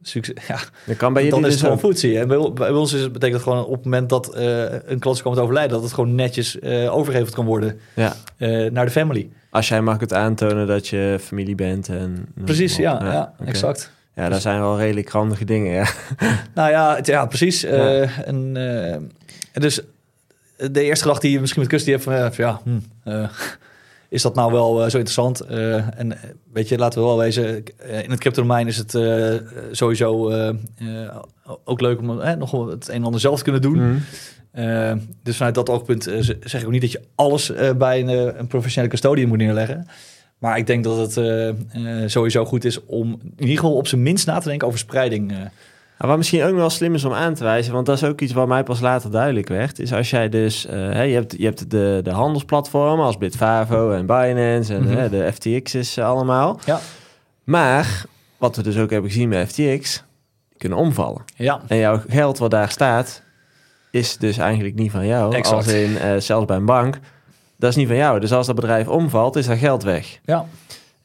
succes. 0.08 0.46
Ja, 0.46 0.58
dat 0.86 0.96
kan 0.96 1.12
bij 1.12 1.28
dan 1.28 1.38
is 1.38 1.44
dus 1.44 1.54
het 1.54 1.62
gewoon 1.62 1.78
voetzie. 1.78 2.18
En 2.18 2.28
bij, 2.28 2.52
bij, 2.52 2.70
ons 2.70 2.92
is 2.92 3.00
het, 3.00 3.12
betekent 3.12 3.40
het 3.40 3.50
gewoon 3.50 3.64
op 3.64 3.74
het 3.74 3.84
moment 3.84 4.08
dat 4.08 4.36
uh, 4.36 4.64
een 4.84 4.98
klant 4.98 5.22
komt 5.22 5.38
overlijden, 5.38 5.72
dat 5.72 5.82
het 5.82 5.92
gewoon 5.92 6.14
netjes 6.14 6.56
uh, 6.56 6.96
overgeheveld 6.96 7.34
kan 7.34 7.44
worden 7.44 7.80
ja. 7.94 8.16
Uh, 8.38 8.70
naar 8.70 8.84
de 8.84 8.90
family. 8.90 9.28
Als 9.50 9.68
jij 9.68 9.80
mag 9.80 10.00
het 10.00 10.12
aantonen 10.12 10.66
dat 10.66 10.88
je 10.88 11.16
familie 11.20 11.54
bent. 11.54 11.88
En, 11.88 12.26
precies, 12.34 12.76
ja, 12.76 12.98
ja, 13.00 13.12
ja 13.12 13.32
okay. 13.34 13.46
exact. 13.46 13.92
Ja, 14.14 14.28
dat 14.28 14.40
zijn 14.40 14.60
wel 14.60 14.78
redelijk 14.78 15.08
handige 15.08 15.44
dingen, 15.44 15.72
ja. 15.72 15.86
nou 16.54 16.70
ja, 16.70 16.96
het, 16.96 17.06
ja 17.06 17.26
precies. 17.26 17.64
En, 17.64 18.56
en 18.56 19.60
dus 19.60 19.80
de 20.56 20.82
eerste 20.82 21.04
gedachte 21.04 21.26
die 21.26 21.34
je 21.34 21.40
misschien 21.40 21.62
met 21.62 21.70
Kust 21.70 21.84
die 21.84 21.94
hebt 21.94 22.06
van, 22.06 22.32
ja, 22.36 22.60
hm, 22.64 23.26
is 24.14 24.22
dat 24.22 24.34
nou 24.34 24.52
wel 24.52 24.84
uh, 24.84 24.90
zo 24.90 24.98
interessant? 24.98 25.50
Uh, 25.50 25.98
en 25.98 26.12
eh, 26.12 26.30
weet 26.52 26.68
je, 26.68 26.78
laten 26.78 27.00
we 27.00 27.06
wel 27.06 27.18
wezen, 27.18 27.64
in 28.02 28.10
het 28.10 28.20
crypto-domein 28.20 28.66
is 28.66 28.76
het 28.76 28.90
sowieso 29.70 30.32
ook 31.64 31.80
leuk 31.80 31.98
om 31.98 32.06
nog 32.38 32.68
het 32.68 32.88
een 32.88 32.94
en 32.94 33.04
ander 33.04 33.20
zelf 33.20 33.38
te 33.38 33.42
kunnen 33.44 33.62
doen. 33.62 33.78
Mm. 33.82 34.02
dus 35.22 35.36
vanuit 35.36 35.54
dat 35.54 35.68
oogpunt 35.68 36.02
zeg 36.40 36.60
ik 36.60 36.64
ook 36.64 36.70
niet 36.70 36.80
dat 36.80 36.92
je 36.92 37.00
alles 37.14 37.52
bij 37.76 38.00
een, 38.00 38.38
een, 38.38 38.46
professionele 38.46 38.92
custodian 38.92 39.28
moet 39.28 39.38
neerleggen. 39.38 39.86
Maar 40.38 40.58
ik 40.58 40.66
denk 40.66 40.84
dat 40.84 41.16
het 41.16 42.10
sowieso 42.10 42.44
goed 42.44 42.64
is 42.64 42.84
om 42.84 43.20
in 43.22 43.32
ieder 43.36 43.56
geval 43.56 43.76
op 43.76 43.86
zijn 43.86 44.02
minst 44.02 44.26
na 44.26 44.38
te 44.38 44.48
denken 44.48 44.66
over 44.66 44.78
spreiding. 44.78 45.32
Nou, 45.98 46.10
wat 46.10 46.16
misschien 46.16 46.42
ook 46.42 46.54
wel 46.54 46.70
slim 46.70 46.94
is 46.94 47.04
om 47.04 47.12
aan 47.12 47.34
te 47.34 47.44
wijzen, 47.44 47.72
want 47.72 47.86
dat 47.86 47.96
is 47.96 48.04
ook 48.04 48.20
iets 48.20 48.32
wat 48.32 48.48
mij 48.48 48.62
pas 48.62 48.80
later 48.80 49.10
duidelijk 49.10 49.48
werd, 49.48 49.78
is 49.78 49.92
als 49.92 50.10
jij 50.10 50.28
dus, 50.28 50.66
uh, 50.66 50.72
je 51.08 51.14
hebt, 51.14 51.34
je 51.38 51.44
hebt 51.44 51.70
de, 51.70 52.00
de 52.02 52.10
handelsplatformen 52.10 53.04
als 53.04 53.18
Bitfavo 53.18 53.90
en 53.90 54.06
Binance 54.06 54.74
en 54.74 54.82
mm 54.82 54.88
-hmm. 54.88 55.08
de 55.08 55.32
FTX's 55.32 55.98
allemaal. 55.98 56.60
Ja. 56.64 56.80
Maar, 57.44 58.04
wat 58.36 58.56
we 58.56 58.62
dus 58.62 58.78
ook 58.78 58.90
hebben 58.90 59.10
gezien 59.10 59.28
bij 59.28 59.46
FTX, 59.46 60.04
die 60.48 60.58
kunnen 60.58 60.78
omvallen. 60.78 61.24
Ja. 61.36 61.60
En 61.66 61.76
jouw 61.76 62.02
geld 62.08 62.38
wat 62.38 62.50
daar 62.50 62.70
staat, 62.70 63.22
is 63.90 64.16
dus 64.16 64.38
eigenlijk 64.38 64.74
niet 64.74 64.90
van 64.90 65.06
jou. 65.06 65.34
Exact. 65.34 65.56
Als 65.56 65.66
in, 65.66 65.90
uh, 65.90 66.16
zelfs 66.18 66.46
bij 66.46 66.56
een 66.56 66.64
bank, 66.64 66.98
dat 67.56 67.70
is 67.70 67.76
niet 67.76 67.88
van 67.88 67.96
jou. 67.96 68.20
Dus 68.20 68.32
als 68.32 68.46
dat 68.46 68.54
bedrijf 68.54 68.88
omvalt, 68.88 69.36
is 69.36 69.46
dat 69.46 69.58
geld 69.58 69.82
weg. 69.82 70.18
Ja. 70.24 70.46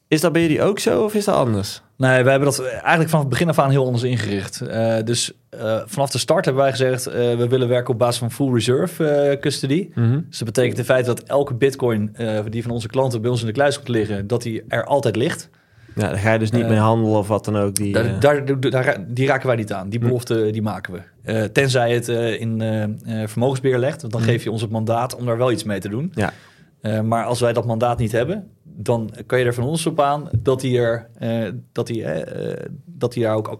Is 0.10 0.22
dat 0.22 0.32
bij 0.32 0.42
jullie 0.42 0.62
ook 0.62 0.80
zo 0.80 1.04
of 1.04 1.14
is 1.14 1.26
dat 1.26 1.36
anders? 1.36 1.82
Nee, 1.98 2.24
we 2.24 2.30
hebben 2.30 2.50
dat 2.50 2.66
eigenlijk 2.66 3.10
vanaf 3.10 3.20
het 3.20 3.30
begin 3.30 3.50
af 3.50 3.60
aan 3.60 3.70
heel 3.70 3.86
anders 3.86 4.04
ingericht. 4.04 4.62
Uh, 4.64 4.96
dus 5.04 5.32
uh, 5.62 5.78
vanaf 5.86 6.10
de 6.10 6.18
start 6.18 6.46
hebben 6.46 6.64
wij 6.64 6.72
gezegd, 6.72 7.08
uh, 7.08 7.14
we 7.14 7.48
willen 7.50 7.68
werken 7.68 7.94
op 7.94 8.00
basis 8.00 8.18
van 8.18 8.32
full 8.32 8.54
reserve 8.54 9.38
custody. 9.42 9.90
Mm 9.96 10.04
-hmm. 10.04 10.26
Dus 10.30 10.38
dat 10.38 10.48
betekent 10.48 10.78
in 10.78 10.84
feite 10.86 11.08
dat 11.08 11.24
elke 11.24 11.54
bitcoin 11.54 12.16
die 12.50 12.62
van 12.64 12.72
onze 12.72 12.88
klanten 12.88 13.22
bij 13.22 13.30
ons 13.32 13.40
in 13.42 13.48
de 13.48 13.54
kluis 13.54 13.76
komt 13.76 13.88
liggen, 13.88 14.28
dat 14.28 14.42
die 14.42 14.64
er 14.68 14.84
altijd 14.86 15.16
ligt. 15.16 15.50
Ja, 15.96 16.08
daar 16.10 16.18
ga 16.18 16.34
je 16.34 16.40
dus 16.40 16.52
niet 16.52 16.62
Eh, 16.64 16.70
mee 16.70 16.78
handelen 16.78 17.18
of 17.18 17.28
wat 17.28 17.46
dan 17.46 17.58
ook. 17.58 17.76
Die, 17.76 17.94
Daar, 17.94 18.06
eh, 18.06 18.20
daar, 18.20 18.60
daar, 18.70 18.98
die 19.08 19.28
raken 19.28 19.48
wij 19.48 19.56
niet 19.56 19.74
aan. 19.74 19.90
Die 19.90 20.00
Hm. 20.00 20.06
belofte 20.06 20.50
die 20.52 20.62
maken 20.62 20.94
we. 20.94 21.00
Eh, 21.24 21.44
tenzij 21.44 21.94
het 21.94 22.10
eh, 22.10 22.40
in 22.42 22.62
eh, 22.62 22.84
eh, 22.84 22.90
vermogensbeheer 23.28 23.78
legt. 23.80 24.02
Want 24.02 24.14
dan 24.14 24.22
Hm. 24.22 24.28
geef 24.28 24.44
je 24.44 24.52
ons 24.52 24.62
het 24.62 24.72
mandaat 24.72 25.16
om 25.16 25.26
daar 25.26 25.38
wel 25.38 25.52
iets 25.52 25.64
mee 25.64 25.80
te 25.80 25.90
doen. 25.90 26.12
Ja. 26.16 26.34
Eh, 26.82 27.02
maar 27.02 27.26
als 27.26 27.40
wij 27.40 27.54
dat 27.54 27.66
mandaat 27.66 27.98
niet 27.98 28.12
hebben, 28.12 28.52
dan 28.64 29.12
kan 29.26 29.40
je 29.40 29.46
er 29.46 29.54
van 29.54 29.64
ons 29.64 29.86
op 29.86 30.00
aan 30.00 30.30
dat 30.38 30.62
hij 30.62 30.78
er 30.78 31.10
eh, 31.14 31.52
dat 31.72 31.88
hij, 31.88 32.04
eh, 32.04 32.66
dat 32.86 33.14
hij 33.14 33.24
daar 33.24 33.36
ook 33.36 33.60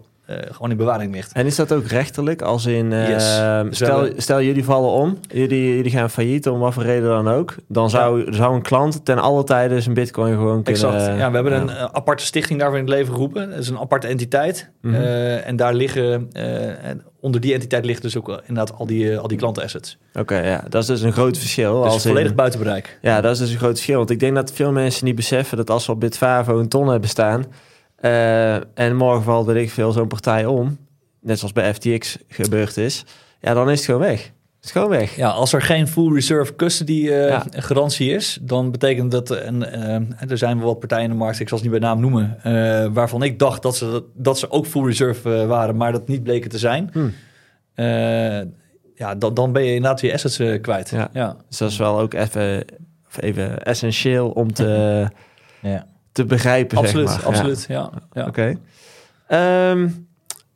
gewoon 0.50 0.70
in 0.70 0.76
bewaring 0.76 1.14
ligt. 1.14 1.32
En 1.32 1.46
is 1.46 1.56
dat 1.56 1.72
ook 1.72 1.86
rechterlijk? 1.86 2.42
Als 2.42 2.66
in, 2.66 2.92
eh, 2.92 3.08
Yes. 3.08 3.40
Dus 3.68 3.76
stel, 3.76 4.08
stel 4.16 4.42
jullie 4.42 4.64
vallen 4.64 4.90
om, 4.90 5.18
jullie, 5.28 5.76
jullie 5.76 5.90
gaan 5.90 6.10
failliet, 6.10 6.48
om 6.48 6.58
wat 6.58 6.74
voor 6.74 6.82
reden 6.82 7.08
dan 7.08 7.28
ook. 7.28 7.54
Dan 7.68 7.90
zou, 7.90 8.32
zou 8.34 8.54
een 8.54 8.62
klant 8.62 9.04
ten 9.04 9.18
alle 9.18 9.44
tijde 9.44 9.80
zijn 9.80 9.94
bitcoin 9.94 10.34
gewoon 10.34 10.62
kunnen... 10.62 10.82
Exact. 10.92 11.18
Ja, 11.18 11.28
we 11.28 11.34
hebben 11.34 11.52
een 11.52 11.70
eh, 11.70 11.84
aparte 11.92 12.24
stichting 12.24 12.58
daarvoor 12.58 12.78
in 12.78 12.84
het 12.84 12.94
leven 12.94 13.12
geroepen. 13.12 13.50
Dat 13.50 13.58
is 13.58 13.68
een 13.68 13.78
aparte 13.78 14.06
entiteit. 14.06 14.70
Mhm. 14.82 14.94
Eh, 14.94 15.46
en 15.48 15.56
daar 15.56 15.74
liggen, 15.74 16.28
eh, 16.32 16.84
en 16.84 17.02
onder 17.20 17.40
die 17.40 17.54
entiteit 17.54 17.84
liggen 17.84 18.02
dus 18.02 18.16
ook 18.16 18.28
inderdaad 18.46 18.78
al 18.78 18.86
die, 18.86 19.12
eh, 19.12 19.18
al 19.18 19.28
die 19.28 19.38
klantenassets. 19.38 19.98
Oké, 20.14 20.38
ja, 20.38 20.64
dat 20.68 20.82
is 20.82 20.88
dus 20.88 21.00
een 21.02 21.12
groot 21.12 21.38
verschil. 21.38 21.82
Dus 21.82 21.92
als 21.92 22.04
in- 22.04 22.10
volledig 22.10 22.34
buiten 22.34 22.60
bereik. 22.60 22.98
Ja, 23.02 23.20
dat 23.20 23.32
is 23.32 23.38
dus 23.38 23.50
een 23.50 23.58
groot 23.58 23.70
verschil. 23.74 23.96
Want 23.96 24.10
ik 24.10 24.20
denk 24.20 24.34
dat 24.34 24.52
veel 24.52 24.72
mensen 24.72 25.04
niet 25.04 25.14
beseffen 25.14 25.56
dat 25.56 25.70
als 25.70 25.86
we 25.86 25.92
op 25.92 26.00
Bitfavo 26.00 26.58
een 26.58 26.68
ton 26.68 26.88
hebben 26.88 27.08
staan... 27.08 27.44
eh, 28.00 28.54
en 28.78 28.96
morgen 28.96 29.22
valt, 29.22 29.46
weet 29.46 29.62
ik 29.64 29.70
veel, 29.70 29.92
zo'n 29.92 30.08
partij 30.08 30.46
om... 30.46 30.78
net 31.20 31.38
zoals 31.38 31.52
bij 31.52 31.74
FTX 31.74 32.16
gebeurd 32.28 32.76
is... 32.76 33.04
ja, 33.40 33.54
dan 33.54 33.70
is 33.70 33.76
het 33.76 33.84
gewoon 33.84 34.00
weg. 34.00 34.30
Is 34.62 34.70
gewoon 34.70 34.88
weg. 34.88 35.16
Ja, 35.16 35.28
als 35.28 35.52
er 35.52 35.62
geen 35.62 35.88
full 35.88 36.12
reserve 36.14 36.56
custody 36.56 36.92
Ja. 36.92 37.44
garantie 37.50 38.10
is, 38.10 38.38
dan 38.42 38.70
betekent 38.70 39.10
dat 39.10 39.30
en 39.30 39.72
eh, 39.72 40.30
er 40.30 40.38
zijn 40.38 40.58
wel 40.58 40.66
wat 40.66 40.78
partijen 40.78 41.04
in 41.04 41.10
de 41.10 41.16
markt, 41.16 41.40
ik 41.40 41.48
zal 41.48 41.58
ze 41.58 41.62
niet 41.64 41.72
bij 41.72 41.82
naam 41.82 42.00
noemen, 42.00 42.38
waarvan 42.92 43.22
ik 43.22 43.38
dacht 43.38 43.62
dat 43.62 43.76
ze 43.76 44.04
dat 44.14 44.38
ze 44.38 44.50
ook 44.50 44.66
full 44.66 44.84
reserve 44.84 45.46
waren, 45.46 45.76
maar 45.76 45.92
dat 45.92 46.08
niet 46.08 46.22
bleken 46.22 46.50
te 46.50 46.58
zijn. 46.58 46.90
Hm. 46.92 47.08
Eh, 47.74 48.40
ja, 48.94 49.14
dan, 49.18 49.34
dan 49.34 49.52
ben 49.52 49.62
je 49.64 49.74
inderdaad 49.74 50.00
je 50.00 50.12
assets 50.12 50.36
kwijt. 50.60 50.90
Ja. 50.90 51.10
Ja. 51.12 51.36
Dus 51.48 51.58
dat 51.58 51.70
is 51.70 51.76
wel 51.76 52.00
ook 52.00 52.14
even, 52.14 52.64
even 53.20 53.62
essentieel 53.62 54.30
om 54.30 54.52
te, 54.52 55.08
Ja. 55.62 55.86
Te 56.12 56.24
begrijpen, 56.24 56.78
absoluut, 56.78 57.08
zeg 57.08 57.18
maar. 57.18 57.26
absoluut. 57.26 57.64
Ja. 57.68 57.90
Ja. 58.12 58.26
Oké. 58.26 58.56
Ehm, 59.28 59.88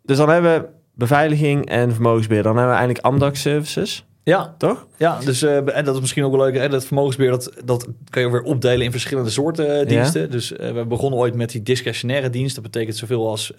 dus 0.03 0.17
dan 0.17 0.29
hebben 0.29 0.61
we 0.61 0.67
beveiliging 0.95 1.67
en 1.69 1.93
vermogensbeheer. 1.93 2.43
Dan 2.43 2.53
hebben 2.57 2.73
we 2.75 2.79
eigenlijk 2.79 3.07
Amdax 3.07 3.41
services, 3.41 4.05
Ja, 4.23 4.55
toch? 4.59 4.87
ja, 4.97 5.19
dus 5.25 5.43
eh, 5.43 5.77
en 5.77 5.85
dat 5.85 5.95
is 5.95 6.01
misschien 6.01 6.25
ook 6.25 6.37
wel 6.37 6.45
leuk. 6.45 6.57
Hè, 6.57 6.69
dat 6.69 6.85
vermogensbeheer, 6.85 7.31
dat, 7.33 7.53
dat 7.65 7.89
kan 8.11 8.23
je 8.23 8.31
weer 8.31 8.43
opdelen 8.43 8.85
in 8.85 8.91
verschillende 8.91 9.31
soorten 9.31 9.81
eh, 9.81 9.87
diensten. 9.89 10.31
Dus 10.31 10.53
eh, 10.57 10.73
we 10.73 10.85
begonnen 10.85 11.19
ooit 11.19 11.35
met 11.35 11.51
die 11.51 11.63
discretionaire 11.63 12.31
dienst. 12.31 12.55
Dat 12.55 12.65
betekent 12.65 12.97
zoveel 12.97 13.29
als: 13.29 13.53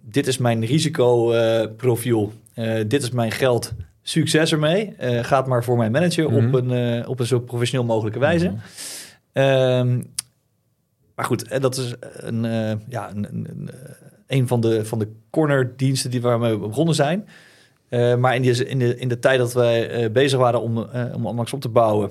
dit 0.00 0.26
is 0.26 0.38
mijn 0.38 0.64
risicoprofiel, 0.64 2.32
dit 2.86 3.02
is 3.02 3.10
mijn 3.10 3.30
geld. 3.30 3.72
Succes 4.02 4.52
ermee. 4.52 4.94
Gaat 5.22 5.46
maar 5.46 5.64
voor 5.64 5.76
mijn 5.76 5.92
manager 5.92 6.30
Mhm. 6.32 6.46
op, 6.46 6.54
een, 6.54 6.70
eh, 7.02 7.08
op 7.08 7.20
een 7.20 7.26
zo 7.26 7.40
professioneel 7.40 7.86
mogelijke 7.86 8.18
wijze. 8.18 8.52
Ehm, 9.38 10.00
maar 11.14 11.24
goed, 11.24 11.48
eh, 11.48 11.60
dat 11.60 11.76
is 11.76 11.94
een, 12.00 12.44
eh, 12.44 12.72
ja, 12.88 13.10
een, 13.10 13.26
een, 13.30 13.46
een, 13.50 13.70
eh, 13.70 13.76
een 14.26 14.48
van 14.48 14.60
de, 14.60 14.84
van 14.84 14.98
de 14.98 15.08
cornerdiensten 15.30 16.10
die 16.10 16.20
waarmee 16.20 16.58
we 16.58 16.66
begonnen 16.66 16.94
zijn. 16.94 17.28
Maar 18.18 18.34
in, 18.34 18.42
die, 18.42 18.66
in, 18.66 18.78
de, 18.78 18.96
in 18.96 19.08
de 19.08 19.18
tijd 19.18 19.38
dat 19.38 19.52
wij 19.52 20.12
bezig 20.12 20.38
waren 20.38 20.60
om, 20.60 20.78
om 21.14 21.28
Amax 21.28 21.52
op 21.52 21.60
te 21.60 21.68
bouwen, 21.68 22.10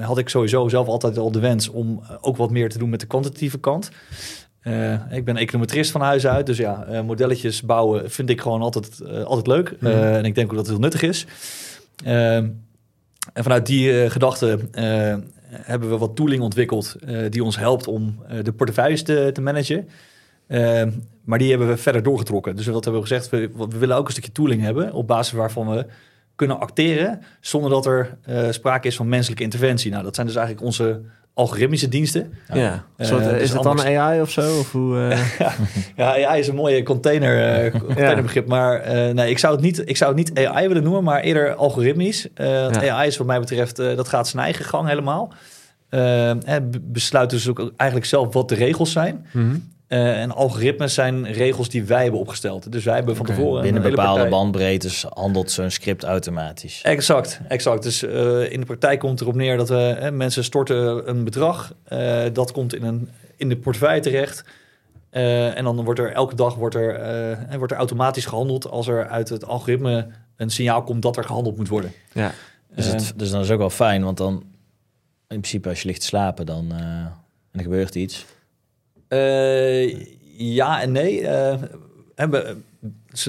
had 0.00 0.18
ik 0.18 0.28
sowieso 0.28 0.68
zelf 0.68 0.86
altijd 0.86 1.18
al 1.18 1.30
de 1.30 1.40
wens 1.40 1.68
om 1.68 2.02
ook 2.20 2.36
wat 2.36 2.50
meer 2.50 2.68
te 2.68 2.78
doen 2.78 2.90
met 2.90 3.00
de 3.00 3.06
kwantitatieve 3.06 3.58
kant. 3.58 3.90
Ik 5.10 5.24
ben 5.24 5.36
econometrist 5.36 5.90
van 5.90 6.00
huis 6.00 6.26
uit, 6.26 6.46
dus 6.46 6.56
ja, 6.56 7.02
modelletjes 7.02 7.62
bouwen 7.62 8.10
vind 8.10 8.30
ik 8.30 8.40
gewoon 8.40 8.62
altijd, 8.62 9.04
altijd 9.24 9.46
leuk. 9.46 9.76
Mhm. 9.80 9.92
En 9.92 10.24
ik 10.24 10.34
denk 10.34 10.50
ook 10.50 10.56
dat 10.56 10.66
het 10.66 10.76
heel 10.76 10.84
nuttig 10.84 11.02
is. 11.02 11.26
Ehm, 12.04 12.48
en 13.32 13.42
vanuit 13.42 13.66
die 13.66 14.02
eh, 14.02 14.10
gedachte 14.10 14.58
hebben 15.50 15.90
we 15.90 15.98
wat 15.98 16.16
tooling 16.16 16.42
ontwikkeld 16.42 16.96
eh, 17.06 17.30
die 17.30 17.44
ons 17.44 17.56
helpt 17.56 17.86
om 17.86 18.18
eh, 18.28 18.44
de 18.44 18.52
portefeuilles 18.52 19.02
te, 19.02 19.30
te 19.32 19.40
managen. 19.40 19.88
Ehm, 20.46 20.90
maar 21.24 21.38
die 21.38 21.50
hebben 21.50 21.68
we 21.68 21.76
verder 21.76 22.02
doorgetrokken. 22.02 22.56
Dus 22.56 22.66
wat 22.66 22.84
hebben 22.84 23.02
we 23.02 23.08
gezegd? 23.08 23.30
We, 23.30 23.50
we 23.68 23.78
willen 23.78 23.96
ook 23.96 24.06
een 24.06 24.12
stukje 24.12 24.32
tooling 24.32 24.62
hebben 24.62 24.92
op 24.92 25.06
basis 25.06 25.32
waarvan 25.32 25.70
we 25.70 25.86
kunnen 26.34 26.60
acteren 26.60 27.22
zonder 27.40 27.70
dat 27.70 27.86
er 27.86 28.18
eh, 28.22 28.50
sprake 28.50 28.86
is 28.86 28.96
van 28.96 29.08
menselijke 29.08 29.42
interventie. 29.42 29.90
Nou, 29.90 30.02
dat 30.02 30.14
zijn 30.14 30.26
dus 30.26 30.36
eigenlijk 30.36 30.66
onze 30.66 31.00
algoritmische 31.38 31.88
diensten. 31.88 32.32
Ja. 32.52 32.84
Soort, 32.98 33.26
Eh, 33.26 33.32
is 33.34 33.40
dus 33.40 33.52
het 33.52 33.62
dan 33.62 33.80
AI 33.82 34.20
of 34.20 34.30
zo? 34.30 34.58
Of 34.58 34.72
hoe, 34.72 35.08
eh, 35.08 35.50
Ja, 35.96 36.26
AI 36.26 36.38
is 36.40 36.48
een 36.48 36.54
mooie 36.54 36.82
container, 36.82 37.64
eh, 37.64 37.80
containerbegrip. 37.80 38.46
Maar 38.48 38.80
eh, 38.80 39.14
nee, 39.14 39.30
ik 39.30 39.38
zou, 39.38 39.54
het 39.54 39.62
niet, 39.62 39.82
ik 39.84 39.96
zou 39.96 40.16
het 40.16 40.34
niet 40.34 40.46
AI 40.46 40.68
willen 40.68 40.82
noemen, 40.82 41.04
maar 41.04 41.20
eerder 41.20 41.54
algoritmisch. 41.54 42.28
Eh, 42.34 42.62
want 42.62 42.80
Ja. 42.80 42.94
AI 42.94 43.06
is 43.06 43.16
wat 43.16 43.26
mij 43.26 43.40
betreft, 43.40 43.78
eh, 43.78 43.96
dat 43.96 44.08
gaat 44.08 44.28
zijn 44.28 44.42
eigen 44.44 44.64
gang 44.64 44.88
helemaal. 44.88 45.32
Besluit 46.82 47.30
dus 47.30 47.48
ook 47.48 47.72
eigenlijk 47.76 48.08
zelf 48.10 48.32
wat 48.34 48.48
de 48.48 48.54
regels 48.54 48.92
zijn. 48.92 49.26
mhm. 49.32 49.56
Eh, 49.88 50.20
en 50.22 50.32
algoritmes 50.32 50.94
zijn 50.94 51.32
regels 51.32 51.68
die 51.68 51.84
wij 51.84 52.02
hebben 52.02 52.20
opgesteld. 52.20 52.72
Dus 52.72 52.84
wij 52.84 52.94
hebben 52.94 53.16
van 53.16 53.26
tevoren... 53.26 53.62
Binnen 53.62 53.82
bepaalde 53.82 54.12
partij- 54.12 54.28
bandbreedtes 54.28 55.02
handelt 55.08 55.50
zo'n 55.50 55.70
script 55.70 56.04
automatisch. 56.04 56.82
Exact, 56.82 57.40
exact. 57.48 57.82
Dus 57.82 58.02
eh, 58.02 58.52
in 58.52 58.60
de 58.60 58.66
praktijk 58.66 58.98
komt 59.00 59.12
het 59.12 59.20
erop 59.20 59.34
neer 59.34 59.56
dat 59.56 59.68
we 59.68 59.74
hè, 59.74 60.10
mensen 60.10 60.44
storten 60.44 61.08
een 61.08 61.24
bedrag. 61.24 61.74
eh, 61.84 62.22
dat 62.32 62.52
komt 62.52 62.74
in, 62.74 62.84
een, 62.84 63.08
in 63.36 63.48
de 63.48 63.56
portefeuille 63.56 64.00
terecht. 64.00 64.44
Eh, 65.10 65.56
en 65.56 65.64
dan 65.64 65.84
wordt 65.84 66.00
er 66.00 66.12
elke 66.12 66.34
dag 66.34 66.54
wordt 66.54 66.74
er, 66.74 66.94
eh, 66.94 67.56
wordt 67.56 67.72
er 67.72 67.78
automatisch 67.78 68.26
gehandeld 68.26 68.70
als 68.70 68.86
er 68.86 69.06
uit 69.08 69.28
het 69.28 69.44
algoritme 69.46 70.06
een 70.36 70.50
signaal 70.50 70.82
komt 70.82 71.02
dat 71.02 71.16
er 71.16 71.24
gehandeld 71.24 71.56
moet 71.56 71.68
worden. 71.68 71.92
ja. 72.12 72.32
Dus, 72.74 72.86
het, 72.86 73.12
dus 73.16 73.30
dan 73.30 73.40
is 73.40 73.50
ook 73.50 73.58
wel 73.58 73.70
fijn, 73.70 74.04
want 74.04 74.16
dan 74.16 74.32
in 75.28 75.40
principe 75.40 75.68
als 75.68 75.80
je 75.82 75.86
ligt 75.88 76.00
te 76.00 76.06
slapen, 76.06 76.46
dan 76.46 76.66
eh, 76.72 76.78
en 76.78 77.12
er 77.52 77.62
gebeurt 77.62 77.94
iets. 77.94 78.24
Eh, 79.08 79.88
ja 80.36 80.82
en 80.82 80.92
nee. 80.92 81.26
Eh, 81.26 81.54
hebben, 82.14 82.64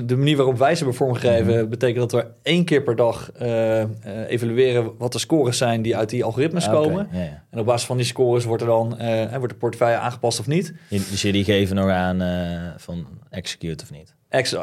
de 0.06 0.15
manier 0.18 0.38
waarop 0.38 0.58
wij 0.58 0.72
ze 0.72 0.78
hebben 0.78 0.96
vormgegeven 0.96 1.70
betekent 1.70 2.12
dat 2.12 2.22
we 2.24 2.28
één 2.42 2.65
keer 2.65 2.84
per 2.84 2.96
dag 2.96 3.32
eh, 3.32 3.82
eh, 3.82 3.88
evalueren 4.28 4.92
wat 4.98 5.12
de 5.12 5.20
scores 5.20 5.58
zijn 5.58 5.82
die 5.82 5.98
uit 5.98 6.10
die 6.10 6.24
algoritmes 6.24 6.68
Ah, 6.68 6.74
komen. 6.74 7.08
ja, 7.12 7.20
ja. 7.24 7.44
En 7.50 7.60
op 7.60 7.65
basis 7.65 7.88
van 7.88 7.98
die 7.98 8.06
scores 8.06 8.44
wordt 8.46 8.62
er 8.62 8.68
dan 8.68 8.98
eh, 8.98 9.38
wordt 9.38 9.54
de 9.54 9.60
portefeuille 9.60 9.98
aangepast 9.98 10.39
of 10.39 10.48
niet. 10.48 10.74
Dus 10.89 11.22
jullie 11.22 11.44
geven 11.44 11.76
nog 11.76 11.89
aan 11.89 12.22
eh, 12.22 12.60
van 12.78 13.06
execute 13.30 13.84
of 13.84 13.92
niet? 13.92 14.13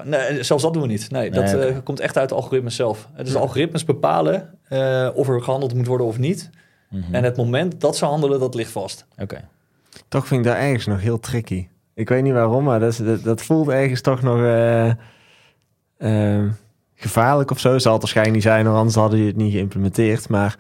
Nee, 0.05 0.43
zelfs 0.43 0.63
dat 0.63 0.73
doen 0.73 0.83
we 0.83 0.89
niet. 0.89 1.11
Nee, 1.11 1.31
dat 1.31 1.45
Nee, 1.45 1.67
eh, 1.67 1.77
komt 1.85 2.01
echt 2.01 2.19
uit 2.19 2.29
de 2.29 2.35
algoritmes 2.35 2.77
zelf. 2.77 3.09
Dus 3.17 3.33
de 3.33 3.39
algoritmes 3.39 3.85
bepalen 3.85 4.51
eh, 4.69 5.09
of 5.15 5.29
er 5.29 5.43
gehandeld 5.43 5.75
moet 5.75 5.87
worden 5.87 6.07
of 6.07 6.19
niet. 6.19 6.51
Mhm. 6.91 7.15
En 7.15 7.25
het 7.25 7.37
moment 7.37 7.81
dat 7.81 7.97
ze 7.97 8.05
handelen, 8.05 8.41
dat 8.41 8.55
ligt 8.55 8.71
vast. 8.71 9.07
Oké. 9.19 9.41
Toch 10.09 10.27
vind 10.27 10.47
ik 10.47 10.53
dat 10.53 10.61
ergens 10.61 10.87
nog 10.87 11.01
heel 11.01 11.19
tricky. 11.19 11.69
Ik 11.95 12.09
weet 12.09 12.23
niet 12.23 12.33
waarom, 12.33 12.65
maar 12.65 12.81
dat, 12.81 13.03
dat 13.23 13.43
voelt 13.43 13.69
ergens 13.69 14.01
toch 14.01 14.23
nog 14.23 14.39
eh, 14.39 14.89
eh, 15.97 16.45
gevaarlijk 16.95 17.51
of 17.51 17.59
zo. 17.59 17.79
Zal 17.79 17.93
het 17.93 18.01
waarschijnlijk 18.01 18.37
niet 18.37 18.47
zijn, 18.47 18.67
anders 18.67 18.95
hadden 18.95 19.19
je 19.19 19.27
het 19.27 19.37
niet 19.37 19.53
geïmplementeerd. 19.53 20.29
Maar 20.29 20.57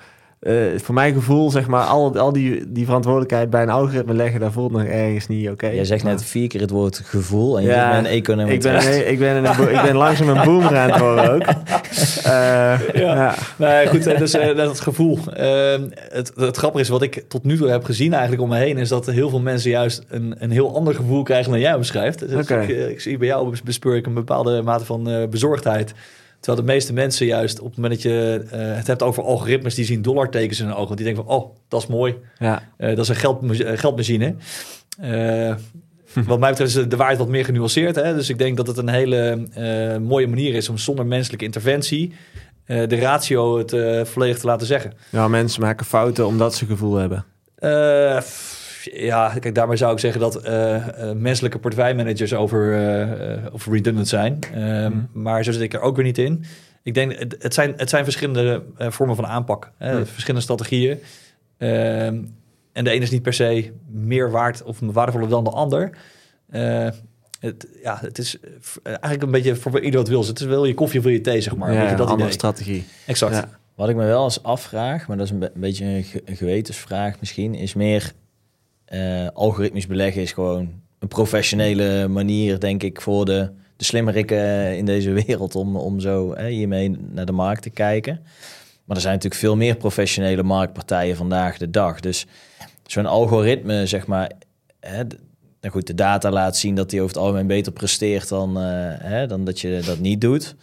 eh, 0.47 0.81
voor 0.81 0.95
mijn 0.95 1.15
gevoel, 1.15 1.51
zeg 1.51 1.67
maar, 1.67 1.85
al, 1.85 2.19
al 2.19 2.33
die, 2.33 2.73
die 2.73 2.85
verantwoordelijkheid 2.85 3.51
bij 3.51 3.63
een 3.63 3.71
algoritme 3.71 4.15
leggen, 4.15 4.41
dat 4.41 4.53
voelt 4.53 4.73
nog 4.73 4.83
ergens 4.83 5.27
niet 5.27 5.49
oké. 5.49 5.69
Jij 5.69 5.85
zegt 5.85 6.05
net 6.05 6.25
vier 6.25 6.49
keer 6.49 6.61
het 6.61 6.71
woord 6.71 7.01
gevoel 7.05 7.57
en 7.57 7.63
je 7.63 7.69
Ja, 7.69 7.89
met 7.89 7.99
een 7.99 8.11
econometrist. 8.11 8.89
ik 8.89 8.95
ben, 8.95 9.11
ik, 9.13 9.19
ben 9.19 9.37
een, 9.37 9.75
ik 9.77 9.83
ben 9.83 9.97
langzaam 9.97 10.29
een 10.29 10.45
boomer 10.45 10.77
aan 10.77 10.91
het 10.91 11.01
worden 11.01 11.35
ook. 11.35 11.45
Eh, 12.27 12.79
ja. 12.95 13.35
Nee, 13.57 13.87
goed, 13.87 14.07
eh, 14.07 14.19
dus 14.19 14.35
eh, 14.35 14.57
dat 14.57 14.81
gevoel. 14.81 15.19
Eh, 15.35 15.81
het, 15.93 16.33
het 16.37 16.57
grappige 16.57 16.83
is, 16.83 16.89
wat 16.89 17.03
ik 17.03 17.25
tot 17.29 17.45
nu 17.45 17.57
toe 17.57 17.69
heb 17.69 17.85
gezien 17.85 18.13
eigenlijk 18.13 18.43
om 18.43 18.49
me 18.49 18.57
heen... 18.57 18.79
is 18.79 18.89
dat 18.89 19.07
heel 19.07 19.29
veel 19.29 19.41
mensen 19.41 19.71
juist 19.71 20.05
een, 20.09 20.35
een 20.39 20.51
heel 20.51 20.75
ander 20.75 20.95
gevoel 20.95 21.23
krijgen 21.23 21.51
dan 21.51 21.61
jij 21.61 21.79
beschrijft. 21.79 22.29
Dus 22.29 22.49
ik, 22.49 22.69
ik 22.69 23.01
zie 23.01 23.19
bij 23.19 23.27
jou 23.27 23.57
bespeur 23.65 23.97
ik 23.97 24.07
een 24.07 24.15
bepaalde 24.15 24.63
mate 24.63 24.85
van 24.85 25.11
eh, 25.11 25.29
bezorgdheid. 25.29 25.95
Terwijl 26.41 26.67
de 26.67 26.73
meeste 26.73 26.93
mensen 26.93 27.27
juist 27.27 27.61
op 27.61 27.67
het 27.67 27.77
moment 27.77 27.95
dat 27.95 28.13
je 28.13 28.45
eh, 28.51 28.59
het 28.77 28.87
hebt 28.87 29.03
over 29.03 29.23
algoritmes... 29.23 29.75
die 29.75 29.85
zien 29.85 30.03
dollartekens 30.03 30.59
in 30.61 30.65
hun 30.65 30.75
ogen. 30.75 30.87
Want 30.87 30.97
die 30.99 31.07
denken 31.07 31.25
van, 31.25 31.35
oh, 31.35 31.57
dat 31.69 31.81
is 31.83 31.87
mooi. 31.87 32.15
Ja. 32.39 32.63
Eh, 32.77 32.89
dat 32.89 32.99
is 32.99 33.09
een 33.09 33.17
geld, 33.17 33.61
eh, 33.61 33.79
geldmachine. 33.79 34.35
Eh, 35.01 35.55
wat 36.27 36.39
mij 36.39 36.51
betreft 36.51 36.77
is 36.77 36.89
de 36.89 36.97
waarheid 36.97 37.19
wat 37.19 37.29
meer 37.29 37.45
genuanceerd. 37.45 37.97
Hè? 37.97 38.15
Dus 38.15 38.29
ik 38.29 38.39
denk 38.39 38.57
dat 38.57 38.67
het 38.67 38.77
een 38.77 38.89
hele 38.89 39.47
eh, 39.55 39.97
mooie 39.97 40.27
manier 40.29 40.55
is 40.55 40.69
om 40.69 40.79
zonder 40.79 41.07
menselijke 41.07 41.45
interventie 41.45 42.13
eh, 42.65 42.89
de 42.89 42.97
ratio 42.99 43.59
het 43.59 43.73
eh, 43.73 44.05
volledig 44.05 44.39
te 44.39 44.47
laten 44.47 44.67
zeggen. 44.67 44.93
ja, 45.11 45.29
mensen 45.29 45.61
maken 45.61 45.87
fouten 45.87 46.27
omdat 46.27 46.55
ze 46.55 46.67
gevoel 46.67 46.95
hebben. 46.95 47.25
Eh, 47.57 48.21
f- 48.21 48.56
ja, 48.93 49.33
kijk, 49.41 49.55
daarmee 49.55 49.77
zou 49.77 49.93
ik 49.93 49.99
zeggen 49.99 50.21
dat 50.21 50.37
eh, 50.43 50.75
eh, 51.11 51.17
menselijke 51.17 51.59
portefeuillemanagers 51.59 52.35
over, 52.35 52.73
eh, 52.73 53.33
eh, 53.33 53.55
over 53.55 53.73
redundant 53.73 54.09
zijn. 54.09 54.39
Eh, 54.55 54.89
Maar 55.13 55.45
zo 55.45 55.53
zit 55.53 55.61
ik 55.63 55.75
er 55.75 55.81
ook 55.81 55.97
weer 55.97 56.05
niet 56.05 56.19
in. 56.19 56.45
Ik 56.83 56.95
denk, 56.95 57.19
het, 57.19 57.37
het, 57.39 57.55
zijn, 57.55 57.75
het 57.77 57.91
zijn 57.91 58.05
verschillende 58.05 58.63
eh, 58.77 58.91
vormen 58.91 59.17
van 59.17 59.27
aanpak. 59.27 59.73
Hè? 59.79 59.93
Hmm. 59.95 60.07
Verschillende 60.07 60.43
strategieën. 60.45 60.99
Ehm, 61.59 62.19
en 62.73 62.85
de 62.85 62.91
ene 62.91 63.03
is 63.03 63.11
niet 63.11 63.23
per 63.23 63.33
se 63.35 63.73
meer 63.91 64.31
waard 64.31 64.63
of 64.63 64.79
waardevoller 64.81 65.29
dan 65.29 65.45
de 65.45 65.51
ander. 65.51 65.91
Eh, 66.51 66.89
het, 67.41 67.69
ja, 67.83 67.99
het 68.01 68.19
is 68.19 68.39
eigenlijk 68.83 69.23
een 69.23 69.31
beetje 69.31 69.57
voor 69.57 69.81
ieder 69.81 70.01
wat 70.01 70.09
wil. 70.09 70.27
Het 70.27 70.41
is 70.41 70.47
wel 70.47 70.65
je 70.65 70.75
koffie 70.75 70.99
of 70.99 71.05
wil 71.05 71.15
je 71.15 71.21
thee, 71.21 71.41
zeg 71.41 71.57
maar. 71.57 71.73
ja, 71.73 71.81
Weet 71.81 71.91
je, 71.91 71.97
dat 71.97 72.07
andere 72.07 72.23
idee. 72.23 72.33
strategie. 72.39 72.85
Exact. 73.07 73.35
Ja. 73.35 73.49
Wat 73.75 73.89
ik 73.89 73.97
me 73.97 74.05
wel 74.05 74.25
eens 74.25 74.43
afvraag, 74.43 75.07
maar 75.09 75.17
dat 75.17 75.27
is 75.27 75.33
een, 75.33 75.39
be- 75.39 75.51
een 75.55 75.61
beetje 75.61 75.85
een, 75.85 76.03
ge- 76.05 76.23
een 76.25 76.37
gewetensvraag 76.37 77.21
misschien, 77.21 77.55
is 77.55 77.75
meer 77.75 78.13
eh, 78.87 79.27
algoritmisch 79.33 79.87
beleggen 79.87 80.23
is 80.23 80.33
gewoon 80.33 80.73
een 80.99 81.09
professionele 81.09 82.09
manier, 82.09 82.61
denk 82.61 82.83
ik, 82.83 83.01
voor 83.01 83.25
de, 83.25 83.51
de 83.77 83.85
slimmerikken 83.85 84.77
in 84.77 84.85
deze 84.85 85.11
wereld 85.27 85.55
om, 85.55 85.77
om 85.77 86.01
zo 86.01 86.39
hiermee 86.39 86.97
naar 87.11 87.27
de 87.27 87.33
markt 87.33 87.63
te 87.63 87.71
kijken. 87.71 88.21
Maar 88.85 88.97
er 88.97 89.03
zijn 89.03 89.15
natuurlijk 89.15 89.41
veel 89.41 89.57
meer 89.57 89.77
professionele 89.77 90.43
marktpartijen 90.43 91.17
vandaag 91.17 91.59
de 91.59 91.71
dag. 91.71 92.01
Dus 92.01 92.27
zo'n 92.87 93.07
algoritme, 93.07 93.87
zeg 93.87 94.07
maar, 94.07 94.31
hè, 94.81 95.03
nou 95.61 95.73
goed, 95.73 95.87
de 95.87 95.95
data 95.95 96.31
laat 96.31 96.57
zien 96.57 96.75
dat 96.75 96.91
die 96.91 97.01
over 97.01 97.15
het 97.15 97.25
algemeen 97.25 97.47
beter 97.47 97.73
presteert 97.73 98.29
dan, 98.29 98.59
eh, 98.59 98.65
hè, 98.99 99.27
dan 99.27 99.45
dat 99.45 99.61
je 99.61 99.83
dat 99.85 99.99
niet 99.99 100.21
doet. 100.21 100.55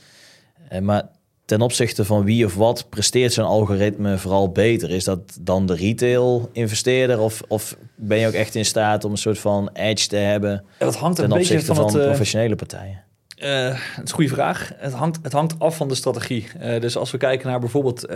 Eh, 0.70 0.80
maar 0.80 1.10
ten 1.46 1.62
opzichte 1.62 2.06
van 2.06 2.24
wie 2.24 2.46
of 2.46 2.56
wat 2.56 2.90
presteert 2.90 3.34
zo'n 3.34 3.46
algoritme 3.46 4.18
vooral 4.18 4.52
beter? 4.52 4.90
Is 4.90 5.04
dat 5.04 5.38
dan 5.42 5.66
de 5.66 5.76
retail-investeerder? 5.76 7.20
Of, 7.20 7.42
of 7.48 7.78
ben 8.08 8.18
je 8.18 8.28
ook 8.28 8.34
echt 8.34 8.56
in 8.56 8.66
staat 8.66 9.04
om 9.04 9.12
een 9.12 9.18
soort 9.18 9.40
van 9.40 9.70
edge 9.74 10.08
te 10.08 10.16
hebben 10.16 10.52
Ja, 10.80 10.86
dat 10.86 10.96
hangt 10.96 11.18
een 11.20 11.30
ten 11.30 11.38
beetje 11.38 11.54
opzichte 11.54 11.76
van, 11.76 11.84
van, 11.90 11.94
het... 11.94 12.02
eh, 12.02 12.08
professionele 12.10 12.56
partijen? 12.56 13.02
Eh, 13.38 13.66
het 13.74 14.04
is 14.04 14.10
een 14.10 14.16
goede 14.16 14.30
vraag. 14.30 14.72
Het 14.76 14.94
hangt, 14.94 15.20
het 15.22 15.32
hangt 15.34 15.60
af 15.60 15.76
van 15.78 15.88
de 15.88 15.96
strategie. 15.96 16.48
Eh, 16.60 16.82
dus 16.82 16.98
als 16.98 17.12
we 17.12 17.18
kijken 17.18 17.48
naar 17.50 17.60
bijvoorbeeld 17.60 18.10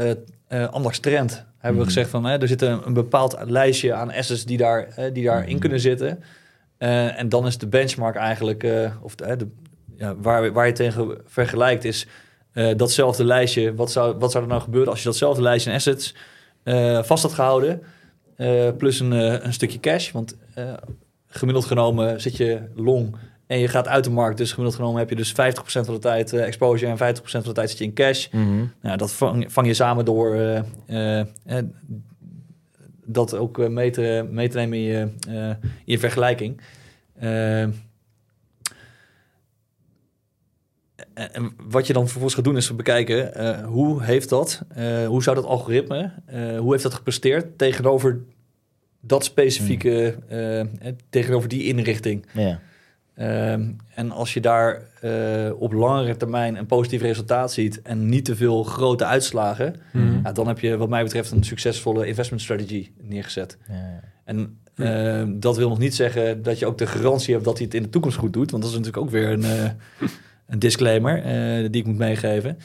uh, 0.49 0.67
Anders 0.67 0.99
Trend, 0.99 1.31
hebben 1.31 1.45
we 1.61 1.71
Mhm. 1.71 1.83
gezegd 1.85 2.09
van 2.09 2.25
hè, 2.25 2.37
er 2.41 2.47
zit 2.47 2.61
een, 2.61 2.81
een 2.85 2.93
bepaald 2.93 3.37
lijstje 3.45 3.93
aan 3.93 4.13
assets 4.13 4.45
die, 4.45 4.57
daar, 4.57 4.87
die 5.13 5.23
daarin 5.25 5.49
Mhm. 5.49 5.59
kunnen 5.59 5.79
zitten. 5.79 6.23
En 6.77 7.29
dan 7.29 7.47
is 7.47 7.57
de 7.57 7.67
benchmark 7.67 8.15
eigenlijk, 8.15 8.67
of 9.01 9.15
de, 9.15 9.35
de, 9.35 9.47
ja, 9.97 10.15
waar, 10.15 10.51
waar 10.51 10.65
je 10.67 10.71
tegen 10.73 11.17
vergelijkt, 11.25 11.83
is 11.83 12.07
datzelfde 12.75 13.23
lijstje. 13.25 13.75
Wat 13.75 13.91
zou, 13.91 14.17
wat 14.17 14.31
zou 14.31 14.43
er 14.43 14.49
nou 14.49 14.61
gebeuren 14.61 14.89
als 14.89 14.99
je 14.99 15.05
datzelfde 15.07 15.41
lijstje 15.41 15.73
assets 15.73 16.15
vast 17.07 17.23
had 17.23 17.33
gehouden? 17.33 17.81
Eh, 18.37 18.69
plus 18.77 18.99
een, 18.99 19.13
eh, 19.13 19.43
een 19.43 19.53
stukje 19.53 19.79
cash. 19.79 20.11
Want 20.11 20.37
eh, 20.53 20.73
gemiddeld 21.27 21.65
genomen 21.65 22.21
zit 22.21 22.37
je 22.37 22.61
long 22.75 23.15
en 23.47 23.59
je 23.59 23.67
gaat 23.67 23.87
uit 23.87 24.03
de 24.03 24.09
markt. 24.09 24.37
Dus 24.37 24.49
gemiddeld 24.49 24.75
genomen 24.75 24.99
heb 24.99 25.09
je 25.09 25.15
dus 25.15 25.31
50% 25.31 25.85
van 25.85 25.93
de 25.93 25.99
tijd 25.99 26.33
exposure 26.33 26.91
en 26.91 26.97
50% 26.97 27.21
van 27.21 27.41
de 27.41 27.51
tijd 27.51 27.69
zit 27.69 27.77
je 27.77 27.83
in 27.83 27.93
cash. 27.93 28.27
Mhm. 28.31 28.65
Nou, 28.81 28.97
dat 28.97 29.11
vang, 29.11 29.51
vang 29.51 29.67
je 29.67 29.73
samen 29.73 30.05
door 30.05 30.63
dat 33.05 33.35
ook 33.35 33.69
mee, 33.69 33.89
te, 33.89 34.27
mee 34.29 34.49
te 34.49 34.57
nemen 34.57 34.77
in 34.77 34.83
je, 34.83 35.09
in 35.59 35.59
je 35.85 35.99
vergelijking. 35.99 36.61
Eh, 37.19 37.67
en, 41.17 41.33
en 41.33 41.51
wat 41.69 41.87
je 41.87 41.93
dan 41.93 42.03
vervolgens 42.03 42.33
gaat 42.35 42.43
doen 42.43 42.57
is 42.57 42.75
bekijken 42.75 43.33
eh, 43.35 43.65
hoe 43.65 44.03
heeft 44.03 44.29
dat, 44.29 44.61
eh, 44.67 45.07
hoe 45.07 45.23
zou 45.23 45.35
dat 45.35 45.45
algoritme, 45.45 46.11
eh, 46.25 46.59
hoe 46.59 46.71
heeft 46.71 46.83
dat 46.83 46.93
gepresteerd 46.93 47.57
tegenover 47.57 48.19
dat 49.01 49.23
specifieke, 49.23 50.15
eh, 50.27 50.59
eh, 50.59 50.67
tegenover 51.09 51.49
die 51.49 51.63
inrichting. 51.63 52.25
Ja. 52.33 52.59
Ehm, 53.15 53.69
en 53.95 54.11
als 54.11 54.33
je 54.33 54.41
daar 54.41 54.81
eh, 55.01 55.51
op 55.59 55.73
langere 55.73 56.17
termijn 56.17 56.55
een 56.55 56.65
positief 56.65 57.01
resultaat 57.01 57.51
ziet 57.53 57.81
en 57.81 58.09
niet 58.09 58.25
te 58.25 58.35
veel 58.35 58.63
grote 58.63 59.05
uitslagen, 59.05 59.75
Mhm. 59.91 60.19
ja, 60.23 60.31
dan 60.31 60.47
heb 60.47 60.59
je 60.59 60.77
wat 60.77 60.89
mij 60.89 61.03
betreft 61.03 61.31
een 61.31 61.43
succesvolle 61.43 62.07
investment 62.07 62.41
strategy 62.41 62.89
neergezet. 63.01 63.57
Ja. 63.67 63.99
En 64.23 64.57
ehm, 64.75 65.39
dat 65.39 65.57
wil 65.57 65.69
nog 65.69 65.79
niet 65.79 65.95
zeggen 65.95 66.43
dat 66.43 66.59
je 66.59 66.65
ook 66.65 66.77
de 66.77 66.87
garantie 66.87 67.33
hebt 67.33 67.45
dat 67.45 67.57
hij 67.57 67.65
het 67.65 67.75
in 67.75 67.81
de 67.83 67.89
toekomst 67.89 68.17
goed 68.17 68.33
doet, 68.33 68.51
want 68.51 68.63
dat 68.63 68.71
is 68.71 68.77
natuurlijk 68.77 69.05
ook 69.05 69.11
weer 69.11 69.29
een, 69.29 69.43
eh, 69.43 69.69
een 70.47 70.59
disclaimer 70.59 71.23
eh, 71.23 71.71
die 71.71 71.81
ik 71.81 71.85
moet 71.87 71.97
meegeven. 71.97 72.57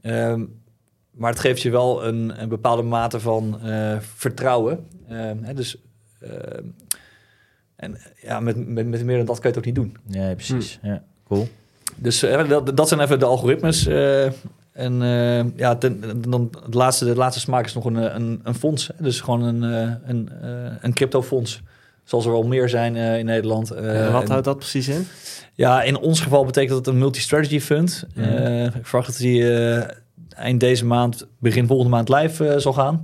Ehm, 0.00 0.44
maar 1.10 1.30
het 1.30 1.40
geeft 1.40 1.62
je 1.62 1.70
wel 1.70 2.04
een, 2.04 2.42
een 2.42 2.48
bepaalde 2.48 2.82
mate 2.82 3.20
van 3.20 3.60
eh, 3.60 3.96
vertrouwen. 4.00 4.86
Ehm, 5.08 5.36
hè, 5.42 5.54
dus 5.54 5.76
ehm, 6.20 6.64
en 7.76 7.96
ja, 8.22 8.40
met, 8.40 8.68
met, 8.68 8.86
met 8.86 9.04
meer 9.04 9.16
dan 9.16 9.26
dat 9.26 9.38
kan 9.40 9.50
je 9.50 9.56
het 9.56 9.58
ook 9.58 9.64
niet 9.64 9.74
doen. 9.74 9.96
ja, 10.08 10.34
precies. 10.34 10.78
Ja. 10.82 11.02
Cool. 11.28 11.48
Dus 11.96 12.22
eh, 12.22 12.48
dat, 12.48 12.76
dat 12.76 12.88
zijn 12.88 13.00
even 13.00 13.18
de 13.18 13.24
algoritmes. 13.24 13.86
eh, 13.86 14.26
en 14.72 15.02
eh, 15.02 15.56
ja, 15.56 15.76
ten, 15.76 16.22
dan 16.30 16.50
het 16.64 16.74
laatste, 16.74 17.04
de 17.04 17.14
laatste 17.14 17.40
smaak 17.40 17.64
is 17.64 17.74
nog 17.74 17.84
een, 17.84 18.14
een, 18.14 18.40
een 18.42 18.54
fonds. 18.54 18.86
Hè? 18.86 19.02
Dus 19.02 19.20
gewoon 19.20 19.42
een, 19.42 19.62
eh, 19.62 20.08
een, 20.08 20.28
eh, 20.42 20.72
een 20.80 20.92
cryptofonds. 20.92 21.62
Zoals 22.04 22.24
er 22.24 22.32
wel 22.32 22.42
meer 22.42 22.68
zijn 22.68 22.96
eh, 22.96 23.18
in 23.18 23.24
Nederland. 23.24 23.70
Eh, 23.70 24.12
wat 24.12 24.22
en- 24.22 24.30
houdt 24.30 24.44
dat 24.44 24.56
precies 24.58 24.88
in? 24.88 25.06
ja, 25.54 25.82
in 25.82 25.98
ons 25.98 26.20
geval 26.20 26.44
betekent 26.44 26.84
dat 26.84 26.86
een 26.86 26.98
multi-strategy 26.98 27.60
fund. 27.60 28.04
Mhm. 28.14 28.28
Eh, 28.28 28.64
ik 28.64 28.86
verwacht 28.86 29.06
dat 29.06 29.16
die 29.16 29.44
eind 30.36 30.60
deze 30.60 30.84
maand, 30.84 31.26
begin 31.38 31.66
volgende 31.66 31.90
maand 31.90 32.08
live 32.08 32.54
zal 32.60 32.72
gaan. 32.72 33.00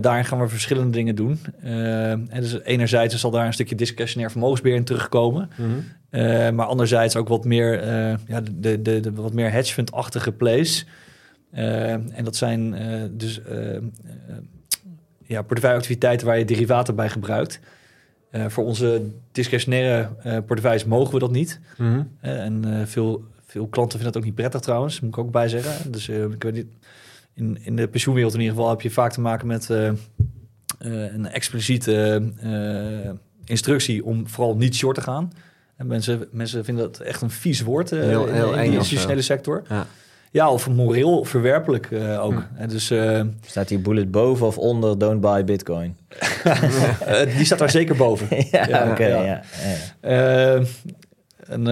Daarin 0.00 0.24
gaan 0.24 0.40
we 0.40 0.48
verschillende 0.48 0.90
dingen 0.90 1.14
doen. 1.14 1.40
En 1.60 2.40
dus 2.40 2.60
enerzijds 2.62 3.20
zal 3.20 3.30
daar 3.30 3.46
een 3.46 3.52
stukje 3.52 3.74
discretionair 3.74 4.30
vermogensbeheer 4.30 4.76
in 4.76 4.84
terugkomen. 4.84 5.50
Eh, 6.10 6.50
maar 6.50 6.66
anderzijds 6.66 7.16
ook 7.16 7.28
wat 7.28 7.44
meer, 7.44 7.86
ja, 8.26 8.40
de, 8.52 8.82
de, 8.82 9.00
de, 9.00 9.12
wat 9.12 9.32
meer 9.32 9.50
hedge 9.50 9.72
fund-achtige 9.72 10.32
plays. 10.32 10.86
En 11.50 12.24
dat 12.24 12.36
zijn 12.36 12.74
dus 13.16 13.40
ja, 15.26 15.42
portefeuilleactiviteiten 15.42 16.26
waar 16.26 16.38
je 16.38 16.44
derivaten 16.44 16.94
bij 16.94 17.08
gebruikt. 17.08 17.60
Eh, 18.32 18.44
voor 18.48 18.64
onze 18.64 19.02
discretionaire 19.32 20.08
eh 20.22 20.38
portefeuilles 20.46 20.84
mogen 20.84 21.14
we 21.14 21.18
dat 21.18 21.30
niet. 21.30 21.60
Mhm. 21.78 22.02
Eh, 22.20 22.44
en 22.44 22.84
veel, 22.88 23.24
veel 23.46 23.66
klanten 23.66 23.98
vinden 23.98 24.12
dat 24.12 24.16
ook 24.16 24.24
niet 24.28 24.34
prettig 24.34 24.60
trouwens, 24.60 25.00
moet 25.00 25.10
ik 25.10 25.18
ook 25.18 25.30
bij 25.30 25.48
zeggen. 25.48 25.92
Dus 25.92 26.08
ik 26.08 26.42
weet 26.42 26.54
niet, 26.54 26.66
in, 27.34 27.58
in 27.62 27.76
de 27.76 27.88
pensioenwereld 27.88 28.34
in 28.34 28.40
ieder 28.40 28.54
geval 28.54 28.70
heb 28.70 28.80
je 28.80 28.90
vaak 28.90 29.12
te 29.12 29.20
maken 29.20 29.46
met 29.46 29.68
een 30.78 31.26
expliciete 31.28 32.22
instructie 33.44 34.04
om 34.04 34.28
vooral 34.28 34.56
niet 34.56 34.74
short 34.74 34.94
te 34.94 35.02
gaan. 35.02 35.32
En 35.76 35.86
mensen, 35.86 36.28
mensen 36.30 36.64
vinden 36.64 36.84
dat 36.84 37.00
echt 37.00 37.22
een 37.22 37.30
vies 37.30 37.60
woord 37.60 37.90
Heel- 37.90 38.26
in, 38.26 38.34
heel 38.34 38.52
in 38.52 38.58
eng 38.58 38.70
de 38.70 38.76
institutionele 38.76 39.22
sector. 39.22 39.62
Ja. 39.68 39.86
Ja, 40.32 40.50
of 40.50 40.68
moreel 40.68 41.24
verwerpelijk 41.24 41.90
eh, 41.90 42.24
ook. 42.24 42.32
Hm. 42.32 42.56
En 42.56 42.68
dus 42.68 42.90
eh, 42.90 43.20
Staat 43.46 43.68
die 43.68 43.78
bullet 43.78 44.10
boven 44.10 44.46
of 44.46 44.58
onder 44.58 44.98
don't 44.98 45.20
buy 45.20 45.44
bitcoin? 45.44 45.96
eh, 46.44 47.36
die 47.36 47.44
staat 47.44 47.58
daar 47.58 47.70
zeker 47.70 47.96
boven. 47.96 48.26
ja, 48.50 48.68
Ja, 48.68 48.90
oké. 48.90 49.06
ja. 49.06 49.22
ja. 49.22 49.42
Ja. 49.62 49.76
Eh, 50.00 50.66
en, 51.48 51.64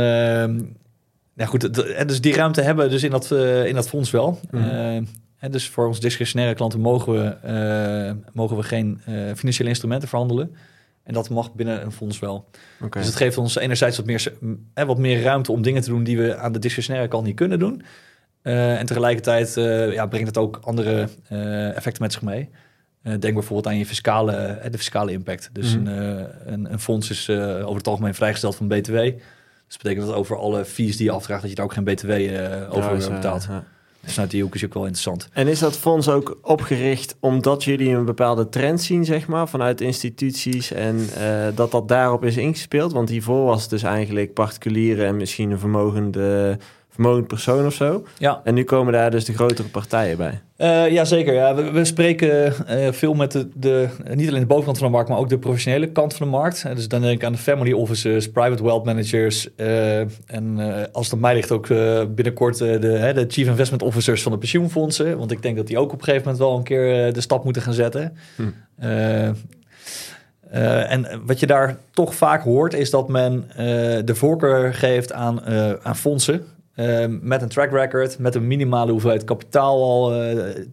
ja, 1.34 1.46
goed, 1.46 1.82
en 1.92 2.06
dus 2.06 2.20
die 2.20 2.34
ruimte 2.34 2.60
hebben 2.60 2.84
we 2.84 2.90
dus 2.90 3.02
in 3.02 3.10
dat, 3.10 3.30
in 3.66 3.74
dat 3.74 3.88
fonds 3.88 4.10
wel. 4.10 4.40
Eh, 4.50 4.94
en 5.38 5.50
dus 5.50 5.68
voor 5.68 5.86
onze 5.86 6.00
discretionaire 6.00 6.54
klanten 6.54 6.80
mogen 6.80 7.12
we, 7.12 8.14
mogen 8.32 8.56
we 8.56 8.62
geen 8.62 9.00
financiële 9.36 9.68
instrumenten 9.68 10.08
verhandelen. 10.08 10.56
En 11.02 11.14
dat 11.14 11.30
mag 11.30 11.54
binnen 11.54 11.82
een 11.84 11.92
fonds 11.92 12.18
wel. 12.18 12.48
Dus 12.90 13.06
het 13.06 13.16
geeft 13.16 13.38
ons 13.38 13.56
enerzijds 13.56 13.96
wat 13.96 14.06
meer, 14.06 14.32
wat 14.74 14.98
meer 14.98 15.22
ruimte 15.22 15.52
om 15.52 15.62
dingen 15.62 15.82
te 15.82 15.88
doen 15.88 16.04
die 16.04 16.18
we 16.18 16.36
aan 16.36 16.52
de 16.52 16.58
discretionaire 16.58 17.08
kant 17.08 17.24
niet 17.24 17.36
kunnen 17.36 17.58
doen. 17.58 17.82
Eh, 18.42 18.78
en 18.78 18.86
tegelijkertijd 18.86 19.56
eh, 19.56 19.92
ja, 19.92 20.06
brengt 20.06 20.26
het 20.26 20.38
ook 20.38 20.58
andere 20.62 21.08
eh, 21.28 21.76
effecten 21.76 22.02
met 22.02 22.12
zich 22.12 22.22
mee. 22.22 22.48
Denk 23.02 23.34
bijvoorbeeld 23.34 23.66
aan 23.66 23.78
je 23.78 23.86
fiscale, 23.86 24.58
de 24.70 24.78
fiscale 24.78 25.12
impact. 25.12 25.50
Dus 25.52 25.76
Mhm. 25.78 25.86
een, 25.86 26.26
een, 26.52 26.72
een 26.72 26.80
fonds 26.80 27.10
is 27.10 27.30
over 27.30 27.76
het 27.76 27.86
algemeen 27.86 28.14
vrijgesteld 28.14 28.56
van 28.56 28.68
BTW. 28.68 28.92
Dus 28.94 29.14
dat 29.68 29.82
betekent 29.82 30.06
dat 30.06 30.14
over 30.14 30.36
alle 30.36 30.64
fees 30.64 30.96
die 30.96 31.06
je 31.06 31.12
afdraagt, 31.12 31.40
dat 31.40 31.50
je 31.50 31.56
daar 31.56 31.64
ook 31.64 31.72
geen 31.72 31.84
BTW 31.84 32.10
over 32.70 33.00
Ja, 33.00 33.10
betaalt. 33.10 33.46
ja. 33.48 33.64
Dus 34.00 34.12
vanuit 34.12 34.30
die 34.30 34.42
hoek 34.42 34.54
is 34.54 34.64
ook 34.64 34.74
wel 34.74 34.82
interessant. 34.82 35.28
En 35.32 35.48
is 35.48 35.58
dat 35.58 35.76
fonds 35.78 36.08
ook 36.08 36.38
opgericht 36.42 37.16
omdat 37.20 37.64
jullie 37.64 37.94
een 37.94 38.04
bepaalde 38.04 38.48
trend 38.48 38.80
zien, 38.82 39.04
zeg 39.04 39.26
maar, 39.26 39.48
vanuit 39.48 39.80
instituties 39.80 40.72
en 40.72 41.08
dat 41.54 41.70
dat 41.70 41.88
daarop 41.88 42.24
is 42.24 42.36
ingespeeld? 42.36 42.92
Want 42.92 43.08
hiervoor 43.08 43.44
was 43.44 43.60
het 43.60 43.70
dus 43.70 43.82
eigenlijk 43.82 44.32
particulieren 44.34 45.06
en 45.06 45.16
misschien 45.16 45.50
een 45.50 45.58
vermogende, 45.58 46.58
vermogend 47.00 47.26
persoon 47.26 47.66
of 47.66 47.74
zo. 47.74 48.04
Ja, 48.18 48.40
En 48.44 48.54
nu 48.54 48.64
komen 48.64 48.92
daar 48.92 49.10
dus 49.10 49.24
de 49.24 49.34
grotere 49.34 49.68
partijen 49.68 50.16
bij. 50.16 50.40
Uh, 50.58 50.92
ja, 50.92 51.04
zeker. 51.04 51.34
Ja. 51.34 51.54
We, 51.54 51.70
we 51.70 51.84
spreken 51.84 52.52
uh, 52.70 52.92
veel 52.92 53.14
met 53.14 53.32
de, 53.32 53.48
de, 53.54 53.88
niet 54.14 54.28
alleen 54.28 54.40
de 54.40 54.46
bovenkant 54.46 54.78
van 54.78 54.86
de 54.86 54.92
markt, 54.92 55.08
maar 55.08 55.18
ook 55.18 55.28
de 55.28 55.38
professionele 55.38 55.92
kant 55.92 56.14
van 56.14 56.26
de 56.26 56.32
markt. 56.32 56.64
Uh, 56.66 56.74
dus 56.74 56.88
dan 56.88 57.00
denk 57.00 57.14
ik 57.14 57.24
aan 57.24 57.32
de 57.32 57.38
family 57.38 57.72
offices, 57.72 58.30
private 58.30 58.62
wealth 58.62 58.84
managers. 58.84 59.54
en 60.26 60.58
als 60.92 61.04
het 61.04 61.14
aan 61.14 61.20
mij 61.20 61.34
ligt 61.34 61.50
ook 61.50 61.68
binnenkort 62.14 62.58
de, 62.58 62.78
de, 62.78 63.24
chief 63.28 63.46
investment 63.46 63.82
officers 63.82 64.22
van 64.22 64.32
de 64.32 64.38
pensioenfondsen. 64.38 65.18
Want 65.18 65.30
ik 65.30 65.42
denk 65.42 65.56
dat 65.56 65.66
die 65.66 65.78
ook 65.78 65.92
op 65.92 65.98
een 65.98 66.04
gegeven 66.04 66.24
moment 66.24 66.42
wel 66.42 66.56
een 66.56 66.62
keer 66.62 67.12
de 67.12 67.20
stap 67.20 67.44
moeten 67.44 67.62
gaan 67.62 67.74
zetten. 67.74 68.16
Hm. 68.36 68.42
Uh, 70.54 70.92
en 70.92 71.06
wat 71.26 71.40
je 71.40 71.46
daar 71.46 71.76
toch 71.90 72.14
vaak 72.14 72.42
hoort, 72.42 72.74
is 72.74 72.90
dat 72.90 73.08
men 73.08 73.44
uh, 73.50 73.56
de 74.04 74.14
voorkeur 74.14 74.74
geeft 74.74 75.12
aan, 75.12 75.40
uh, 75.48 75.72
aan 75.82 75.96
fondsen. 75.96 76.46
Uh, 76.80 77.04
met 77.20 77.42
een 77.42 77.48
track 77.48 77.70
record, 77.70 78.18
met 78.18 78.34
een 78.34 78.46
minimale 78.46 78.90
hoeveelheid 78.90 79.24
kapitaal 79.24 79.82
al 79.82 80.22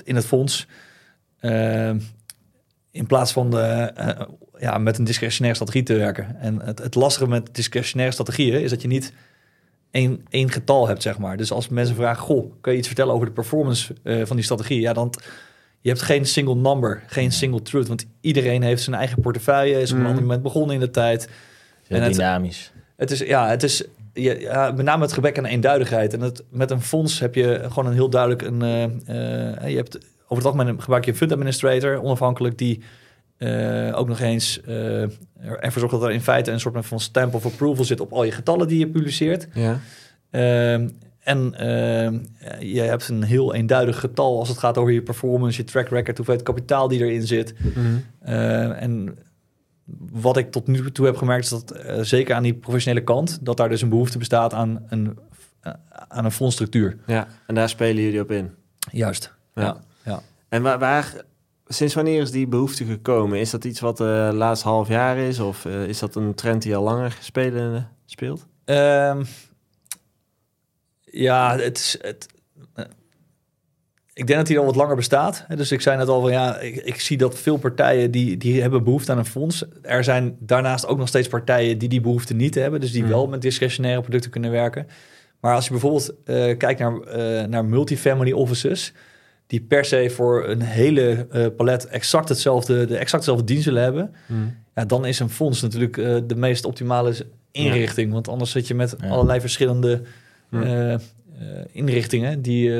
in 0.03 0.16
het 0.16 0.26
fonds. 0.26 0.68
in 2.91 3.05
plaats 3.08 3.32
van 3.32 3.49
de, 3.51 3.60
eh, 3.95 4.22
ja, 4.60 4.78
met 4.78 4.97
een 4.97 5.03
discretionaire 5.03 5.55
strategie 5.60 5.84
te 5.86 5.95
werken. 5.95 6.36
En 6.39 6.62
het, 6.62 6.80
het 6.80 6.95
lastige 6.95 7.28
met 7.28 7.55
discretionaire 7.55 8.14
strategieën 8.14 8.62
is 8.62 8.70
dat 8.70 8.82
je 8.82 8.88
niet 8.88 9.14
één, 9.91 10.26
één 10.30 10.51
getal 10.51 10.88
hebt, 10.88 11.01
zeg 11.01 11.18
maar. 11.18 11.38
Dus 11.38 11.51
als 11.51 11.68
mensen 11.68 11.95
vragen, 11.95 12.24
goh, 12.24 12.53
kun 12.62 12.72
je 12.72 12.78
iets 12.78 12.88
vertellen 12.88 13.14
over 13.14 13.26
de 13.28 13.34
performance 13.34 13.93
eh, 14.03 14.22
van 14.26 14.36
die 14.36 14.45
strategie? 14.45 14.80
Ja, 14.80 14.93
dan 14.93 15.14
je 15.82 15.89
hebt 15.89 16.01
geen 16.01 16.26
single 16.26 16.55
number, 16.55 17.03
geen 17.08 17.32
single 17.32 17.62
truth, 17.62 17.88
want 17.88 18.05
iedereen 18.22 18.62
heeft 18.62 18.84
zijn 18.84 18.95
eigen 18.95 19.22
portefeuille, 19.22 19.82
is 19.82 19.89
op 19.91 19.95
een 19.95 20.01
Mhm. 20.01 20.10
ander 20.10 20.24
moment 20.24 20.43
begonnen 20.43 20.76
in 20.76 20.82
de 20.82 20.89
tijd. 20.91 21.30
Heel 21.88 21.97
En 21.97 22.03
het- 22.03 22.14
dynamisch. 22.14 22.72
Het 22.95 23.12
is, 23.12 23.20
ja, 23.20 23.49
het 23.49 23.64
is 23.64 23.84
ja, 24.18 24.34
ja, 24.34 24.72
met 24.72 24.86
name 24.86 25.01
het 25.01 25.13
gebrek 25.13 25.38
aan 25.38 25.45
eenduidigheid. 25.45 26.13
En 26.13 26.22
het, 26.22 26.43
met 26.49 26.72
een 26.72 26.82
fonds 26.82 27.20
heb 27.20 27.36
je 27.36 27.61
gewoon 27.68 27.86
een 27.86 27.93
heel 27.93 28.09
duidelijk 28.09 28.41
een. 28.41 28.61
eh, 28.61 29.63
eh, 29.63 29.70
je 29.70 29.76
hebt 29.76 29.97
over 30.24 30.43
het 30.43 30.45
algemeen 30.45 30.82
gebruik 30.82 31.05
je 31.05 31.11
een 31.11 31.18
fund 31.18 31.32
administrator, 31.32 32.01
onafhankelijk, 32.01 32.57
die 32.57 32.82
eh, 33.38 33.91
ook 33.95 34.07
nog 34.07 34.20
eens 34.20 34.61
eh, 34.61 35.01
ervoor 35.01 35.80
zorgt 35.80 35.91
dat 35.91 36.03
er 36.03 36.11
in 36.11 36.22
feite 36.22 36.51
een 36.51 36.59
soort 36.59 36.86
van 36.86 36.99
stamp 36.99 37.34
of 37.34 37.45
approval 37.45 37.86
zit 37.86 37.99
op 37.99 38.13
al 38.13 38.24
je 38.24 38.32
getallen 38.32 38.68
die 38.68 38.80
je 38.80 38.88
publiceert. 38.88 39.47
Ja. 39.53 39.80
Ehm, 40.30 40.88
en 41.20 41.53
ehm, 41.53 42.18
je 42.59 42.82
hebt 42.82 43.07
een 43.07 43.24
heel 43.24 43.53
eenduidig 43.53 43.99
getal 43.99 44.39
als 44.39 44.49
het 44.49 44.57
gaat 44.57 44.78
over 44.78 44.93
je 44.93 45.01
performance, 45.01 45.61
je 45.61 45.68
track 45.68 45.89
record, 45.89 46.18
hoeveel 46.18 46.43
kapitaal 46.43 46.88
die 46.88 46.99
erin 46.99 47.28
zit. 47.28 47.53
Mhm. 47.57 47.86
Eh, 48.20 48.82
en 48.82 49.18
wat 50.11 50.38
ik 50.38 50.51
tot 50.51 50.67
nu 50.67 50.91
toe 50.91 51.05
heb 51.05 51.17
gemerkt 51.17 51.43
is 51.43 51.49
dat 51.49 51.71
eh, 51.71 52.01
zeker 52.01 52.35
aan 52.35 52.43
die 52.43 52.53
professionele 52.53 53.03
kant, 53.03 53.39
dat 53.41 53.57
daar 53.57 53.69
dus 53.69 53.81
een 53.81 53.89
behoefte 53.89 54.17
bestaat 54.17 54.53
aan 54.53 54.85
een, 54.89 55.17
eh, 55.61 55.73
aan 56.07 56.25
een 56.25 56.31
fondsstructuur. 56.31 56.97
ja, 57.05 57.27
en 57.45 57.55
daar 57.55 57.69
spelen 57.69 58.03
jullie 58.03 58.21
op 58.21 58.31
in. 58.31 58.51
Juist. 58.91 59.33
Ja. 59.53 59.63
Ja. 59.63 59.81
ja. 60.03 60.21
En 60.49 60.61
waar, 60.61 60.79
waar, 60.79 61.13
sinds 61.67 61.93
wanneer 61.93 62.21
is 62.21 62.31
die 62.31 62.47
behoefte 62.47 62.85
gekomen? 62.85 63.39
Is 63.39 63.49
dat 63.49 63.63
iets 63.63 63.79
wat 63.79 63.97
de 63.97 64.31
laatste 64.33 64.67
half 64.67 64.88
jaar 64.88 65.17
is? 65.17 65.39
Of 65.39 65.65
eh, 65.65 65.88
is 65.88 65.99
dat 65.99 66.15
een 66.15 66.33
trend 66.33 66.61
die 66.61 66.75
al 66.75 66.83
langer 66.83 67.17
spelen, 67.21 67.89
speelt? 68.05 68.45
Ehm, 68.65 69.23
ja, 71.03 71.57
het 71.57 71.77
is. 71.77 71.97
Het, 72.01 72.27
ik 74.18 74.28
denk 74.28 74.39
dat 74.39 74.47
die 74.47 74.59
al 74.59 74.65
wat 74.65 74.76
langer 74.76 74.95
bestaat. 74.95 75.45
Dus 75.55 75.72
ik 75.72 75.82
zei 75.82 75.97
net 75.97 76.07
al 76.07 76.22
van 76.22 76.32
ja, 76.32 76.59
ik, 76.59 76.76
ik 76.76 76.99
zie 76.99 77.18
dat 77.18 77.39
veel 77.39 77.57
partijen 77.57 78.11
die, 78.11 78.38
die 78.38 78.61
hebben 78.61 78.84
behoefte 78.84 79.11
aan 79.11 79.18
een 79.18 79.26
fonds. 79.26 79.65
Er 79.82 80.03
zijn 80.03 80.36
daarnaast 80.39 80.88
ook 80.88 80.97
nog 80.97 81.07
steeds 81.07 81.28
partijen 81.28 81.78
die 81.78 81.89
die 81.89 82.01
behoefte 82.01 82.34
niet 82.34 82.55
hebben. 82.55 82.80
Dus 82.80 82.91
die 82.91 83.01
Hmm. 83.01 83.11
wel 83.11 83.28
met 83.28 83.41
discretionaire 83.41 84.01
producten 84.01 84.32
kunnen 84.32 84.51
werken. 84.51 84.88
Maar 85.39 85.55
als 85.55 85.65
je 85.65 85.72
bijvoorbeeld 85.72 86.13
eh, 86.26 86.57
kijkt 86.57 86.80
naar, 86.80 86.99
eh, 87.01 87.47
naar 87.47 87.65
multifamily 87.65 88.32
offices. 88.32 88.93
Die 89.47 89.61
per 89.61 89.86
se 89.86 90.09
voor 90.09 90.47
een 90.47 90.61
hele 90.61 91.28
eh, 91.32 91.45
palet 91.57 91.88
exact 91.88 92.30
hetzelfde, 92.30 92.86
de 92.86 92.97
exact 92.97 93.24
dezelfde 93.24 93.45
dienst 93.45 93.65
willen 93.65 93.84
hebben. 93.84 94.13
Ja, 94.76 94.86
dan 94.86 95.05
is 95.05 95.20
een 95.20 95.30
fonds 95.30 95.61
natuurlijk 95.61 95.95
de 96.28 96.36
meest 96.36 96.65
optimale 96.65 97.13
inrichting. 97.51 98.11
Want 98.11 98.28
anders 98.28 98.51
zit 98.51 98.68
je 98.68 98.76
met 98.76 98.95
Ja. 99.01 99.07
allerlei 99.09 99.39
verschillende 99.39 100.01
eh, 100.51 100.95
inrichtingen 101.72 102.41
die, 102.41 102.72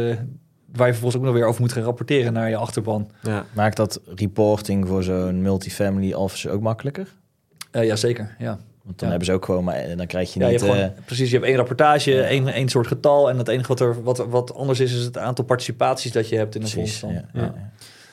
waar 0.74 0.88
je 0.88 0.92
vervolgens 0.94 1.22
ook 1.22 1.28
nog 1.28 1.38
weer 1.38 1.46
over 1.48 1.62
moet 1.62 1.72
gaan 1.72 1.84
rapporteren 1.84 2.34
naar 2.34 2.50
je 2.50 2.56
achterban. 2.58 3.10
Ja. 3.22 3.46
Maakt 3.54 3.78
dat 3.78 4.02
reporting 4.16 4.88
voor 4.88 5.04
zo'n 5.04 5.42
multifamily 5.42 6.14
office 6.14 6.50
ook 6.50 6.62
makkelijker? 6.62 7.08
Eh 7.72 7.86
ja, 7.86 7.96
zeker. 7.96 8.36
Ja. 8.40 8.60
Want 8.84 9.00
dan 9.00 9.08
Ja. 9.10 9.16
hebben 9.18 9.26
ze 9.26 9.34
ook 9.34 9.46
gewoon, 9.46 9.64
maar 9.64 9.76
eh, 9.76 9.98
dan 9.98 10.08
krijg 10.08 10.34
je 10.34 10.40
Ja, 10.40 10.46
je 10.46 10.52
niet... 10.52 10.62
hebt 10.62 10.74
gewoon, 10.74 10.90
eh, 10.92 10.98
precies, 11.06 11.30
je 11.30 11.36
hebt 11.36 11.48
één 11.48 11.56
rapportage, 11.58 12.22
één, 12.22 12.48
één 12.48 12.70
soort 12.70 12.88
getal. 12.88 13.30
En 13.30 13.38
het 13.38 13.48
enige 13.48 13.68
wat, 13.68 13.80
er, 13.80 14.04
wat, 14.04 14.18
wat 14.30 14.54
anders 14.56 14.80
is, 14.80 14.94
is 14.94 15.04
het 15.04 15.18
aantal 15.18 15.46
participaties 15.46 16.12
dat 16.12 16.30
je 16.30 16.36
hebt 16.36 16.56
in 16.56 16.62
een 16.62 16.70
precies, 16.72 16.98
fonds. 16.98 17.16
Dan. 17.16 17.24
ja, 17.34 17.42
Ja. 17.42 17.46
ja, 17.48 17.54
ja. 17.56 17.72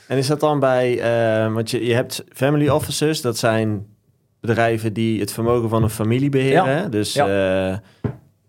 En 0.09 0.19
is 0.19 0.27
dat 0.27 0.41
dan 0.41 0.61
bij, 0.61 0.99
eh, 1.01 1.53
want 1.53 1.71
je, 1.71 1.85
je 1.87 1.95
hebt 1.95 2.25
family 2.33 2.69
offices, 2.69 3.21
dat 3.21 3.39
zijn 3.39 3.87
bedrijven 4.41 4.93
die 4.93 5.21
het 5.21 5.33
vermogen 5.33 5.69
van 5.69 5.83
een 5.83 5.91
familie 5.91 6.29
beheren. 6.31 6.91
Dus, 6.91 7.13
Ja. 7.13 7.81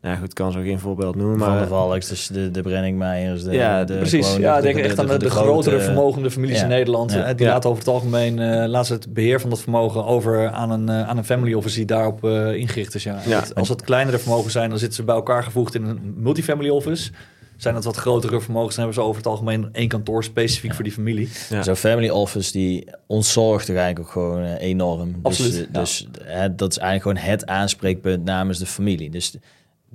Ja. 0.06 0.12
nou 0.12 0.22
goed, 0.22 0.30
ik 0.30 0.36
kan 0.36 0.52
zo 0.52 0.62
geen 0.62 0.80
voorbeeld 0.80 1.16
noemen, 1.16 1.38
Van 1.40 1.48
de 1.52 1.56
maar 1.60 1.68
Valks, 1.68 2.08
dus 2.08 2.28
de, 2.28 2.52
de 2.52 2.62
Brenningmeijers. 2.62 3.44
De, 3.44 3.52
Ja, 3.52 3.84
de, 3.84 3.96
Precies, 3.98 4.26
gewoon 4.26 4.42
ja, 4.42 4.56
de- 4.56 4.62
denk 4.62 4.76
de- 4.76 4.82
echt 4.82 5.00
aan 5.00 5.08
de, 5.08 5.18
de, 5.18 5.30
grote- 5.30 5.48
grotere 5.48 5.80
vermogende 5.80 6.32
families 6.32 6.58
ja. 6.58 6.64
in 6.64 6.70
Nederland. 6.70 7.12
Ja. 7.12 7.24
eh, 7.26 7.36
Die 7.38 7.46
Ja. 7.46 7.52
laten 7.52 7.70
over 7.70 7.84
het 7.84 7.94
algemeen 7.94 8.40
eh, 8.40 8.68
laten 8.68 8.86
ze 8.88 8.94
het 8.94 9.14
beheer 9.14 9.40
van 9.42 9.50
dat 9.50 9.62
vermogen 9.62 10.06
over 10.06 10.50
aan 10.50 10.72
een, 10.72 10.90
eh, 10.90 11.08
aan 11.10 11.18
een 11.18 11.26
family 11.26 11.54
office 11.54 11.76
die 11.76 11.86
daarop 11.86 12.24
eh, 12.24 12.54
ingericht 12.54 12.96
is. 12.96 13.04
Ja. 13.04 13.22
En 13.24 13.30
Ja. 13.30 13.40
het- 13.40 13.56
als 13.56 13.70
het 13.70 13.82
kleinere 13.82 14.18
vermogen 14.20 14.52
zijn, 14.52 14.70
dan 14.70 14.80
zitten 14.80 14.98
ze 14.98 15.04
bij 15.04 15.16
elkaar 15.16 15.44
gevoegd 15.44 15.76
in 15.76 15.84
een 15.84 16.14
multifamily 16.18 16.70
office. 16.70 17.12
Zijn 17.58 17.76
het 17.76 17.84
wat 17.84 17.96
grotere 17.96 18.42
vermogens, 18.42 18.76
dan 18.76 18.84
hebben 18.86 19.04
ze 19.04 19.10
over 19.10 19.22
het 19.22 19.32
algemeen 19.32 19.70
één 19.72 19.88
kantoor 19.88 20.24
specifiek 20.24 20.74
voor 20.74 20.84
die 20.84 20.94
familie. 20.94 21.30
Ja. 21.50 21.64
Zo'n 21.64 21.76
family 21.76 22.10
office 22.10 22.52
die 22.52 22.88
ontzorgt 23.08 23.66
toch 23.66 23.76
eigenlijk 23.76 24.06
ook 24.06 24.12
gewoon 24.12 24.44
eh, 24.44 24.62
enorm. 24.68 25.16
Absoluut, 25.22 25.52
Dus, 25.52 25.60
ja. 25.62 25.66
eh, 25.74 25.80
dus 25.80 26.08
hè, 26.24 26.56
dat 26.56 26.72
is 26.72 26.78
eigenlijk 26.78 27.20
gewoon 27.20 27.32
het 27.34 27.46
aanspreekpunt 27.46 28.24
namens 28.24 28.60
de 28.60 28.66
familie. 28.66 29.10
Dus 29.10 29.36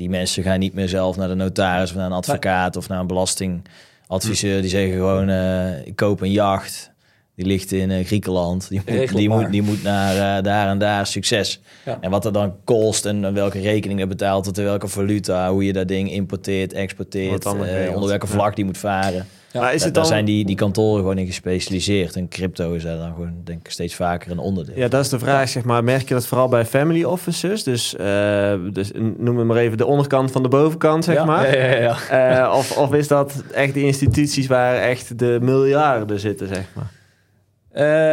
die 0.00 0.10
mensen 0.10 0.42
gaan 0.42 0.58
niet 0.58 0.74
meer 0.74 0.88
zelf 0.88 1.16
naar 1.16 1.28
de 1.28 1.34
notaris 1.34 1.90
of 1.90 1.96
naar 1.96 2.06
een 2.06 2.12
advocaat 2.12 2.76
of 2.76 2.88
naar 2.88 3.00
een 3.00 3.06
belastingadviseur. 3.06 4.60
Die 4.60 4.70
zeggen 4.70 4.92
gewoon, 4.92 5.28
eh, 5.28 5.86
ik 5.86 5.96
koop 5.96 6.20
een 6.20 6.30
jacht. 6.30 6.90
Die 7.34 7.46
ligt 7.46 7.72
in 7.72 7.90
eh, 7.90 8.06
Griekenland. 8.06 8.68
Die, 8.68 8.82
moet, 8.86 9.16
die, 9.16 9.28
moet, 9.28 9.50
die 9.50 9.62
moet 9.62 9.82
naar 9.82 10.36
eh, 10.36 10.44
daar 10.44 10.68
en 10.68 10.78
daar 10.78 11.06
succes. 11.06 11.60
Ja. 11.84 11.98
En 12.00 12.10
wat 12.10 12.24
er 12.24 12.32
dan 12.32 12.54
kost 12.64 13.06
en 13.06 13.34
welke 13.34 13.60
rekening 13.60 14.00
er 14.00 14.08
betaalt, 14.08 14.44
tot 14.44 14.56
welke 14.56 14.88
valuta, 14.88 15.50
hoe 15.50 15.64
je 15.64 15.72
dat 15.72 15.88
ding 15.88 16.10
importeert, 16.10 16.72
exporteert, 16.72 17.46
onder 17.46 17.66
welke 18.08 18.26
Ja. 18.26 18.32
vlag 18.32 18.54
die 18.54 18.64
moet 18.64 18.78
varen. 18.78 19.26
Ja, 19.52 19.60
maar 19.60 19.74
is 19.74 19.76
Daar- 19.78 19.86
het 19.86 19.94
daar 19.94 20.02
dan... 20.04 20.12
zijn 20.12 20.24
die, 20.24 20.44
die 20.44 20.56
kantoren 20.56 21.00
gewoon 21.00 21.18
in 21.18 21.26
gespecialiseerd. 21.26 22.16
En 22.16 22.28
crypto 22.28 22.72
is 22.72 22.82
daar 22.82 22.96
dan 22.96 23.12
gewoon, 23.14 23.40
denk 23.44 23.66
ik, 23.66 23.70
steeds 23.72 23.94
vaker 23.94 24.30
een 24.30 24.38
onderdeel. 24.38 24.76
Ja, 24.76 24.88
dat 24.88 25.04
is 25.04 25.10
de 25.10 25.18
vraag, 25.18 25.48
zeg 25.48 25.64
maar. 25.64 25.84
Merk 25.84 26.08
je 26.08 26.14
dat 26.14 26.26
vooral 26.26 26.48
bij 26.48 26.64
family 26.66 27.04
offices? 27.04 27.62
Dus, 27.64 27.96
eh, 27.96 28.54
dus 28.72 28.90
noem 28.94 29.38
het 29.38 29.46
maar 29.46 29.56
even 29.56 29.76
de 29.78 29.86
onderkant 29.86 30.30
van 30.30 30.42
de 30.42 30.48
bovenkant, 30.48 31.04
zeg 31.04 31.14
Ja, 31.14 31.24
maar. 31.24 31.56
Ja, 31.58 31.64
ja, 31.64 31.96
ja. 32.10 32.46
Eh, 32.48 32.54
of, 32.56 32.78
of 32.78 32.92
is 32.94 33.08
dat 33.08 33.42
echt 33.52 33.74
die 33.74 33.84
instituties 33.84 34.46
waar 34.46 34.74
echt 34.76 35.18
de 35.18 35.38
miljarden 35.42 36.20
zitten, 36.20 36.48
zeg 36.48 36.66
maar? 36.74 36.90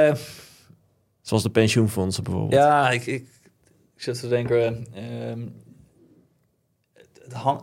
Eh, 0.09 0.15
Zoals 1.21 1.43
de 1.43 1.49
pensioenfondsen 1.49 2.23
bijvoorbeeld. 2.23 2.53
Ja, 2.61 2.91
ik, 2.91 3.05
ik, 3.05 3.21
ik 3.95 4.01
zit 4.03 4.19
te 4.19 4.27
denken. 4.27 4.87
ehm, 4.93 5.39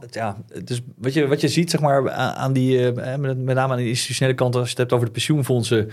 het, 0.01 0.15
ja, 0.15 0.37
dus 0.65 0.81
wat 0.97 1.15
je, 1.15 1.27
wat 1.27 1.41
je 1.41 1.49
ziet, 1.49 1.71
zeg 1.71 1.81
maar, 1.81 2.11
aan, 2.11 2.53
die, 2.53 2.91
eh, 2.93 3.17
met, 3.19 3.37
name 3.55 3.73
aan 3.73 3.77
de 3.79 3.89
institutionele 3.89 4.35
kant, 4.37 4.55
als 4.55 4.65
je 4.65 4.71
het 4.71 4.79
hebt 4.79 4.93
over 4.93 5.07
de 5.07 5.13
pensioenfondsen, 5.13 5.91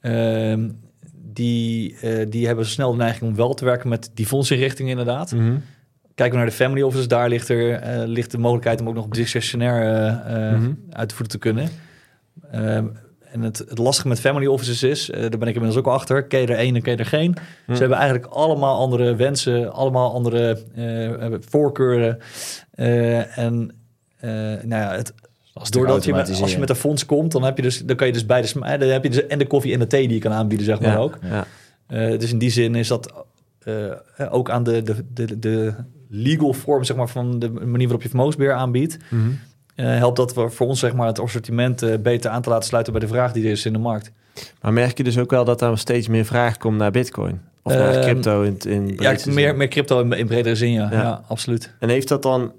ehm, 0.00 0.68
die, 1.32 1.96
eh, 2.00 2.26
die 2.28 2.46
hebben 2.46 2.66
snel 2.66 2.90
de 2.90 2.96
neiging 2.96 3.30
om 3.30 3.36
wel 3.36 3.54
te 3.54 3.64
werken 3.64 3.88
met 3.88 4.10
die 4.14 4.26
fondsinrichtingen, 4.26 4.90
inderdaad. 4.90 5.32
Mhm. 5.32 5.56
Kijken 6.14 6.34
we 6.34 6.40
naar 6.42 6.50
de 6.50 6.56
family 6.56 6.82
offices, 6.82 7.08
daar 7.08 7.28
ligt, 7.28 7.48
er, 7.48 7.72
eh, 7.72 8.06
ligt 8.06 8.30
de 8.30 8.38
mogelijkheid 8.38 8.80
om 8.80 8.88
ook 8.88 8.94
nog 8.94 9.08
discretionair 9.08 9.82
eh, 9.82 10.50
eh, 10.50 10.58
Mhm. 10.60 10.72
uit 10.90 11.08
te 11.08 11.14
voeren 11.14 11.32
te 11.32 11.38
kunnen. 11.38 11.68
En 13.34 13.42
het, 13.42 13.58
het 13.58 13.78
lastige 13.78 14.08
met 14.08 14.20
family 14.20 14.46
offices 14.46 14.82
is, 14.82 15.10
eh, 15.10 15.20
daar 15.20 15.38
ben 15.38 15.48
ik 15.48 15.54
inmiddels 15.54 15.76
ook 15.76 15.92
achter, 15.92 16.24
ken 16.24 16.40
je 16.40 16.46
er 16.46 16.56
één 16.56 16.74
en 16.74 16.82
ken 16.82 16.92
je 16.92 16.98
er 16.98 17.06
geen. 17.06 17.36
Hm. 17.66 17.72
Ze 17.74 17.80
hebben 17.80 17.98
eigenlijk 17.98 18.32
allemaal 18.32 18.78
andere 18.78 19.14
wensen, 19.16 19.72
allemaal 19.72 20.12
andere 20.12 20.58
eh, 20.74 21.38
voorkeuren. 21.40 22.18
Eh, 22.70 23.38
en 23.38 23.70
eh, 24.16 24.30
nou 24.62 24.68
ja, 24.82 24.94
het, 24.94 25.12
doordat 25.70 26.04
je 26.04 26.12
met, 26.12 26.40
als 26.40 26.52
je 26.52 26.58
met 26.58 26.70
een 26.70 26.76
fonds 26.76 27.06
komt, 27.06 27.32
dan 27.32 27.42
heb 27.42 27.56
je 27.56 27.62
dus, 27.62 27.78
dan 27.84 27.96
kan 27.96 28.06
je 28.06 28.12
dus 28.12 28.26
beide, 28.26 28.48
dan 28.78 28.88
heb 28.88 29.02
je 29.02 29.10
dus 29.10 29.26
en 29.26 29.38
de 29.38 29.46
koffie 29.46 29.72
en 29.72 29.78
de 29.78 29.86
thee 29.86 30.06
die 30.06 30.16
je 30.16 30.22
kan 30.22 30.32
aanbieden, 30.32 30.66
zeg 30.66 30.80
maar 30.80 30.90
Ja, 30.90 30.96
ook. 30.96 31.18
ja. 31.22 31.46
Dus 32.16 32.32
in 32.32 32.38
die 32.38 32.50
zin 32.50 32.74
is 32.74 32.88
dat 32.88 33.24
ook 34.30 34.50
aan 34.50 34.62
de, 34.64 34.82
de, 34.82 35.04
de, 35.14 35.38
de 35.38 35.74
legal 36.08 36.52
vorm, 36.52 36.84
zeg 36.84 36.96
maar, 36.96 37.08
van 37.08 37.38
de 37.38 37.50
manier 37.50 37.86
waarop 37.86 38.02
je 38.02 38.08
vermogensbeheer 38.08 38.54
aanbiedt, 38.54 38.96
Mhm. 39.08 39.28
Helpt 39.82 40.16
dat 40.16 40.32
voor 40.32 40.52
voor 40.52 40.66
ons, 40.66 40.80
zeg 40.80 40.94
maar, 40.94 41.06
het 41.06 41.20
assortiment 41.20 41.82
eh, 41.82 41.98
beter 41.98 42.30
aan 42.30 42.42
te 42.42 42.48
laten 42.48 42.68
sluiten 42.68 42.92
bij 42.92 43.02
de 43.02 43.08
vraag 43.08 43.32
die 43.32 43.44
er 43.44 43.50
is 43.50 43.66
in 43.66 43.72
de 43.72 43.78
markt. 43.78 44.10
Maar 44.60 44.72
merk 44.72 44.96
je 44.96 45.04
dus 45.04 45.18
ook 45.18 45.30
wel 45.30 45.44
dat 45.44 45.62
er 45.62 45.78
steeds 45.78 46.08
meer 46.08 46.24
vraag 46.24 46.56
komt 46.56 46.76
naar 46.76 46.90
bitcoin? 46.90 47.40
Of 47.62 47.74
naar 47.74 47.94
Ehm, 47.94 48.02
crypto 48.02 48.42
in, 48.42 48.58
in 48.58 48.96
Ja, 48.98 49.16
meer, 49.24 49.68
crypto 49.68 50.00
in, 50.00 50.12
in 50.12 50.26
bredere 50.26 50.56
zin, 50.56 50.72
ja. 50.72 50.88
Ja. 50.90 51.00
ja. 51.02 51.22
absoluut. 51.28 51.74
En 51.78 51.88
heeft 51.88 52.08
dat 52.08 52.22
dan... 52.22 52.52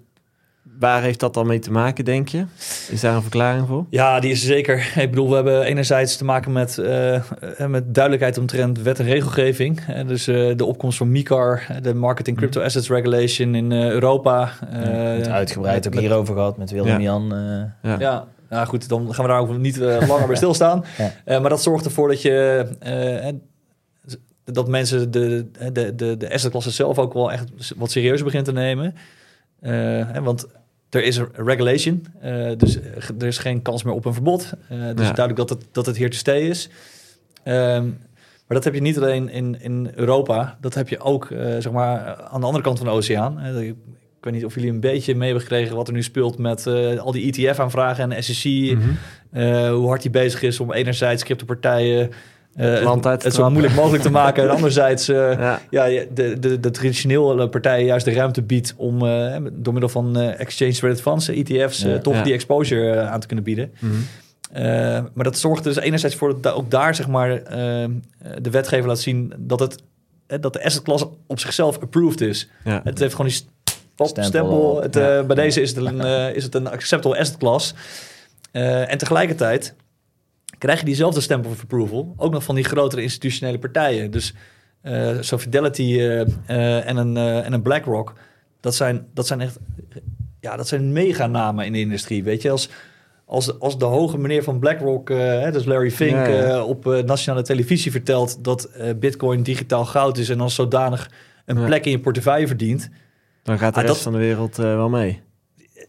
Waar 0.80 1.02
heeft 1.02 1.20
dat 1.20 1.34
dan 1.34 1.48
mee 1.48 1.60
te 1.60 1.72
maken, 1.72 2.06
denk 2.06 2.28
je? 2.28 2.46
Is 2.90 3.02
daar 3.02 3.16
een 3.16 3.22
verklaring 3.22 3.68
voor? 3.68 3.86
Ja, 3.90 4.20
die 4.20 4.32
is 4.32 4.42
er 4.42 4.48
zeker. 4.48 4.78
Ik 4.96 5.10
bedoel, 5.10 5.30
we 5.30 5.36
hebben 5.36 5.64
enerzijds 5.64 6.18
te 6.18 6.26
maken 6.26 6.52
met, 6.52 6.78
eh, 6.78 7.16
eh, 7.16 7.22
met 7.68 7.94
duidelijkheid 7.94 8.38
omtrent 8.38 8.82
wet 8.82 9.00
en 9.00 9.06
regelgeving. 9.06 9.82
Eh, 9.88 10.08
dus 10.08 10.28
eh, 10.28 10.56
de 10.56 10.66
opkomst 10.66 10.98
van 10.98 11.12
MICAR, 11.12 11.68
de 11.82 11.94
Marketing 11.94 12.38
Crypto 12.38 12.62
Assets 12.62 12.90
Regulation 12.90 13.56
in 13.56 13.72
eh, 13.72 13.90
Europa. 13.90 14.52
Ja, 14.72 14.82
Eh, 14.82 15.18
het 15.18 15.28
uitgebreid 15.28 15.88
ook 15.88 15.94
met- 15.94 16.04
hierover 16.04 16.34
gehad 16.34 16.58
met 16.58 16.72
Willem 16.72 16.88
Ja. 16.88 17.00
Jan. 17.00 17.34
eh, 17.34 17.90
Ja. 17.92 18.00
Ja, 18.00 18.28
nou 18.50 18.68
goed, 18.68 18.90
dan 18.90 19.14
gaan 19.14 19.26
we 19.26 19.32
daar 19.32 19.40
ook 19.40 19.58
niet 19.58 19.78
langer 19.78 20.28
bij 20.28 20.36
stilstaan. 20.44 20.86
Ja. 20.98 21.12
Eh, 21.26 21.40
maar 21.42 21.50
dat 21.50 21.62
zorgt 21.64 21.86
ervoor 21.86 22.08
dat 22.08 22.22
je... 22.22 22.66
eh, 22.80 23.34
dat 24.44 24.68
mensen 24.68 25.12
de, 25.12 25.46
de, 25.74 25.96
de, 25.96 26.18
de 26.18 26.34
assetklasse 26.34 26.72
zelf 26.72 27.00
ook 27.00 27.14
wel 27.14 27.32
echt 27.32 27.74
wat 27.76 27.92
serieuzer 27.92 28.26
begint 28.26 28.46
te 28.46 28.52
nemen. 28.54 28.96
Eh, 29.62 29.72
hè, 30.12 30.22
want 30.22 30.46
er 30.96 31.04
is 31.04 31.18
een 31.18 31.28
regulation, 31.34 32.06
eh, 32.22 32.52
dus 32.58 32.78
er 33.20 33.26
is 33.28 33.38
geen 33.38 33.62
kans 33.62 33.84
meer 33.84 33.93
op 33.93 34.06
een 34.06 34.14
verbod. 34.14 34.54
Eh, 34.70 34.78
dus 34.78 35.08
Ja. 35.08 35.14
duidelijk 35.14 35.36
dat 35.36 35.50
het, 35.50 35.64
dat 35.72 35.86
het 35.86 35.98
hier 35.98 36.10
te 36.10 36.18
stay 36.18 36.39
is. 36.41 36.70
Ehm, 37.43 37.88
Maar 38.48 38.58
dat 38.58 38.64
heb 38.64 38.74
je 38.74 38.82
niet 38.82 38.98
alleen 38.98 39.30
in, 39.30 39.62
in 39.62 39.91
Europa. 39.96 40.58
Dat 40.62 40.74
heb 40.74 40.89
je 40.89 41.00
ook 41.00 41.32
eh, 41.32 41.46
zeg 41.60 41.72
maar, 41.72 42.16
aan 42.16 42.39
de 42.39 42.46
andere 42.46 42.64
kant 42.64 42.78
van 42.78 42.88
de 42.88 42.93
oceaan. 42.93 43.39
Eh, 43.39 43.68
Ik 43.68 43.76
weet 44.32 44.34
niet 44.34 44.46
of 44.46 44.56
jullie 44.56 44.70
een 44.70 44.80
beetje 44.80 45.16
mee 45.16 45.24
hebben 45.30 45.41
gekregen 45.48 45.76
wat 45.76 45.88
er 45.88 45.93
nu 45.93 46.04
speelt 46.04 46.38
met 46.38 46.68
eh, 46.68 46.98
al 47.00 47.12
die 47.12 47.26
ETF-aanvragen 47.48 48.12
en 48.12 48.24
SEC. 48.24 48.52
Mhm. 48.78 48.82
eh, 49.32 49.70
hoe 49.70 49.88
hard 49.88 50.02
hij 50.02 50.12
bezig 50.12 50.41
is 50.41 50.60
om 50.60 50.74
enerzijds 50.74 51.24
cryptopartijen 51.24 52.10
eh 52.56 52.82
land 52.84 53.06
uit 53.06 53.20
te 53.20 53.26
het 53.26 53.36
zo 53.36 53.41
trappen. 53.41 53.51
moeilijk 53.51 53.76
mogelijk 53.76 54.03
te 54.03 54.12
maken. 54.22 54.43
En 54.43 54.49
anderzijds 54.49 55.08
eh, 55.10 55.16
Ja. 55.18 55.62
ja, 55.70 55.86
de, 56.14 56.39
de, 56.39 56.60
de 56.60 56.72
traditionele 56.72 57.49
partijen 57.49 57.86
juist 57.86 58.06
de 58.06 58.14
ruimte 58.14 58.41
biedt 58.41 58.74
om 58.78 59.06
eh, 59.06 59.36
door 59.53 59.74
middel 59.74 59.89
van 59.91 60.18
eh, 60.20 60.39
exchange 60.39 60.72
traded 60.74 61.01
funds, 61.01 61.28
ETF's, 61.28 61.82
Ja. 61.82 61.97
toch 61.97 62.14
Ja. 62.14 62.24
die 62.24 62.34
exposure 62.34 62.99
aan 63.01 63.20
te 63.20 63.28
kunnen 63.28 63.45
bieden. 63.45 63.72
Mhm. 63.80 63.93
Eh, 64.51 64.64
maar 65.14 65.24
dat 65.24 65.38
zorgt 65.38 65.64
dus 65.64 65.76
enerzijds 65.76 66.16
voor 66.16 66.30
dat 66.30 66.43
da- 66.43 66.51
ook 66.51 66.72
daar 66.72 66.95
zeg 66.95 67.08
maar 67.08 67.32
eh, 67.43 67.86
de 68.41 68.49
wetgever 68.49 68.88
laat 68.88 68.99
zien 68.99 69.34
dat 69.38 69.60
het 69.60 69.76
eh, 70.28 70.38
dat 70.41 70.53
de 70.53 70.64
asset 70.64 70.82
class 70.82 71.06
op 71.28 71.39
zichzelf 71.39 71.80
approved 71.82 72.22
is. 72.22 72.49
Ja. 72.64 72.82
Het 72.84 72.99
heeft 72.99 73.12
gewoon 73.16 73.28
die 73.32 73.36
st- 73.36 73.53
Stempel. 74.26 74.82
Het, 74.82 74.95
eh, 74.95 75.03
Ja. 75.03 75.24
Bij 75.24 75.36
deze 75.36 75.62
is 75.62 75.70
het 75.76 75.86
een, 75.86 75.99
is 76.36 76.43
het 76.43 76.56
een 76.56 76.68
acceptable 76.70 77.20
asset 77.20 77.38
class. 77.38 77.74
Eh, 78.51 78.91
en 78.91 78.97
tegelijkertijd 78.97 79.74
krijg 80.66 80.80
je 80.80 80.86
diezelfde 80.86 81.22
stempel 81.22 81.51
of 81.51 81.61
approval 81.61 82.13
ook 82.18 82.32
nog 82.32 82.43
van 82.43 82.55
die 82.55 82.63
grotere 82.63 83.01
institutionele 83.01 83.59
partijen. 83.59 84.11
Dus 84.11 84.34
zo 85.22 85.38
Fidelity 85.38 85.82
eh, 85.99 86.22
eh, 86.22 86.88
en, 86.89 86.97
een, 86.97 87.18
en 87.18 87.53
een 87.53 87.61
BlackRock, 87.61 88.13
dat 88.59 88.76
zijn, 88.76 89.07
dat 89.13 89.28
zijn 89.28 89.41
echt 89.41 89.57
ja, 90.39 90.55
dat 90.55 90.68
zijn 90.68 90.91
meganamen 90.93 91.66
in 91.66 91.74
de 91.74 91.80
industrie. 91.80 92.24
Weet 92.24 92.41
je, 92.41 92.49
als, 92.49 92.70
als, 93.26 93.59
als 93.59 93.78
de 93.78 93.86
hoge 93.86 94.18
meneer 94.18 94.43
van 94.43 94.59
BlackRock, 94.59 95.09
hè, 95.09 95.51
dus 95.51 95.66
Larry 95.66 95.91
Fink, 95.91 96.11
Ja, 96.11 96.28
ja. 96.28 96.63
op 96.63 96.86
nationale 97.05 97.43
televisie 97.43 97.91
vertelt 97.91 98.43
dat 98.43 98.70
Bitcoin 98.95 99.43
digitaal 99.43 99.86
goud 99.86 100.18
is 100.18 100.30
en 100.30 100.39
als 100.41 100.55
zodanig 100.55 101.09
een 101.45 101.59
Ja. 101.59 101.66
plek 101.66 101.86
in 101.86 101.91
je 101.91 101.99
portefeuille 101.99 102.47
verdient. 102.47 102.89
Dan 103.43 103.57
gaat 103.59 103.74
de 103.74 103.80
Ah, 103.80 103.86
rest 103.86 103.95
dat- 103.95 104.03
van 104.03 104.13
de 104.13 104.26
wereld 104.28 104.55
wel 104.55 104.89
mee. 104.89 105.22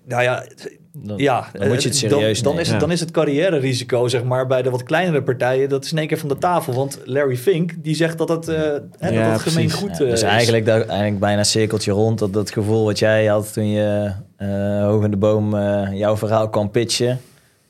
Nou 0.05 0.23
ja, 0.23 0.45
Dan, 0.93 1.19
ja 1.19 1.49
dan 1.53 1.69
moet 1.69 1.83
je 1.83 1.89
het 1.89 2.03
eh, 2.03 2.09
serieus 2.11 2.43
dan, 2.43 2.59
is 2.59 2.69
het, 2.69 2.81
dan 2.81 2.91
is 2.91 3.01
het 3.01 3.11
carrière-risico, 3.11 4.09
zeg 4.09 4.25
maar, 4.25 4.47
bij 4.47 4.63
de 4.63 4.71
wat 4.71 4.83
kleinere 4.83 5.23
partijen, 5.23 5.69
dat 5.69 5.85
is 5.85 5.93
in 5.93 5.99
één 5.99 6.07
keer 6.07 6.19
van 6.19 6.29
de 6.29 6.39
tafel. 6.39 6.75
Want 6.75 7.01
Larry 7.05 7.37
Fink, 7.37 7.73
die 7.77 7.95
zegt 7.95 8.19
dat 8.19 8.29
het, 8.29 8.49
eh 8.49 8.57
hè, 8.99 9.09
Ja, 9.09 9.31
dat 9.31 9.33
het 9.33 9.53
gemeen 9.53 9.71
goed 9.71 9.99
Ja, 9.99 10.05
eh, 10.05 10.11
dus 10.11 10.23
is. 10.23 10.23
eigenlijk, 10.23 10.67
dat, 10.67 10.87
eigenlijk 10.87 11.19
bijna 11.21 11.39
een 11.39 11.45
cirkeltje 11.45 11.93
rond. 11.93 12.19
Dat, 12.19 12.33
dat 12.33 12.51
gevoel 12.51 12.85
wat 12.85 12.99
jij 12.99 13.27
had 13.27 13.53
toen 13.53 13.71
je 13.71 14.13
hoog 14.83 15.05
in 15.05 15.11
de 15.11 15.17
boom 15.17 15.57
jouw 15.93 16.17
verhaal 16.17 16.49
kwam 16.49 16.71
pitchen. 16.71 17.21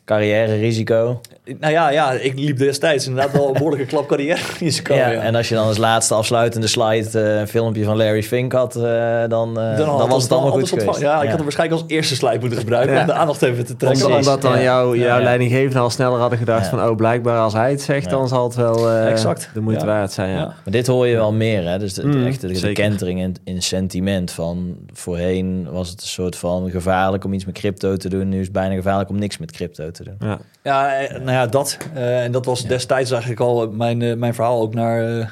Carrière 0.07 0.55
risico. 0.59 1.21
Nou 1.61 1.73
ja, 1.73 1.91
ja, 1.91 2.13
ik 2.13 2.39
liep 2.39 2.59
destijds 2.59 3.07
inderdaad 3.07 3.33
wel 3.33 3.47
een 3.47 3.53
behoorlijke 3.53 3.87
klap 3.93 4.07
carrière-risico. 4.09 4.95
ja, 4.95 5.09
ja. 5.11 5.21
En 5.21 5.35
als 5.35 5.49
je 5.49 5.55
dan 5.55 5.67
als 5.67 5.77
laatste 5.77 6.15
afsluitende 6.15 6.67
slide 6.67 7.21
eh, 7.21 7.39
een 7.41 7.49
filmpje 7.49 7.85
van 7.85 7.97
Larry 7.97 8.23
Fink 8.23 8.53
had, 8.53 8.77
eh, 8.77 8.83
dan, 9.29 9.61
eh, 9.61 9.77
dan, 9.77 9.89
had 9.89 10.09
was 10.09 10.23
het 10.23 10.33
allemaal 10.33 10.51
goed 10.51 10.69
geweest. 10.69 11.01
Ja, 11.01 11.15
ik 11.17 11.27
had 11.29 11.33
hem 11.35 11.43
waarschijnlijk 11.43 11.81
als 11.83 11.91
eerste 11.91 12.15
slide 12.15 12.39
moeten 12.41 12.59
gebruiken 12.59 12.95
Ja. 12.95 13.01
om 13.01 13.07
de 13.07 13.13
aandacht 13.13 13.43
even 13.43 13.67
te 13.67 13.77
trekken. 13.77 14.01
Precies. 14.01 14.17
Omdat 14.27 14.43
dan 14.43 14.53
Ja. 14.57 14.63
jouw, 14.63 14.95
Ja, 14.95 15.05
jouw 15.07 15.19
ja. 15.19 15.23
leidinggevenden 15.25 15.81
al 15.83 15.91
sneller 15.91 16.19
hadden 16.21 16.39
gedacht 16.39 16.65
Ja. 16.71 16.71
van... 16.79 16.89
oh, 16.89 16.97
blijkbaar 16.97 17.39
als 17.39 17.53
hij 17.53 17.71
het 17.71 17.81
zegt, 17.83 18.05
Ja. 18.05 18.11
dan 18.11 18.29
zal 18.29 18.45
het 18.45 18.55
wel 18.55 18.91
eh, 18.91 19.11
Exact. 19.11 19.51
de 19.55 19.61
moeite 19.61 19.85
Ja. 19.85 19.91
waard 19.91 20.13
zijn. 20.13 20.31
Ja. 20.31 20.37
Ja. 20.37 20.45
Maar 20.47 20.73
dit 20.73 20.87
hoor 20.87 21.07
je 21.07 21.15
wel 21.17 21.33
meer, 21.33 21.69
hè? 21.69 21.79
Dus 21.79 21.95
de, 21.95 22.03
de 22.11 22.17
Mm, 22.17 22.27
echte 22.27 22.47
de, 22.47 22.73
kentering 22.73 23.21
in, 23.21 23.37
in 23.45 23.63
sentiment 23.63 24.31
van 24.31 24.77
voorheen 24.93 25.67
was 25.71 25.89
het 25.89 26.01
een 26.01 26.07
soort 26.09 26.37
van 26.37 26.71
gevaarlijk 26.71 27.25
om 27.25 27.33
iets 27.33 27.45
met 27.45 27.55
crypto 27.55 27.97
te 27.97 28.09
doen. 28.09 28.29
Nu 28.29 28.37
is 28.39 28.45
het 28.45 28.53
bijna 28.53 28.75
gevaarlijk 28.75 29.11
om 29.11 29.19
niks 29.19 29.39
met 29.39 29.53
crypto 29.53 29.85
te 29.91 29.91
doen. 29.91 29.96
Ja. 30.19 30.39
Ja, 30.63 30.99
eh, 30.99 31.11
nou 31.11 31.31
ja, 31.31 31.47
dat. 31.47 31.79
eh, 31.95 32.25
en 32.25 32.33
dat 32.33 32.45
was 32.45 32.61
Ja. 32.61 32.69
destijds 32.69 33.11
eigenlijk 33.11 33.41
al 33.41 33.71
mijn, 33.71 34.03
eh, 34.03 34.15
mijn 34.17 34.35
verhaal 34.35 34.61
ook 34.61 34.75
naar, 34.75 35.05
eh, 35.05 35.27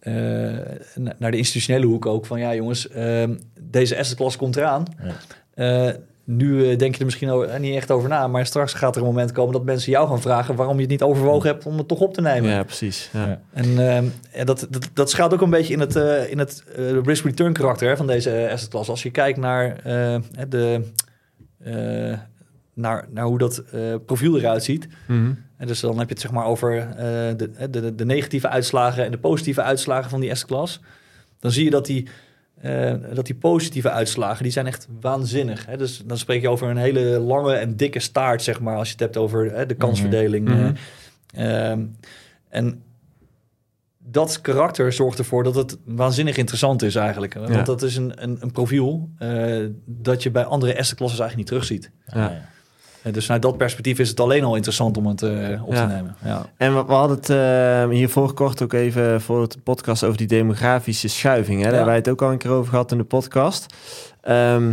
eh, 0.00 0.58
na- 0.94 1.14
naar 1.18 1.30
de 1.30 1.36
institutionele 1.36 1.86
hoek 1.86 2.06
ook. 2.06 2.26
Van 2.26 2.40
ja, 2.40 2.54
jongens, 2.54 2.88
ehm, 2.88 3.34
deze 3.60 3.98
asset 3.98 4.16
class 4.16 4.36
komt 4.36 4.56
eraan. 4.56 4.84
Ja. 5.02 5.12
Eh, 5.54 5.94
nu 6.24 6.76
denk 6.76 6.92
je 6.92 6.98
er 6.98 7.04
misschien 7.04 7.30
o- 7.30 7.42
eh, 7.42 7.60
niet 7.60 7.74
echt 7.76 7.90
over 7.90 8.08
na, 8.08 8.26
maar 8.26 8.46
straks 8.46 8.72
gaat 8.72 8.94
er 8.96 9.00
een 9.02 9.06
moment 9.08 9.32
komen 9.32 9.52
dat 9.52 9.64
mensen 9.64 9.92
jou 9.92 10.08
gaan 10.08 10.20
vragen 10.20 10.54
waarom 10.54 10.74
je 10.74 10.80
het 10.80 10.90
niet 10.90 11.02
overwogen 11.02 11.48
hebt 11.50 11.66
om 11.66 11.78
het 11.78 11.88
toch 11.88 12.00
op 12.00 12.14
te 12.14 12.20
nemen. 12.20 12.50
Ja, 12.50 12.62
precies. 12.62 13.10
Ja. 13.12 13.26
Ja. 13.26 13.40
En 13.52 13.88
ehm, 13.88 14.04
ja, 14.34 14.44
dat, 14.44 14.66
dat, 14.70 14.88
dat 14.94 15.10
schuilt 15.10 15.32
ook 15.34 15.40
een 15.40 15.50
beetje 15.50 15.72
in 15.72 15.80
het, 15.80 15.96
eh, 15.96 16.30
in 16.30 16.38
het 16.38 16.64
risk-return 17.04 17.52
karakter 17.52 17.88
hè, 17.88 17.96
van 17.96 18.06
deze 18.06 18.48
asset 18.52 18.68
class. 18.68 18.88
Als 18.88 19.02
je 19.02 19.10
kijkt 19.10 19.38
naar, 19.38 19.76
eh, 19.84 20.16
de, 20.48 20.90
eh, 21.64 22.18
naar, 22.74 23.08
naar 23.10 23.24
hoe 23.24 23.38
dat 23.38 23.58
eh, 23.58 23.94
profiel 24.06 24.38
eruit 24.38 24.64
ziet. 24.64 24.88
Mhm. 25.06 25.32
En 25.56 25.66
dus 25.66 25.80
dan 25.80 25.98
heb 25.98 26.08
je 26.08 26.12
het 26.14 26.22
zeg 26.22 26.32
maar 26.32 26.44
over 26.44 26.78
eh, 26.78 26.86
de, 27.36 27.70
de, 27.70 27.94
de 27.94 28.04
negatieve 28.04 28.48
uitslagen 28.48 29.04
en 29.04 29.10
de 29.10 29.18
positieve 29.18 29.62
uitslagen 29.62 30.10
van 30.10 30.20
die 30.20 30.44
class. 30.44 30.80
Dan 31.40 31.50
zie 31.50 31.64
je 31.64 31.70
dat 31.70 31.86
die, 31.86 32.08
eh, 32.60 32.94
dat 33.14 33.26
die 33.26 33.34
positieve 33.34 33.90
uitslagen, 33.90 34.42
die 34.42 34.52
zijn 34.52 34.66
echt 34.66 34.88
waanzinnig. 35.00 35.66
Hè? 35.66 35.76
Dus 35.76 36.02
dan 36.06 36.18
spreek 36.18 36.40
je 36.40 36.48
over 36.48 36.68
een 36.68 36.76
hele 36.76 37.18
lange 37.18 37.54
en 37.54 37.76
dikke 37.76 38.00
staart, 38.00 38.42
zeg 38.42 38.60
maar, 38.60 38.76
als 38.76 38.86
je 38.86 38.92
het 38.92 39.02
hebt 39.02 39.16
over 39.16 39.52
hè, 39.54 39.66
de 39.66 39.74
kansverdeling. 39.74 40.48
Mhm. 40.48 40.72
eh. 41.34 41.70
Ehm, 41.70 41.86
en 42.48 42.82
dat 43.98 44.40
karakter 44.40 44.92
zorgt 44.92 45.18
ervoor 45.18 45.44
dat 45.44 45.54
het 45.54 45.78
waanzinnig 45.84 46.36
interessant 46.36 46.82
is 46.82 46.94
eigenlijk. 46.94 47.34
Want 47.34 47.48
Ja. 47.54 47.62
dat 47.62 47.82
is 47.82 47.96
een, 47.96 48.22
een, 48.22 48.36
een 48.40 48.50
profiel 48.50 49.10
eh, 49.18 49.64
dat 49.84 50.22
je 50.22 50.30
bij 50.30 50.44
andere 50.44 50.78
asset 50.78 50.96
classes 50.96 51.18
eigenlijk 51.20 51.50
niet 51.50 51.60
terugziet. 51.60 51.90
Ja. 52.06 52.50
Dus 53.10 53.24
vanuit 53.24 53.42
dat 53.42 53.56
perspectief 53.56 53.98
is 53.98 54.08
het 54.08 54.20
alleen 54.20 54.44
al 54.44 54.54
interessant 54.54 54.96
om 54.96 55.06
het 55.06 55.22
eh, 55.22 55.66
op 55.66 55.72
Ja. 55.72 55.86
te 55.86 55.94
nemen. 55.94 56.16
Ja. 56.24 56.46
En 56.56 56.74
we, 56.76 56.84
we 56.86 56.92
hadden 56.92 57.16
het 57.16 57.30
eh, 57.30 57.88
hiervoor 57.96 58.32
kort 58.32 58.62
ook 58.62 58.72
even 58.72 59.20
voor 59.20 59.48
de 59.48 59.58
podcast 59.64 60.04
over 60.04 60.16
die 60.16 60.26
demografische 60.26 61.08
schuiving. 61.08 61.56
Hè? 61.56 61.62
Daar 61.62 61.72
hebben 61.72 61.86
wij 61.88 61.96
het 61.96 62.08
ook 62.08 62.22
al 62.22 62.30
een 62.32 62.38
keer 62.38 62.50
over 62.50 62.70
gehad 62.70 62.92
in 62.92 62.98
de 62.98 63.04
podcast. 63.04 63.74
Ehm, 64.20 64.72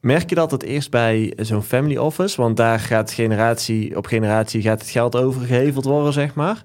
merk 0.00 0.28
je 0.28 0.34
dat 0.34 0.50
het 0.50 0.62
eerst 0.62 0.90
bij 0.90 1.32
zo'n 1.36 1.62
family 1.62 1.96
office? 1.96 2.40
Want 2.40 2.56
daar 2.56 2.80
gaat 2.80 3.10
generatie 3.12 3.96
op 3.96 4.06
generatie 4.06 4.62
gaat 4.62 4.80
het 4.80 4.90
geld 4.90 5.16
overgeheveld 5.16 5.84
worden, 5.84 6.12
zeg 6.12 6.34
maar. 6.34 6.62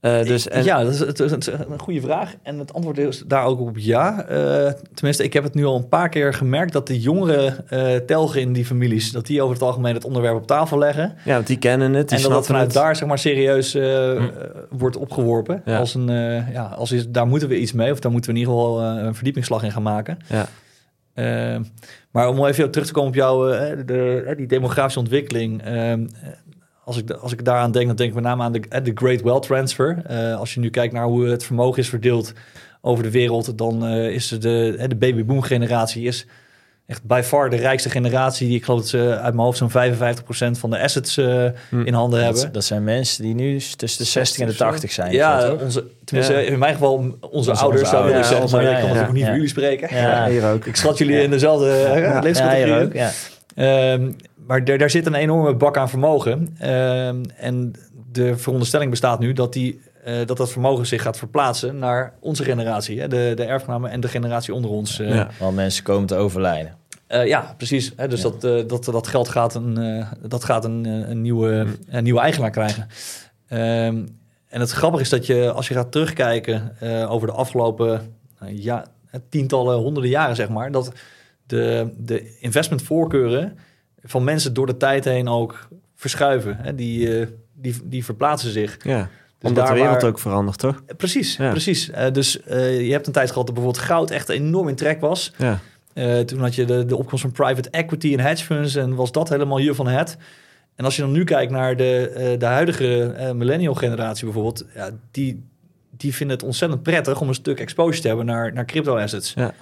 Eh, 0.00 0.22
dus, 0.22 0.48
en, 0.48 0.64
Ja, 0.64 0.84
dat 0.84 1.20
is, 1.20 1.30
een 1.46 1.78
goede 1.78 2.00
vraag. 2.00 2.34
En 2.42 2.58
het 2.58 2.72
antwoord 2.72 2.98
is 2.98 3.22
daar 3.26 3.44
ook 3.44 3.60
op 3.60 3.78
ja. 3.78 4.24
Eh, 4.24 4.72
tenminste, 4.94 5.24
ik 5.24 5.32
heb 5.32 5.44
het 5.44 5.54
nu 5.54 5.64
al 5.64 5.76
een 5.76 5.88
paar 5.88 6.08
keer 6.08 6.34
gemerkt 6.34 6.72
dat 6.72 6.86
de 6.86 7.00
jongere 7.00 7.56
eh 7.68 7.96
telgen 7.96 8.40
in 8.40 8.52
die 8.52 8.64
families, 8.64 9.12
dat 9.12 9.26
die 9.26 9.42
over 9.42 9.54
het 9.54 9.62
algemeen 9.62 9.94
het 9.94 10.04
onderwerp 10.04 10.36
op 10.36 10.46
tafel 10.46 10.78
leggen. 10.78 11.14
ja, 11.24 11.34
want 11.34 11.46
die 11.46 11.58
kennen 11.58 11.92
het, 11.92 12.08
die 12.08 12.18
en 12.18 12.24
dat 12.24 12.32
het 12.32 12.46
vanuit 12.46 12.64
het. 12.64 12.74
daar 12.74 12.96
zeg 12.96 13.08
maar 13.08 13.18
serieus 13.18 13.72
Hm. 13.72 14.28
wordt 14.70 14.96
opgeworpen. 14.96 15.62
Ja. 15.64 15.78
Als 15.78 15.94
een, 15.94 16.06
ja, 16.52 16.74
als 16.76 16.92
is, 16.92 17.08
daar 17.08 17.26
moeten 17.26 17.48
we 17.48 17.58
iets 17.58 17.72
mee, 17.72 17.92
of 17.92 18.00
daar 18.00 18.12
moeten 18.12 18.30
we 18.32 18.36
in 18.38 18.42
ieder 18.42 18.58
geval 18.58 18.82
een 18.82 19.14
verdiepingsslag 19.14 19.62
in 19.62 19.72
gaan 19.72 19.82
maken. 19.82 20.18
Ja. 20.26 20.46
Maar 22.10 22.28
om 22.28 22.46
even 22.46 22.70
terug 22.70 22.86
te 22.86 22.92
komen 22.92 23.08
op 23.08 23.14
jouw 23.14 23.50
eh, 23.50 23.76
de, 23.86 24.34
die 24.36 24.46
demografische 24.46 24.98
ontwikkeling. 24.98 25.62
Als, 26.84 26.96
ik, 26.96 27.10
als 27.10 27.32
ik 27.32 27.44
daaraan 27.44 27.72
denk, 27.72 27.86
dan 27.86 27.96
denk 27.96 28.08
ik 28.08 28.14
met 28.14 28.24
name 28.24 28.42
aan 28.42 28.52
de, 28.52 28.60
eh, 28.68 28.84
de 28.84 28.92
Great 28.94 29.22
Wealth 29.22 29.42
Transfer. 29.42 30.02
Eh, 30.06 30.38
als 30.38 30.54
je 30.54 30.60
nu 30.60 30.70
kijkt 30.70 30.94
naar 30.94 31.04
hoe 31.04 31.26
het 31.26 31.44
vermogen 31.44 31.78
is 31.82 31.88
verdeeld 31.88 32.32
over 32.80 33.02
de 33.02 33.10
wereld, 33.10 33.58
dan 33.58 33.86
eh, 33.86 34.08
is 34.08 34.28
de, 34.28 34.84
de 34.88 34.96
babyboom 34.96 35.42
generatie 35.42 36.04
is 36.04 36.26
echt 36.86 37.04
by 37.04 37.20
far 37.24 37.50
de 37.50 37.56
rijkste 37.56 37.90
generatie. 37.90 38.46
Die 38.46 38.56
ik 38.56 38.64
geloof 38.64 38.80
dat 38.80 38.88
ze 38.88 38.98
uit 38.98 39.34
mijn 39.34 39.46
hoofd 39.46 39.58
zo'n 39.58 39.70
55% 39.70 40.58
van 40.58 40.70
de 40.70 40.80
assets 40.80 41.16
eh, 41.16 41.44
Hm. 41.68 41.80
in 41.80 41.94
handen 41.94 42.24
hebben. 42.24 42.52
Dat, 42.52 42.64
zijn 42.64 42.84
mensen 42.84 43.22
die 43.22 43.34
nu 43.34 43.60
tussen 43.76 44.04
de 44.04 44.10
60 44.10 44.40
en 44.40 44.46
de 44.46 44.54
80 44.54 44.92
zijn. 44.92 45.12
Ja, 45.12 45.52
onze, 45.52 45.84
tenminste 46.04 46.34
Ja. 46.34 46.40
in 46.40 46.58
mijn 46.58 46.72
geval 46.72 46.94
onze, 46.94 47.16
Onze 47.30 47.52
ouders 47.52 47.88
zouden 47.88 48.18
ik 48.18 48.24
zeggen, 48.24 48.50
maar 48.50 48.62
ik 48.62 48.68
kan 48.68 48.76
ja, 48.80 48.86
natuurlijk 48.86 49.12
niet 49.12 49.20
ja. 49.20 49.26
voor 49.26 49.34
jullie 49.34 49.50
spreken. 49.50 49.96
Ja. 49.96 50.28
hier 50.28 50.50
ook. 50.52 50.66
Ik 50.66 50.76
schat 50.76 50.98
jullie 50.98 51.22
in 51.22 51.30
dezelfde 51.30 51.66
ja, 51.66 52.20
leeftijdscategorie. 52.20 52.74
hier 52.74 52.82
ook. 52.82 52.92
Ja. 52.92 53.10
Ehm, 53.54 54.12
maar 54.46 54.64
daar, 54.64 54.78
daar 54.78 54.90
zit 54.90 55.06
een 55.06 55.14
enorme 55.14 55.54
bak 55.54 55.76
aan 55.76 55.88
vermogen. 55.88 56.56
Ehm, 56.58 57.22
en 57.36 57.72
de 58.12 58.36
veronderstelling 58.36 58.90
bestaat 58.90 59.18
nu 59.18 59.32
dat, 59.32 59.52
die, 59.52 59.80
eh, 60.04 60.14
dat 60.26 60.36
dat 60.36 60.50
vermogen 60.52 60.86
zich 60.86 61.02
gaat 61.02 61.16
verplaatsen 61.18 61.78
naar 61.78 62.12
onze 62.20 62.44
generatie. 62.44 63.00
Hè? 63.00 63.08
De, 63.08 63.32
de 63.36 63.44
erfgenamen 63.44 63.90
en 63.90 64.00
de 64.00 64.08
generatie 64.08 64.54
onder 64.54 64.70
ons. 64.70 64.98
eh. 64.98 65.14
Ja. 65.14 65.28
Want 65.38 65.54
mensen 65.56 65.84
komen 65.84 66.06
te 66.06 66.14
overlijden. 66.16 66.78
Eh, 67.06 67.26
ja, 67.26 67.54
precies. 67.56 67.92
Hè? 67.96 68.08
Dus 68.08 68.22
Ja. 68.22 68.30
Dat, 68.40 68.68
dat, 68.68 68.84
dat 68.84 69.06
geld 69.06 69.28
gaat 69.28 69.54
een, 69.54 69.78
eh, 69.78 70.06
dat 70.28 70.44
gaat 70.44 70.64
een, 70.64 70.84
een, 70.84 71.20
nieuwe, 71.20 71.66
een 71.88 72.02
nieuwe 72.04 72.20
eigenaar 72.20 72.50
krijgen. 72.50 72.86
Ehm, 73.48 74.06
en 74.48 74.60
het 74.60 74.70
grappige 74.70 75.02
is 75.02 75.08
dat 75.08 75.26
je, 75.26 75.52
als 75.52 75.68
je 75.68 75.74
gaat 75.74 75.92
terugkijken 75.92 76.72
eh, 76.80 77.10
over 77.12 77.26
de 77.26 77.34
afgelopen 77.34 78.14
nou, 78.40 78.62
ja, 78.62 78.84
tientallen, 79.28 79.76
honderden 79.78 80.10
jaren, 80.10 80.36
zeg 80.36 80.48
maar, 80.48 80.72
dat 80.72 80.92
de, 81.50 81.90
de 81.96 82.38
investmentvoorkeuren 82.38 83.58
van 84.02 84.24
mensen 84.24 84.54
door 84.54 84.66
de 84.66 84.76
tijd 84.76 85.04
heen 85.04 85.28
ook 85.28 85.68
verschuiven. 85.94 86.56
Hè? 86.56 86.74
Die, 86.74 87.20
eh, 87.20 87.26
die, 87.54 87.74
die 87.84 88.04
verplaatsen 88.04 88.50
zich. 88.50 88.76
Ja, 88.84 89.08
Dus 89.38 89.50
omdat 89.50 89.66
de 89.66 89.72
wereld 89.72 90.00
waar- 90.02 90.10
ook 90.10 90.18
verandert, 90.18 90.58
toch? 90.58 90.82
Precies, 90.96 91.36
Ja. 91.36 91.50
precies. 91.50 91.90
Eh, 91.90 92.12
dus 92.12 92.42
eh, 92.42 92.86
je 92.86 92.92
hebt 92.92 93.06
een 93.06 93.12
tijd 93.12 93.28
gehad 93.30 93.46
dat 93.46 93.54
bijvoorbeeld 93.54 93.84
goud 93.84 94.10
echt 94.10 94.28
enorm 94.28 94.68
in 94.68 94.74
trek 94.74 95.00
was. 95.00 95.32
Ja, 95.36 95.58
toen 96.24 96.40
had 96.40 96.54
je 96.54 96.64
de, 96.64 96.84
de 96.84 96.96
opkomst 96.96 97.22
van 97.22 97.32
private 97.32 97.70
equity 97.70 98.12
en 98.12 98.20
hedge 98.20 98.44
funds 98.44 98.74
en 98.74 98.94
was 98.94 99.12
dat 99.12 99.28
helemaal 99.28 99.58
hier 99.58 99.74
van 99.74 99.86
het. 99.86 100.16
En 100.76 100.84
als 100.84 100.96
je 100.96 101.02
dan 101.02 101.12
nu 101.12 101.24
kijkt 101.24 101.52
naar 101.52 101.76
de, 101.76 102.34
de 102.38 102.44
huidige 102.46 103.14
millennial 103.36 103.74
generatie 103.74 104.24
bijvoorbeeld, 104.24 104.64
ja, 104.74 104.90
die, 105.10 105.44
die 105.96 106.14
vinden 106.14 106.36
het 106.36 106.46
ontzettend 106.46 106.82
prettig 106.82 107.20
om 107.20 107.28
een 107.28 107.34
stuk 107.34 107.60
exposure 107.60 108.00
te 108.00 108.08
hebben 108.08 108.26
naar, 108.26 108.52
naar 108.52 108.64
crypto 108.64 108.96
assets. 108.96 109.32
Ja. 109.36 109.54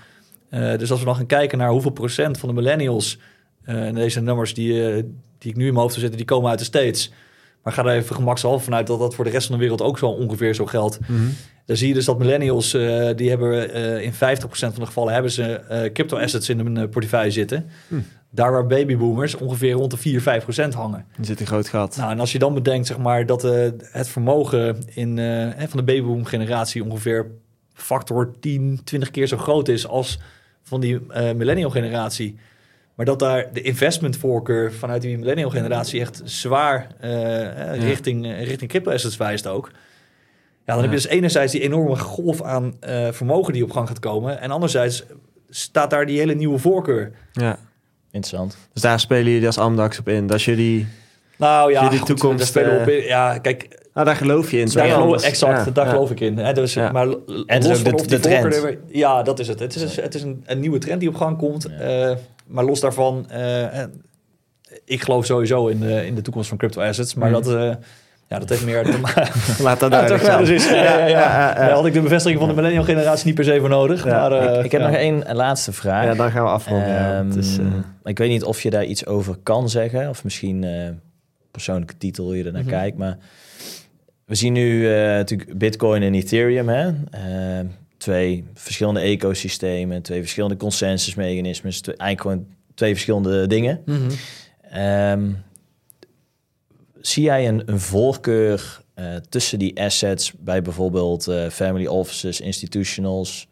Eh, 0.51 0.78
dus 0.78 0.90
als 0.90 1.01
we 1.01 1.07
dan 1.07 1.16
gaan 1.16 1.26
kijken 1.26 1.59
naar 1.59 1.70
hoeveel 1.70 1.90
procent 1.90 2.38
van 2.38 2.49
de 2.49 2.55
millennials, 2.55 3.18
eh, 3.64 3.86
en 3.86 3.94
deze 3.94 4.20
nummers 4.20 4.55
die, 4.55 4.86
eh, 4.86 5.03
die 5.38 5.51
ik 5.51 5.57
nu 5.57 5.66
in 5.66 5.72
mijn 5.72 5.82
hoofd 5.82 5.94
zitten, 5.94 6.16
die 6.16 6.26
komen 6.26 6.51
uit 6.51 6.59
de 6.59 6.64
States. 6.64 7.12
Maar 7.62 7.72
ga 7.72 7.84
er 7.84 7.96
even 7.96 8.14
gemakshalve 8.16 8.64
vanuit 8.64 8.86
dat 8.86 8.99
dat 8.99 9.14
voor 9.14 9.24
de 9.24 9.30
rest 9.30 9.46
van 9.46 9.55
de 9.55 9.61
wereld 9.61 9.82
ook 9.82 9.99
zo 9.99 10.07
ongeveer 10.07 10.55
zo 10.55 10.66
geldt. 10.66 11.01
Mhm. 11.01 11.12
Dan 11.66 11.76
zie 11.76 11.88
je 11.88 11.94
dus 11.94 12.05
dat 12.05 12.18
millennials, 12.18 12.70
die 13.16 13.28
hebben 13.28 13.72
in 14.03 14.12
50% 14.12 14.72
van 14.72 14.80
de 14.82 14.86
gevallen 14.86 15.12
hebben 15.12 15.30
ze 15.30 15.61
crypto 15.92 16.18
assets 16.18 16.49
in 16.49 16.59
hun 16.59 16.88
portefeuille 16.88 17.30
zitten. 17.30 17.66
Hm. 17.88 17.94
Daar 18.30 18.53
waar 18.53 18.66
babyboomers 18.66 19.34
ongeveer 19.34 19.72
rond 19.72 19.90
de 19.90 19.96
4, 19.96 20.20
5% 20.20 20.74
hangen. 20.74 21.05
Er 21.18 21.24
zit 21.24 21.40
een 21.40 21.46
groot 21.46 21.68
gat. 21.68 21.96
Nou, 21.96 22.11
en 22.11 22.20
als 22.20 22.32
je 22.32 22.38
dan 22.38 22.55
bedenkt, 22.55 22.86
zeg 22.86 22.99
maar, 22.99 23.26
dat 23.26 23.42
het 23.42 24.09
vermogen 24.09 24.76
in, 24.94 25.16
van 25.59 25.78
de 25.78 25.84
babyboom 25.84 26.24
generatie 26.24 26.84
ongeveer 26.84 27.26
factor 27.74 28.30
10, 28.40 28.80
20 28.84 29.11
keer 29.11 29.26
zo 29.26 29.36
groot 29.36 29.68
is 29.68 29.86
als 29.86 30.18
van 30.69 30.81
die 30.81 31.01
eh, 31.09 31.33
millennial 31.33 31.71
generatie. 31.71 32.39
Maar 32.99 33.07
dat 33.07 33.19
daar 33.19 33.53
de 33.53 33.62
investment 33.62 34.16
voorkeur 34.16 34.73
vanuit 34.73 35.03
die 35.03 35.19
millennial 35.19 35.51
generatie 35.51 36.01
echt 36.01 36.21
zwaar 36.25 36.87
eh, 37.01 37.73
eh, 37.73 37.83
richting, 37.83 38.27
richting 38.27 38.71
crypto 38.71 38.91
assets 38.91 39.16
wijst 39.16 39.47
ook. 39.47 39.71
Ja, 40.64 40.75
dan 40.75 40.83
heb 40.83 40.93
je 40.93 40.97
dus 40.97 41.07
enerzijds 41.07 41.53
die 41.53 41.61
enorme 41.61 41.97
golf 41.97 42.43
aan 42.43 42.77
eh, 42.81 43.09
vermogen 43.11 43.53
die 43.53 43.62
op 43.62 43.71
gang 43.71 43.89
gaat 43.89 43.99
komen. 43.99 44.41
En 44.41 44.51
anderzijds 44.51 45.05
staat 45.49 45.91
daar 45.91 46.07
die 46.07 46.19
hele 46.19 46.35
nieuwe 46.35 46.59
voorkeur. 46.59 47.12
Ja. 47.33 47.59
Interessant. 48.11 48.57
Dus 48.73 48.83
daar 48.83 49.01
spelen 49.01 49.33
jullie 49.33 49.47
als 49.47 49.59
Amdax 49.59 49.99
op 49.99 50.09
in. 50.09 50.27
Dat 50.27 50.43
jullie... 50.43 50.87
Nou 51.39 51.72
ja, 51.72 51.82
goed, 51.89 52.07
toekomst, 52.07 52.47
spelen 52.47 52.80
op 52.80 52.86
eh, 52.86 52.97
in. 52.97 53.03
Ja, 53.05 53.39
kijk, 53.39 53.68
Nou, 53.95 54.07
daar 54.07 54.16
geloof 54.16 54.51
je 54.51 54.59
in. 54.61 54.68
Daar 54.72 54.89
geloof, 54.89 55.22
exact, 55.22 55.64
ja, 55.64 55.70
daar 55.70 55.84
ja. 55.84 55.91
geloof 55.91 56.11
ik 56.11 56.20
in. 56.20 56.39
Hè? 56.39 56.53
Dus, 56.53 56.74
Ja. 56.74 56.93
Maar 56.93 57.07
het 57.47 57.64
is 57.64 57.68
los 57.68 57.78
ook 57.78 57.86
van 57.89 57.97
de- 57.97 58.07
de 58.07 58.18
trend. 58.20 58.76
ja, 58.89 59.22
dat 59.22 59.39
is 59.39 59.49
het. 59.49 59.59
Het 59.61 59.74
is, 59.74 59.97
het 59.97 60.14
is 60.14 60.22
een, 60.22 60.43
een 60.47 60.61
nieuwe 60.61 60.78
trend 60.78 61.01
die 61.01 61.09
op 61.09 61.14
gang 61.14 61.39
komt. 61.39 61.66
Eh, 61.80 62.11
maar 62.47 62.64
los 62.64 62.80
daarvan, 62.80 63.26
eh, 63.30 63.82
eh, 63.82 63.89
ik 64.84 65.03
geloof 65.03 65.24
sowieso 65.24 65.66
in 65.66 65.80
de, 65.80 66.07
in 66.07 66.14
de 66.14 66.20
toekomst 66.22 66.49
van 66.49 66.59
crypto 66.59 66.80
assets. 66.82 67.14
Maar 67.14 67.30
Mhm. 67.30 67.43
dat, 67.43 67.55
eh, 67.55 67.70
ja, 68.28 68.39
dat 68.39 68.49
heeft 68.49 68.64
meer 68.64 68.84
te 68.84 68.99
maken. 68.99 69.28
Laat 69.64 69.80
dat 69.80 69.93
Ja, 69.93 69.97
duidelijk 70.07 70.22
toch, 70.22 70.32
ja, 70.32 70.45
zijn. 70.45 70.57
is- 70.57 70.68
ja, 70.68 70.74
ja, 70.74 70.99
ja. 70.99 71.07
ja, 71.09 71.49
ja. 71.49 71.55
Daar 71.55 71.70
had 71.70 71.86
ik 71.86 71.93
de 71.93 72.01
bevestiging 72.01 72.41
van 72.41 72.49
de 72.49 72.55
millennial 72.55 72.84
generatie 72.84 73.26
niet 73.26 73.34
per 73.34 73.45
se 73.45 73.61
voor 73.61 73.68
nodig. 73.68 74.05
Ja, 74.05 74.28
maar, 74.28 74.32
eh, 74.32 74.64
ik 74.64 74.72
heb 74.72 74.80
ja. 74.80 74.86
nog 74.86 74.97
één 74.97 75.24
laatste 75.32 75.72
vraag. 75.72 76.05
Ja, 76.05 76.14
dan 76.14 76.30
gaan 76.30 76.43
we 76.45 76.51
afronden. 76.51 76.89
ja. 76.89 77.18
Ehm, 77.18 77.39
is, 77.39 77.59
eh, 77.59 77.64
Ik 78.05 78.18
weet 78.18 78.28
niet 78.28 78.45
of 78.45 78.61
je 78.62 78.70
daar 78.70 78.84
iets 78.84 79.07
over 79.07 79.36
kan 79.43 79.68
zeggen, 79.68 80.09
of 80.09 80.24
misschien 80.24 80.64
eh, 80.64 80.89
persoonlijke 81.59 81.96
titel 81.98 82.24
hoe 82.24 82.36
je 82.36 82.44
er 82.44 82.52
naar 82.52 82.61
Mhm. 82.62 82.70
kijkt. 82.70 82.96
Maar 82.98 83.18
we 84.24 84.34
zien 84.34 84.52
nu 84.52 84.86
eh, 84.88 84.94
natuurlijk 85.02 85.59
Bitcoin 85.59 86.02
en 86.02 86.14
Ethereum, 86.14 86.68
hè? 86.68 86.90
Ehm, 87.11 87.66
twee 87.96 88.44
verschillende 88.54 89.00
ecosystemen, 89.00 90.02
twee 90.02 90.20
verschillende 90.20 90.56
consensusmechanismes, 90.56 91.80
twee, 91.80 91.96
eigenlijk 91.96 92.36
gewoon 92.38 92.56
twee 92.74 92.92
verschillende 92.92 93.46
dingen. 93.46 93.82
Mhm. 93.86 94.11
Ehm, 94.70 95.30
zie 97.00 97.22
jij 97.22 97.48
een, 97.48 97.62
een 97.66 97.80
voorkeur 97.80 98.80
eh, 98.94 99.14
tussen 99.28 99.59
die 99.59 99.80
assets 99.80 100.32
bij 100.38 100.62
bijvoorbeeld 100.62 101.26
eh, 101.28 101.48
family 101.48 101.86
offices, 101.86 102.40
institutionals, 102.40 103.47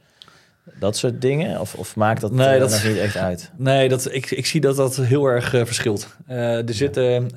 dat 0.79 0.97
soort 0.97 1.21
dingen? 1.21 1.61
Of, 1.61 1.75
of 1.75 1.97
maakt 1.97 2.21
dat, 2.21 2.33
Nee, 2.33 2.47
eh, 2.47 2.61
dat- 2.61 2.71
nog 2.71 2.85
niet 2.85 2.97
echt 2.97 3.17
uit? 3.17 3.51
Nee, 3.57 3.89
dat, 3.89 4.09
ik, 4.15 4.31
ik 4.31 4.47
zie 4.47 4.61
dat 4.61 4.77
dat 4.77 4.97
heel 4.97 5.27
erg 5.27 5.55
eh, 5.55 5.65
verschilt. 5.65 6.09
Eh, 6.27 6.69
er 6.69 6.75
zitten 6.75 7.31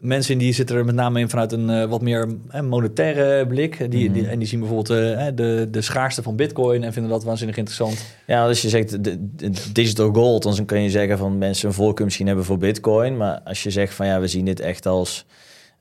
mensen 0.00 0.32
in 0.32 0.38
die 0.38 0.52
zitten 0.52 0.76
er 0.76 0.84
met 0.84 0.94
name 0.94 1.20
in 1.20 1.28
vanuit 1.28 1.52
een 1.52 1.88
wat 1.88 2.02
meer 2.02 2.28
monetaire 2.62 3.46
blik. 3.46 3.78
Die, 3.90 4.12
die, 4.12 4.22
Mhm. 4.22 4.30
en 4.30 4.38
die 4.38 4.48
zien 4.48 4.60
bijvoorbeeld 4.60 5.36
de, 5.36 5.68
de 5.70 5.80
schaarste 5.80 6.22
van 6.22 6.36
bitcoin 6.36 6.82
en 6.84 6.92
vinden 6.92 7.10
dat 7.10 7.24
waanzinnig 7.24 7.56
interessant. 7.56 8.04
Ja, 8.26 8.46
als 8.46 8.62
je 8.62 8.68
zegt 8.68 9.04
de, 9.04 9.16
de 9.36 9.52
digital 9.72 10.12
gold, 10.12 10.42
dan 10.42 10.64
kan 10.64 10.82
je 10.82 10.90
zeggen 10.90 11.18
van 11.18 11.38
mensen 11.38 11.68
een 11.68 11.74
voorkeur 11.74 12.04
misschien 12.04 12.26
hebben 12.26 12.44
voor 12.44 12.58
bitcoin. 12.58 13.16
Maar 13.16 13.40
als 13.44 13.62
je 13.62 13.70
zegt 13.70 13.94
van 13.94 14.06
ja, 14.06 14.20
we 14.20 14.26
zien 14.26 14.44
dit 14.44 14.60
echt 14.60 14.86
als 14.86 15.24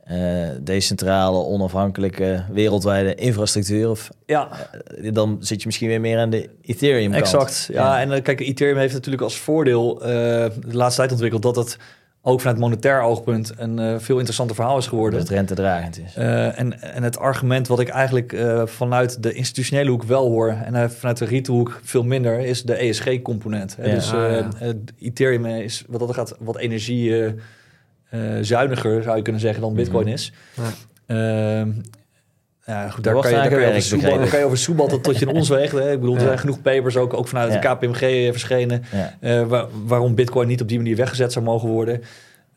eh, 0.05 0.17
decentrale, 0.61 1.37
onafhankelijke, 1.45 2.43
wereldwijde 2.51 3.15
infrastructuur. 3.15 3.89
Of, 3.89 4.09
Ja, 4.25 4.49
eh, 5.01 5.13
dan 5.13 5.37
zit 5.39 5.59
je 5.59 5.65
misschien 5.65 5.87
weer 5.87 6.01
meer 6.01 6.17
aan 6.19 6.29
de 6.29 6.49
Ethereum 6.61 7.11
kant. 7.11 7.23
exact. 7.23 7.69
Ja, 7.71 7.99
en 8.01 8.11
eh, 8.11 8.21
kijk, 8.21 8.39
Ethereum 8.39 8.77
heeft 8.77 8.93
natuurlijk 8.93 9.23
als 9.23 9.37
voordeel 9.37 9.95
de 9.99 10.51
laatste 10.71 10.99
tijd 10.99 11.11
ontwikkeld 11.11 11.41
dat 11.41 11.55
het 11.55 11.77
ook 12.21 12.39
vanuit 12.41 12.59
monetair 12.59 13.01
oogpunt 13.01 13.53
een 13.57 14.01
veel 14.01 14.15
interessanter 14.15 14.55
verhaal 14.55 14.77
is 14.77 14.83
dat 14.83 14.93
geworden. 14.93 15.19
het 15.19 15.29
rentedragend 15.29 15.99
is. 15.99 16.15
En, 16.15 16.81
en 16.81 17.03
het 17.03 17.17
argument 17.17 17.67
wat 17.67 17.79
ik 17.79 17.87
eigenlijk 17.89 18.35
vanuit 18.65 19.23
de 19.23 19.33
institutionele 19.33 19.89
hoek 19.89 20.03
wel 20.03 20.27
hoor 20.27 20.49
en 20.49 20.91
vanuit 20.91 21.17
de 21.17 21.25
retailhoek 21.25 21.79
veel 21.83 22.03
minder, 22.03 22.39
is 22.39 22.63
de 22.63 22.73
ESG-component. 22.75 23.75
Ja. 23.81 23.83
Dus 23.83 24.13
Ah, 24.13 24.31
ja. 24.59 24.73
Ethereum 24.99 25.45
is 25.45 25.83
wat 25.87 25.99
dat 25.99 26.13
gaat 26.13 26.35
wat 26.39 26.57
energie 26.57 27.33
zuiniger 28.41 29.03
zou 29.03 29.15
je 29.17 29.21
kunnen 29.21 29.41
zeggen 29.41 29.61
dan 29.61 29.73
Bitcoin 29.73 30.03
Mhm. 30.05 30.13
is. 30.13 30.31
Ja. 30.55 30.63
Ehm, 31.05 31.71
ja, 32.65 32.89
goed, 32.89 33.03
daar 33.03 33.13
kan, 33.13 33.29
je, 33.29 33.35
daar, 33.35 33.49
kan 33.49 33.59
je 33.59 33.65
over 33.67 33.99
daar 34.01 34.27
kan 34.29 34.39
je 34.39 34.45
over 34.45 35.01
tot 35.01 35.19
je 35.19 35.25
in 35.25 35.31
ons 35.35 35.49
weegt. 35.49 35.71
Hè. 35.71 35.91
Ik 35.91 35.99
bedoel, 35.99 36.15
er 36.15 36.21
Ja. 36.21 36.25
zijn 36.27 36.39
genoeg 36.39 36.61
papers 36.61 36.97
ook, 36.97 37.13
ook 37.13 37.27
vanuit 37.27 37.53
Ja. 37.53 37.59
de 37.59 37.67
KPMG 37.87 38.31
verschenen. 38.31 38.83
Ja. 38.91 39.13
Eh, 39.19 39.43
waar- 39.47 39.67
waarom 39.85 40.15
Bitcoin 40.15 40.47
niet 40.47 40.61
op 40.61 40.67
die 40.67 40.77
manier 40.77 40.95
weggezet 40.95 41.31
zou 41.31 41.45
mogen 41.45 41.69
worden. 41.69 42.01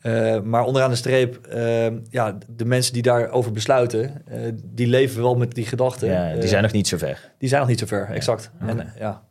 Eh, 0.01 0.39
maar 0.41 0.63
onderaan 0.63 0.89
de 0.89 0.95
streep, 0.95 1.45
eh, 1.47 1.87
ja, 2.09 2.37
de 2.55 2.65
mensen 2.65 2.93
die 2.93 3.01
daarover 3.01 3.51
besluiten, 3.51 4.21
eh, 4.27 4.39
die 4.63 4.87
leven 4.87 5.21
wel 5.21 5.35
met 5.35 5.51
die 5.53 5.65
gedachten. 5.65 6.09
Ja, 6.09 6.33
die 6.33 6.41
Eh, 6.41 6.47
zijn 6.47 6.63
nog 6.63 6.71
niet 6.71 6.87
zo 6.87 6.97
ver. 6.97 7.31
die 7.37 7.49
zijn 7.49 7.61
nog 7.61 7.69
niet 7.69 7.79
zo 7.79 7.85
ver, 7.85 8.09
exact. 8.11 8.51
En, 8.67 8.79
eh, 8.79 8.85
ja. 8.99 9.21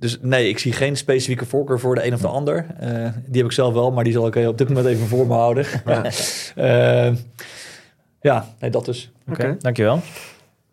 Eh, 0.00 0.06
dus 0.08 0.18
nee, 0.22 0.48
ik 0.48 0.58
zie 0.58 0.72
geen 0.72 0.96
specifieke 0.96 1.44
voorkeur 1.46 1.80
voor 1.80 1.94
de 1.94 2.06
een 2.06 2.14
of 2.14 2.20
de 2.20 2.28
ander. 2.28 2.66
Eh, 2.78 2.88
die 3.26 3.36
heb 3.36 3.44
ik 3.46 3.52
zelf 3.52 3.72
wel, 3.74 3.92
maar 3.92 4.04
die 4.04 4.12
zal 4.12 4.26
ik 4.26 4.36
eh, 4.36 4.48
op 4.48 4.58
dit 4.58 4.68
moment 4.68 4.86
even 4.86 5.06
voor 5.06 5.26
me 5.26 5.32
houden. 5.34 5.66
Eh, 6.54 7.10
ja, 8.20 8.46
nee, 8.60 8.70
dat 8.70 8.84
dus. 8.84 9.12
Oké, 9.30 9.42
Oké. 9.42 9.56
dankjewel. 9.58 10.00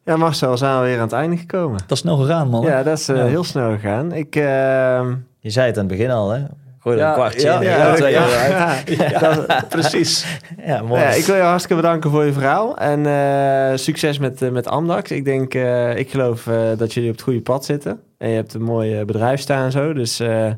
Ja, 0.06 0.18
Marcel, 0.18 0.58
zijn 0.58 0.80
we 0.80 0.86
weer 0.86 0.96
aan 0.96 1.02
het 1.02 1.12
einde 1.12 1.38
gekomen. 1.38 1.78
Dat 1.80 1.92
is 1.92 2.00
snel 2.00 2.18
gegaan, 2.18 2.50
man. 2.50 2.64
Ja, 2.64 2.84
dat 2.84 2.98
is 3.00 3.10
eh, 3.10 3.16
Ja. 3.18 3.26
heel 3.26 3.44
snel 3.44 3.72
gegaan. 3.72 4.12
Ik... 4.14 4.36
ehm, 4.36 5.16
Je 5.40 5.50
zei 5.50 5.68
het 5.68 5.78
aan 5.78 5.86
het 5.88 5.98
begin 5.98 6.12
al, 6.12 6.30
hè? 6.30 6.40
Gooi 6.80 7.00
er 7.00 7.08
een 7.08 7.14
kwartje 7.14 7.42
ja, 7.42 7.62
in. 7.62 9.20
dat- 9.20 9.70
precies. 9.70 10.40
Ja, 10.66 10.82
mooi. 10.82 11.02
Ja, 11.02 11.10
ik 11.10 11.26
wil 11.26 11.36
je 11.36 11.42
hartstikke 11.42 11.82
bedanken 11.82 12.10
voor 12.10 12.26
je 12.26 12.34
verhaal. 12.34 12.78
En 12.78 13.06
eh, 13.06 13.78
succes 13.78 14.20
met, 14.20 14.42
eh, 14.42 14.50
met 14.50 14.68
Amdax. 14.68 15.12
Ik 15.12 15.26
denk, 15.26 15.54
eh, 15.54 15.98
ik 15.98 16.12
geloof 16.12 16.50
dat 16.78 16.94
jullie 16.94 17.10
op 17.10 17.16
het 17.16 17.24
goede 17.24 17.42
pad 17.42 17.66
zitten. 17.66 18.00
En 18.18 18.30
je 18.30 18.36
hebt 18.36 18.54
een 18.54 18.62
mooi 18.62 19.06
bedrijf 19.06 19.40
staan 19.40 19.64
en 19.66 19.72
zo. 19.72 19.94
Dus 19.94 20.18
heel 20.18 20.56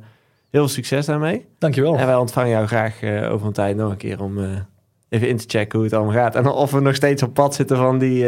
veel 0.52 0.68
succes 0.68 1.06
daarmee. 1.06 1.46
Dankjewel. 1.58 1.98
En 1.98 2.06
wij 2.06 2.16
ontvangen 2.16 2.50
jou 2.50 2.68
graag 2.68 3.04
over 3.30 3.48
een 3.48 3.54
tijd 3.54 3.76
nog 3.76 3.92
een 3.92 3.98
keer 3.98 4.22
om 4.22 4.38
even 5.10 5.28
in 5.28 5.38
te 5.38 5.46
checken 5.48 5.78
hoe 5.80 5.88
het 5.88 5.96
allemaal 5.98 6.16
gaat. 6.16 6.36
En 6.36 6.48
of 6.48 6.72
we 6.72 6.80
nog 6.80 6.96
steeds 6.96 7.24
op 7.24 7.34
pad 7.34 7.56
zitten 7.56 7.78
van 7.78 7.98
die 7.98 8.26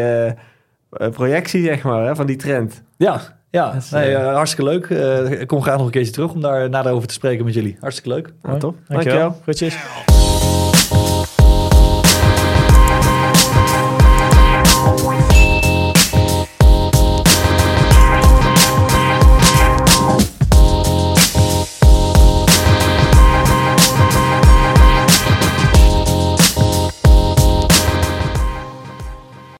projectie, 1.11 1.63
zeg 1.63 1.83
maar, 1.83 2.05
hè, 2.05 2.15
van 2.15 2.25
die 2.25 2.35
trend. 2.35 2.83
Ja, 2.97 3.21
ja. 3.51 3.71
Dat 3.71 3.81
is, 3.81 3.89
nee, 3.89 4.15
eh, 4.15 4.27
eh, 4.27 4.33
hartstikke 4.33 4.71
leuk. 4.71 4.89
Eh, 4.89 5.41
ik 5.41 5.47
kom 5.47 5.61
graag 5.61 5.77
nog 5.77 5.85
een 5.85 5.91
keertje 5.91 6.11
terug 6.11 6.33
om 6.33 6.41
daar 6.41 6.69
nader 6.69 6.91
over 6.91 7.07
te 7.07 7.13
spreken 7.13 7.45
met 7.45 7.53
jullie. 7.53 7.77
Hartstikke 7.79 8.09
leuk. 8.09 8.33
Nou, 8.41 8.59
top. 8.59 8.75
Dankjewel. 8.87 9.19
Dankjewel. 9.19 9.41
Groetjes. 9.43 9.77